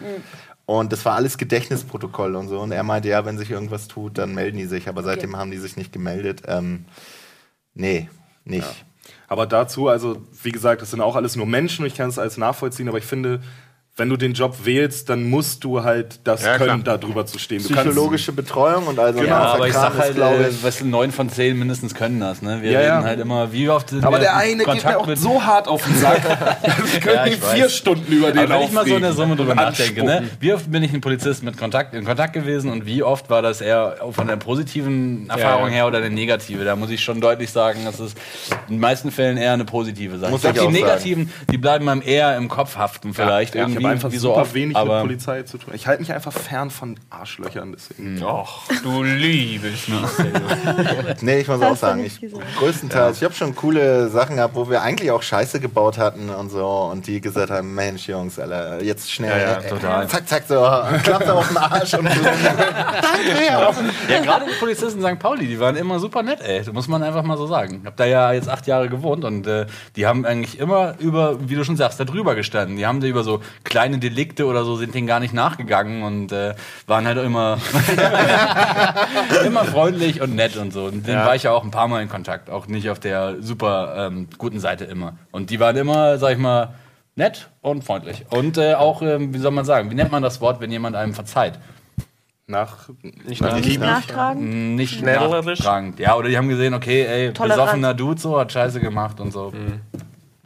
Und 0.66 0.92
das 0.92 1.02
war 1.06 1.14
alles 1.14 1.38
Gedächtnisprotokoll 1.38 2.36
und 2.36 2.48
so. 2.48 2.60
Und 2.60 2.72
er 2.72 2.82
meinte, 2.82 3.08
ja, 3.08 3.24
wenn 3.24 3.38
sich 3.38 3.50
irgendwas 3.50 3.88
tut, 3.88 4.18
dann 4.18 4.34
melden 4.34 4.58
die 4.58 4.66
sich. 4.66 4.86
Aber 4.86 5.02
seitdem 5.02 5.34
haben 5.34 5.50
die 5.50 5.56
sich 5.56 5.78
nicht 5.78 5.94
gemeldet. 5.94 6.42
Ähm, 6.46 6.84
nee, 7.78 8.08
nicht. 8.44 8.84
Aber 9.26 9.46
dazu, 9.46 9.88
also 9.88 10.22
wie 10.42 10.52
gesagt, 10.52 10.82
das 10.82 10.90
sind 10.90 11.00
auch 11.00 11.16
alles 11.16 11.36
nur 11.36 11.46
Menschen 11.46 11.82
und 11.82 11.86
ich 11.86 11.94
kann 11.94 12.08
es 12.08 12.18
alles 12.18 12.36
nachvollziehen, 12.36 12.88
aber 12.88 12.98
ich 12.98 13.04
finde, 13.04 13.40
wenn 13.98 14.08
du 14.08 14.16
den 14.16 14.32
Job 14.32 14.56
wählst, 14.64 15.08
dann 15.10 15.28
musst 15.28 15.64
du 15.64 15.82
halt 15.82 16.20
das 16.24 16.44
Ja, 16.44 16.56
können, 16.56 16.82
klar. 16.84 16.96
da 16.98 17.06
drüber 17.06 17.26
zu 17.26 17.38
stehen. 17.38 17.62
Du 17.62 17.68
kannst, 17.74 17.90
Psychologische 17.90 18.32
Betreuung 18.32 18.86
und 18.86 18.98
also 18.98 19.20
Genau, 19.20 19.34
aber 19.34 19.66
ich 19.68 19.74
sag 19.74 19.92
ist, 19.94 19.98
halt, 20.00 20.14
glaube 20.14 20.44
äh, 20.44 20.48
ich, 20.48 20.62
weißt 20.62 20.80
du, 20.82 20.86
neun 20.86 21.10
von 21.12 21.28
zehn 21.28 21.58
mindestens 21.58 21.94
können 21.94 22.20
das, 22.20 22.40
ne? 22.40 22.62
Wir 22.62 22.70
Ja, 22.70 22.78
reden 22.78 22.88
ja. 22.90 23.02
halt 23.02 23.20
immer, 23.20 23.52
wie 23.52 23.68
oft 23.68 23.90
sind 23.90 24.04
aber 24.04 24.16
wir 24.16 24.20
der 24.20 24.30
in 24.30 24.36
eine 24.38 24.56
geht 24.58 24.58
mir 24.58 24.64
Kontakt 24.72 24.96
auch 24.96 25.06
mit- 25.06 25.18
so 25.18 25.44
hart 25.44 25.68
auf 25.68 25.84
den 25.84 25.96
Sack. 25.96 26.22
Wir 26.92 27.00
können 27.00 27.14
Ja, 27.16 27.24
ich 27.26 27.30
nicht 27.32 27.42
weiß. 27.42 27.52
vier 27.54 27.68
Stunden 27.68 28.12
über 28.12 28.30
den 28.32 28.38
Aber 28.40 28.54
wenn 28.54 28.62
ich 28.62 28.72
mal 28.72 28.86
so 28.86 28.94
in 28.96 29.02
der. 29.02 29.12
Summe 29.12 29.36
drüber 29.36 29.54
nachdenke, 29.54 30.04
ne? 30.04 30.28
Wie 30.40 30.52
oft 30.52 30.70
bin 30.70 30.82
ich 30.82 30.92
ein 30.94 31.00
Polizist 31.00 31.42
mit 31.42 31.56
Kontakt, 31.58 31.92
in 31.94 32.04
Kontakt 32.04 32.32
gewesen 32.32 32.70
und 32.70 32.86
wie 32.86 33.02
oft 33.02 33.28
war 33.30 33.42
das 33.42 33.60
eher 33.60 33.96
von 34.12 34.26
der 34.28 34.36
positiven 34.36 35.28
Erfahrung 35.28 35.66
ja. 35.68 35.72
her 35.74 35.86
oder 35.88 36.00
der 36.00 36.10
negative? 36.10 36.64
Da 36.64 36.76
muss 36.76 36.90
ich 36.90 37.02
schon 37.02 37.20
deutlich 37.20 37.50
sagen, 37.50 37.80
dass 37.84 37.98
es 37.98 38.12
in 38.68 38.74
den 38.76 38.80
meisten 38.80 39.10
Fällen 39.10 39.36
eher 39.36 39.52
eine 39.54 39.64
positive 39.64 40.18
Sache 40.18 40.30
Muss 40.30 40.44
ist. 40.44 40.48
ich 40.50 40.52
Die 40.54 40.60
auch 40.60 40.64
sagen. 40.64 40.72
negativen, 40.74 41.32
die 41.50 41.58
bleiben 41.58 41.88
einem 41.88 42.02
eher 42.04 42.36
im 42.36 42.48
Kopf 42.48 42.76
haften 42.76 43.12
vielleicht 43.14 43.54
Ja, 43.54 43.62
ich 43.62 43.68
irgendwie, 43.74 43.87
einfach 43.88 44.10
wie 44.12 44.16
so 44.18 44.28
super 44.28 44.42
oft. 44.42 44.54
wenig 44.54 44.76
aber 44.76 44.96
mit 44.98 45.08
Polizei 45.08 45.42
zu 45.42 45.58
tun. 45.58 45.72
Ich 45.74 45.86
halte 45.86 46.02
mich 46.02 46.12
einfach 46.12 46.32
fern 46.32 46.70
von 46.70 46.98
Arschlöchern. 47.10 47.72
Deswegen. 47.72 48.22
Och, 48.22 48.62
du 48.82 49.02
liebes 49.02 49.88
Nee, 51.20 51.40
ich 51.40 51.48
muss 51.48 51.62
auch 51.62 51.76
sagen, 51.76 52.04
ich, 52.04 52.20
größtenteils, 52.58 53.18
ich 53.18 53.24
habe 53.24 53.34
schon 53.34 53.54
coole 53.54 54.08
Sachen 54.08 54.36
gehabt, 54.36 54.54
wo 54.54 54.68
wir 54.68 54.82
eigentlich 54.82 55.10
auch 55.10 55.22
Scheiße 55.22 55.60
gebaut 55.60 55.98
hatten 55.98 56.30
und 56.30 56.50
so 56.50 56.66
und 56.92 57.06
die 57.06 57.20
gesagt 57.20 57.50
haben, 57.50 57.74
Mensch, 57.74 58.08
Jungs, 58.08 58.38
Alter, 58.38 58.82
jetzt 58.82 59.10
schnell, 59.10 59.30
Ja, 59.30 59.38
ja, 59.38 59.58
äh, 59.60 59.68
total. 59.68 60.08
zack, 60.08 60.28
zack, 60.28 60.44
so, 60.46 60.54
klappt 61.02 61.28
auf 61.28 61.48
den 61.48 61.56
Arsch 61.56 61.94
und 61.94 62.12
so. 62.12 62.20
Danke, 62.22 63.44
ja. 63.46 63.70
Ja, 64.08 64.20
gerade 64.22 64.46
die 64.46 64.58
Polizisten 64.58 65.02
in 65.04 65.14
St. 65.14 65.18
Pauli, 65.18 65.46
die 65.46 65.58
waren 65.60 65.76
immer 65.76 65.98
super 65.98 66.22
nett, 66.22 66.40
ey. 66.40 66.58
Das 66.58 66.72
muss 66.72 66.88
man 66.88 67.02
einfach 67.02 67.22
mal 67.22 67.36
so 67.36 67.46
sagen. 67.46 67.78
Ich 67.80 67.86
habe 67.86 67.96
da 67.96 68.04
ja 68.04 68.32
jetzt 68.32 68.48
acht 68.48 68.66
Jahre 68.66 68.88
gewohnt 68.88 69.24
und 69.24 69.46
äh, 69.46 69.66
die 69.96 70.06
haben 70.06 70.24
eigentlich 70.24 70.58
immer 70.58 70.94
über, 70.98 71.36
wie 71.48 71.54
du 71.54 71.64
schon 71.64 71.76
sagst, 71.76 72.00
da 72.00 72.04
drüber 72.04 72.34
gestanden. 72.34 72.76
Die 72.76 72.86
haben 72.86 73.00
da 73.00 73.06
über 73.06 73.22
so 73.22 73.40
kleine 73.64 73.77
Delikte 74.00 74.46
oder 74.46 74.64
so 74.64 74.76
sind 74.76 74.94
denen 74.94 75.06
gar 75.06 75.20
nicht 75.20 75.32
nachgegangen 75.34 76.02
und 76.02 76.32
äh, 76.32 76.54
waren 76.86 77.06
halt 77.06 77.18
immer, 77.18 77.58
immer 79.46 79.64
freundlich 79.64 80.20
und 80.20 80.34
nett 80.34 80.56
und 80.56 80.72
so. 80.72 80.84
Und 80.84 81.06
denen 81.06 81.18
Ja. 81.18 81.26
war 81.26 81.34
ich 81.34 81.44
ja 81.44 81.52
auch 81.52 81.64
ein 81.64 81.70
paar 81.70 81.88
Mal 81.88 82.02
in 82.02 82.08
Kontakt, 82.08 82.50
auch 82.50 82.66
nicht 82.66 82.90
auf 82.90 82.98
der 83.00 83.36
super 83.40 83.94
ähm, 84.08 84.28
guten 84.38 84.60
Seite 84.60 84.84
immer. 84.84 85.14
Und 85.30 85.50
die 85.50 85.60
waren 85.60 85.76
immer, 85.76 86.18
sag 86.18 86.32
ich 86.32 86.38
mal, 86.38 86.74
nett 87.16 87.48
und 87.60 87.84
freundlich. 87.84 88.24
Und 88.30 88.58
äh, 88.58 88.74
auch, 88.74 89.02
ähm, 89.02 89.34
wie 89.34 89.38
soll 89.38 89.50
man 89.52 89.64
sagen, 89.64 89.90
wie 89.90 89.94
nennt 89.94 90.12
man 90.12 90.22
das 90.22 90.40
Wort, 90.40 90.60
wenn 90.60 90.70
jemand 90.70 90.96
einem 90.96 91.14
verzeiht? 91.14 91.58
Nach, 92.46 92.88
Nicht 93.26 93.42
nach 93.42 93.56
Nicht 93.56 93.78
nachtragen? 93.78 94.74
Nicht 94.74 95.02
nachtragend. 95.02 95.98
Ja, 96.00 96.16
oder 96.16 96.28
die 96.30 96.38
haben 96.38 96.48
gesehen, 96.48 96.72
okay, 96.72 97.04
ey, 97.04 97.32
Tolerant. 97.34 97.60
besoffener 97.60 97.92
Dude 97.94 98.18
so, 98.20 98.40
hat 98.40 98.50
Scheiße 98.52 98.80
gemacht 98.80 99.20
und 99.20 99.32
so. 99.34 99.52
Ah, 99.54 99.98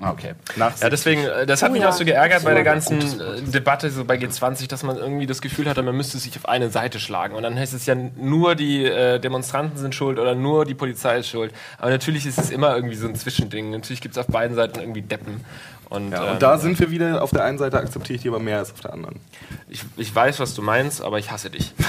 Okay. 0.02 0.34
Ja, 0.56 0.72
deswegen, 0.90 1.24
äh, 1.24 1.46
das 1.46 1.62
hat 1.62 1.70
Oh 1.70 1.72
mich 1.72 1.82
ja. 1.82 1.88
auch 1.88 1.92
so 1.92 2.04
geärgert 2.04 2.44
bei 2.44 2.54
der 2.54 2.64
ganzen 2.64 3.00
äh, 3.00 3.40
Debatte 3.42 3.90
so 3.90 4.04
bei 4.04 4.16
G20, 4.16 4.68
dass 4.68 4.82
man 4.82 4.96
irgendwie 4.96 5.26
das 5.26 5.40
Gefühl 5.40 5.68
hatte, 5.68 5.82
man 5.82 5.96
müsste 5.96 6.18
sich 6.18 6.36
auf 6.36 6.48
eine 6.48 6.70
Seite 6.70 6.98
schlagen. 6.98 7.34
Und 7.34 7.42
dann 7.42 7.58
heißt 7.58 7.74
es 7.74 7.86
ja, 7.86 7.94
nur 7.94 8.54
die 8.54 8.84
äh, 8.84 9.18
Demonstranten 9.18 9.78
sind 9.78 9.94
schuld 9.94 10.18
oder 10.18 10.34
nur 10.34 10.64
die 10.64 10.74
Polizei 10.74 11.18
ist 11.18 11.28
schuld. 11.28 11.52
Aber 11.78 11.90
natürlich 11.90 12.26
ist 12.26 12.38
es 12.38 12.50
immer 12.50 12.74
irgendwie 12.74 12.96
so 12.96 13.06
ein 13.06 13.14
Zwischending. 13.14 13.70
Natürlich 13.70 14.00
gibt 14.00 14.16
es 14.16 14.18
auf 14.18 14.26
beiden 14.26 14.56
Seiten 14.56 14.80
irgendwie 14.80 15.02
Deppen. 15.02 15.44
Und, 15.92 16.10
ja, 16.10 16.24
ähm, 16.24 16.32
und 16.32 16.42
da 16.42 16.56
sind 16.56 16.80
wir 16.80 16.90
wieder, 16.90 17.22
auf 17.22 17.30
der 17.30 17.44
einen 17.44 17.58
Seite 17.58 17.76
akzeptiere 17.76 18.16
ich 18.16 18.22
die 18.22 18.28
aber 18.28 18.38
mehr 18.38 18.58
als 18.58 18.72
auf 18.72 18.80
der 18.80 18.94
anderen. 18.94 19.20
ich, 19.68 19.82
ich 19.98 20.14
weiß, 20.14 20.40
was 20.40 20.54
du 20.54 20.62
meinst, 20.62 21.02
aber 21.02 21.18
ich 21.18 21.30
hasse 21.30 21.50
dich. 21.50 21.72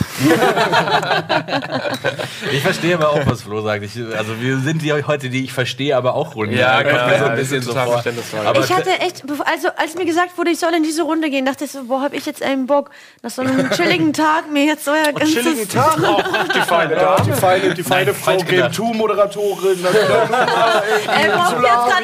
Ich 2.52 2.62
verstehe 2.62 2.96
aber 2.96 3.10
auch, 3.10 3.26
was 3.26 3.44
Flo 3.44 3.62
sagt. 3.62 3.84
Ich, 3.84 3.96
also 3.96 4.40
wir 4.40 4.58
sind 4.60 4.82
die 4.82 4.92
heute 4.94 5.30
die 5.30 5.44
Ich 5.44 5.54
verstehe 5.54 5.96
aber 5.96 6.14
auch 6.14 6.36
Runde. 6.36 6.56
Ja, 6.56 6.82
genau, 6.82 7.06
mir 7.08 7.18
so 7.18 7.26
ja, 7.26 7.32
ein 7.32 7.36
bisschen 7.38 7.62
so 7.62 7.74
vor. 7.74 8.04
Aber 8.46 8.60
Ich 8.60 8.72
hatte 8.72 8.92
echt, 9.00 9.24
also 9.46 9.70
als 9.76 9.96
mir 9.96 10.06
gesagt 10.06 10.38
wurde, 10.38 10.52
ich 10.52 10.60
soll 10.60 10.74
in 10.74 10.84
diese 10.84 11.04
Runde 11.04 11.30
gehen, 11.30 11.46
dachte 11.46 11.66
ich 11.66 11.72
so, 11.72 11.86
boah, 11.86 12.02
hab 12.02 12.14
ich 12.14 12.26
jetzt 12.26 12.44
einen 12.44 12.68
Bock, 12.68 12.92
nach 13.22 13.32
so 13.32 13.42
einem 13.42 13.70
chilligen 13.76 14.14
Tag 14.14 14.52
mir 14.52 14.66
jetzt 14.66 14.86
so 14.86 14.92
euer 14.92 15.14
ganzes... 15.14 15.34
Chilligen 15.34 15.68
Tag. 15.70 15.98
die 16.56 16.62
feine 16.68 16.96
Ja, 16.96 17.16
die 17.22 17.32
feine, 17.32 17.74
die 17.74 17.84
feine 17.84 18.12
Nein, 18.12 18.16
Frau 18.16 18.38
Game 18.38 18.48
gedacht. 18.48 18.76
2 18.76 18.84
Moderatorin. 18.94 19.86
Ey, 19.86 21.30
warum 21.34 21.64
jetzt 21.64 21.88
dann, 21.90 22.04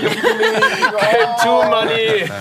Too 1.44 1.70
money. 1.90 2.32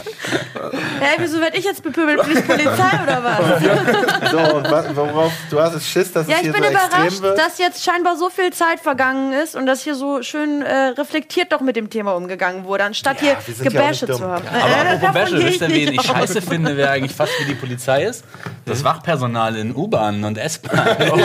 Hä, 1.01 1.17
wieso 1.19 1.41
werd 1.41 1.57
ich 1.57 1.65
jetzt 1.65 1.83
bepöbelt? 1.83 2.23
Bin 2.27 2.39
ich 2.39 2.47
Polizei 2.47 2.91
oder 3.03 3.23
was? 3.25 4.29
So, 4.31 4.39
und 4.39 4.71
worauf, 4.97 5.33
du 5.51 5.61
hast 5.61 5.75
es 5.75 5.87
Schiss, 5.89 6.13
dass 6.13 6.27
Ja, 6.29 6.35
es 6.35 6.41
ich 6.41 6.45
hier 6.47 6.53
bin 6.53 6.63
so 6.65 6.71
überrascht, 6.71 7.05
extrem 7.05 7.23
wird? 7.23 7.39
dass 7.39 7.59
jetzt 7.59 7.83
scheinbar 7.85 8.17
so 8.17 8.29
viel 8.31 8.53
Zeit 8.53 8.81
vergangen 8.81 9.33
ist 9.33 9.57
und 9.57 9.65
dass 9.67 9.83
hier 9.83 9.95
so 9.95 10.23
schön 10.23 10.61
äh, 10.63 10.89
reflektiert 10.89 11.53
doch 11.53 11.61
mit 11.61 11.77
dem 11.77 11.89
Thema 11.89 12.13
umgegangen 12.15 12.65
wurde, 12.65 12.85
anstatt 12.85 13.23
Ja, 13.23 13.37
hier 13.47 13.55
ja 13.57 13.65
Gebäsche 13.65 14.07
zu 14.07 14.21
haben. 14.29 14.45
Ja. 14.45 14.59
Äh, 14.59 14.63
Aber 14.63 14.85
davon 14.85 15.09
apropos 15.09 15.31
Bäsche, 15.31 15.47
wisst 15.47 15.61
ihr, 15.63 15.69
wen 15.71 15.93
ich 15.95 16.03
scheiße 16.03 16.43
finde, 16.43 16.77
wer 16.77 16.91
eigentlich 16.91 17.15
fast 17.17 17.33
wie 17.41 17.45
die 17.47 17.55
Polizei 17.55 18.05
ist? 18.05 18.25
Das 18.67 18.85
Wachpersonal 18.85 19.57
in 19.57 19.75
U-Bahnen 19.75 20.25
und 20.25 20.37
S-Bahnen. 20.39 20.97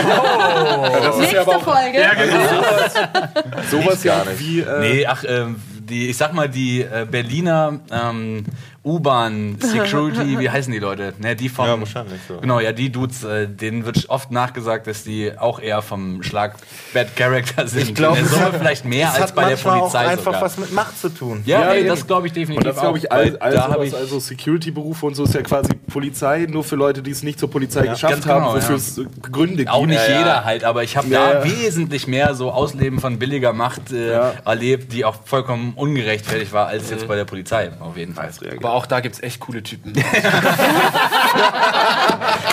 Das 1.04 1.18
ist 1.18 1.32
ja 1.32 1.42
aber 1.42 1.54
Nächste 1.54 1.56
auch 1.56 1.62
Folge. 1.62 1.98
sowas 3.70 4.04
ja 4.04 4.16
gar 4.16 4.24
nicht. 4.30 4.40
wie. 4.40 4.60
Äh, 4.60 4.80
Nee, 4.80 5.06
ach, 5.06 5.24
ähm, 5.26 5.60
die, 5.94 6.08
ich 6.08 6.16
sag 6.16 6.34
mal, 6.34 6.48
die 6.48 6.82
äh, 6.82 7.06
Berliner 7.08 7.80
ähm, 7.90 8.44
U-Bahn, 8.84 9.56
Security, 9.60 10.38
wie 10.38 10.50
heißen 10.50 10.70
die 10.72 10.78
Leute? 10.78 11.14
Ne, 11.18 11.34
die 11.34 11.48
vom, 11.48 11.66
Ja, 11.66 11.78
wahrscheinlich 11.78 12.20
so. 12.28 12.36
Genau, 12.38 12.60
ja, 12.60 12.72
die 12.72 12.90
Dudes, 12.92 13.24
äh, 13.24 13.48
denen 13.48 13.86
wird 13.86 14.10
oft 14.10 14.30
nachgesagt, 14.30 14.86
dass 14.86 15.04
die 15.04 15.32
auch 15.38 15.58
eher 15.58 15.80
vom 15.80 16.22
Schlag 16.22 16.56
Bad 16.92 17.16
Character 17.16 17.66
sind. 17.66 17.82
Ich 17.82 17.94
glaube, 17.94 18.22
Summe 18.24 18.52
vielleicht 18.58 18.84
mehr 18.84 19.10
als 19.12 19.20
hat 19.22 19.34
bei 19.34 19.48
der 19.48 19.56
Polizei 19.56 20.04
auch 20.04 20.10
einfach 20.10 20.24
sogar. 20.24 20.42
was 20.42 20.58
mit 20.58 20.72
Macht 20.72 20.98
zu 21.00 21.08
tun. 21.08 21.42
ja, 21.46 21.62
Ja, 21.62 21.70
ey, 21.72 21.86
das 21.86 22.06
glaube 22.06 22.26
ich 22.26 22.34
definitiv 22.34 22.58
Und 22.58 22.66
das 22.66 22.78
glaube 22.80 22.98
ich, 22.98 23.10
all, 23.10 23.36
all 23.38 23.52
da 23.52 23.62
sowas, 23.62 23.72
habe 23.74 23.86
ich 23.86 23.94
also 23.96 24.18
Security-Berufe 24.20 25.06
und 25.06 25.14
so 25.14 25.24
ist 25.24 25.32
ja 25.34 25.40
quasi 25.42 25.70
Polizei, 25.90 26.46
nur 26.50 26.62
für 26.62 26.76
Leute, 26.76 27.02
die 27.02 27.10
es 27.10 27.22
nicht 27.22 27.38
zur 27.38 27.50
Polizei 27.50 27.86
geschafft 27.86 28.12
ganz 28.14 28.24
genau, 28.24 28.40
haben, 28.42 28.56
wofür 28.56 28.70
ja. 28.70 28.76
es 28.76 28.98
äh, 28.98 29.04
Gründe 29.32 29.56
gibt. 29.56 29.70
auch 29.70 29.86
nicht 29.86 30.06
Ja, 30.08 30.18
jeder 30.18 30.26
ja. 30.26 30.44
halt, 30.44 30.64
aber 30.64 30.82
ich 30.82 30.96
habe 30.98 31.08
Ja, 31.08 31.32
da 31.32 31.44
ja. 31.44 31.62
wesentlich 31.62 32.06
mehr 32.06 32.34
so 32.34 32.50
Ausleben 32.52 33.00
von 33.00 33.18
billiger 33.18 33.54
Macht 33.54 33.92
äh, 33.92 34.12
Ja. 34.12 34.32
erlebt, 34.44 34.92
die 34.92 35.06
auch 35.06 35.16
vollkommen 35.24 35.72
ungerechtfertigt 35.74 36.52
war, 36.52 36.66
als 36.66 36.90
jetzt 36.90 37.08
bei 37.08 37.16
der 37.16 37.24
Polizei, 37.24 37.70
auf 37.80 37.96
jeden 37.96 38.14
Fall. 38.14 38.30
Aber 38.58 38.73
auch 38.74 38.86
da 38.86 39.00
gibt 39.00 39.14
es 39.14 39.22
echt 39.22 39.40
coole 39.40 39.62
Typen. 39.62 39.94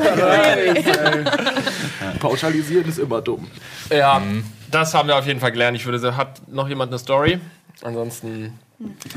Pauschalisieren 2.20 2.89
ist 2.89 2.99
immer 2.99 3.22
dumm. 3.22 3.47
ja, 3.89 4.22
das 4.72 4.93
haben 4.93 5.08
wir 5.08 5.16
auf 5.16 5.26
jeden 5.26 5.39
Fall 5.39 5.51
gelernt. 5.51 5.78
Ich 5.78 5.86
würde 5.86 5.99
sagen, 5.99 6.18
hat 6.18 6.41
noch 6.47 6.68
jemand 6.68 6.91
eine 6.91 6.99
Story? 6.99 7.39
Ansonsten, 7.84 8.60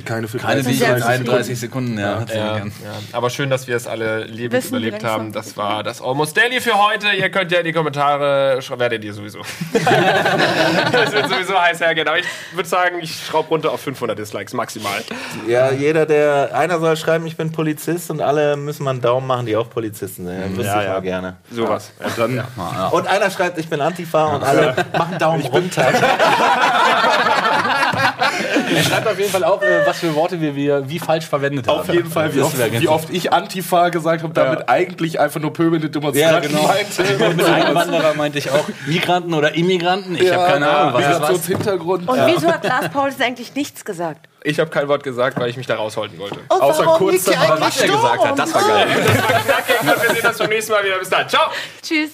Keine 0.06 0.26
für 0.26 0.38
Keine, 0.38 0.62
die 0.62 0.70
ich 0.70 0.78
sehr 0.78 0.96
in 0.96 1.02
gut. 1.02 1.10
31 1.10 1.60
Sekunden 1.60 1.98
ja, 1.98 2.24
ja, 2.34 2.56
ja. 2.56 2.64
Aber 3.12 3.28
schön, 3.28 3.50
dass 3.50 3.66
wir 3.66 3.76
es 3.76 3.86
alle 3.86 4.24
lebend 4.24 4.54
Wissen 4.54 4.68
überlebt 4.68 5.04
haben. 5.04 5.32
Das 5.32 5.54
war 5.58 5.82
das 5.82 6.00
Almost 6.00 6.34
Daily 6.34 6.62
für 6.62 6.78
heute. 6.78 7.08
Ihr 7.10 7.28
könnt 7.30 7.52
ja 7.52 7.58
in 7.58 7.66
die 7.66 7.72
Kommentare 7.74 8.62
schreiben, 8.62 8.80
werdet 8.80 9.04
ihr 9.04 9.12
sowieso. 9.12 9.40
das 10.92 11.12
wird 11.12 11.28
sowieso 11.28 11.60
heiß 11.60 11.78
hergehen. 11.80 12.08
Aber 12.08 12.18
ich 12.18 12.24
würde 12.54 12.68
sagen, 12.70 13.00
ich 13.02 13.26
schraube 13.26 13.50
runter 13.50 13.70
auf 13.70 13.82
500 13.82 14.18
Dislikes 14.18 14.54
maximal. 14.54 15.04
Ja, 15.46 15.70
jeder, 15.70 16.06
der, 16.06 16.54
einer 16.54 16.80
soll 16.80 16.96
schreiben, 16.96 17.26
ich 17.26 17.36
bin 17.36 17.52
Polizist 17.52 18.10
und 18.10 18.22
alle 18.22 18.56
müssen 18.56 18.84
mal 18.84 18.92
einen 18.92 19.02
Daumen 19.02 19.26
machen, 19.26 19.44
die 19.44 19.56
auch 19.56 19.68
Polizisten 19.68 20.26
sind. 20.26 20.40
Dann 20.40 20.56
wüsste 20.56 20.72
Ja, 20.72 20.80
ich 20.80 20.86
ja. 20.86 20.92
mal 20.94 21.02
gerne. 21.02 21.36
Sowas. 21.50 21.92
Und 22.02 22.16
dann 22.16 22.42
Und 22.92 23.06
einer 23.06 23.30
schreibt, 23.30 23.58
ich 23.58 23.68
bin 23.68 23.82
Antifa 23.82 24.36
und 24.36 24.42
alle 24.42 24.74
machen 24.96 25.18
Daumen 25.18 25.44
runter. 25.44 25.92
Er 28.74 28.82
schreibt 28.84 29.06
auf 29.08 29.18
jeden 29.18 29.30
Fall 29.30 29.44
auch, 29.44 29.62
äh, 29.62 29.86
was 29.86 29.98
für 29.98 30.14
Worte 30.14 30.40
wir, 30.40 30.54
wir 30.54 30.88
wie 30.88 30.98
falsch 30.98 31.26
verwendet 31.26 31.66
haben. 31.68 31.80
auf 31.80 31.88
jeden 31.88 32.10
Fall, 32.10 32.34
wie 32.34 32.40
oft, 32.40 32.56
wie 32.80 32.88
oft 32.88 33.10
ich 33.10 33.32
Antifa 33.32 33.88
gesagt 33.88 34.22
habe, 34.22 34.32
damit 34.32 34.68
eigentlich 34.68 35.18
einfach 35.20 35.40
nur 35.40 35.52
pöbelnde 35.52 35.90
Demonstranten 35.90 36.52
Ja, 36.52 36.60
genau. 36.60 36.66
meinte. 36.68 37.34
Mit 37.36 37.46
Einwanderer 37.46 38.14
meinte 38.14 38.38
ich 38.38 38.50
auch 38.50 38.64
Migranten 38.86 39.34
oder 39.34 39.54
Immigranten. 39.54 40.16
Ich 40.16 40.32
habe 40.32 40.50
keine 40.52 40.68
Ahnung, 40.70 40.94
was 40.94 41.04
das 41.04 41.20
war. 41.20 41.30
Migrationshintergrund. 41.32 42.08
Und 42.08 42.18
wieso 42.26 42.48
hat 42.48 42.64
Lars 42.64 42.88
Paulsen 42.90 43.22
eigentlich 43.22 43.54
nichts 43.54 43.84
gesagt? 43.84 44.28
Ich 44.42 44.58
habe 44.58 44.70
kein 44.70 44.88
Wort 44.88 45.02
gesagt, 45.02 45.38
weil 45.38 45.50
ich 45.50 45.56
mich 45.56 45.66
da 45.66 45.74
raushalten 45.76 46.18
wollte. 46.18 46.40
Und 46.48 46.62
Außer 46.62 46.86
warum 46.86 46.98
kurz 46.98 47.28
eigentlich 47.28 47.60
Was 47.60 47.80
er 47.82 47.88
gesagt 47.88 48.24
hat, 48.24 48.38
das 48.38 48.54
war 48.54 48.62
geil. 48.62 48.86
Das 49.06 49.22
war 49.22 49.40
knackig 49.40 49.80
und 49.80 49.86
wir 49.86 50.14
sehen 50.14 50.26
uns 50.26 50.38
beim 50.38 50.48
nächsten 50.48 50.72
Mal 50.72 50.84
wieder. 50.84 50.98
Bis 50.98 51.10
dann. 51.10 51.28
Ciao! 51.28 51.50
Tschüss. 51.82 52.12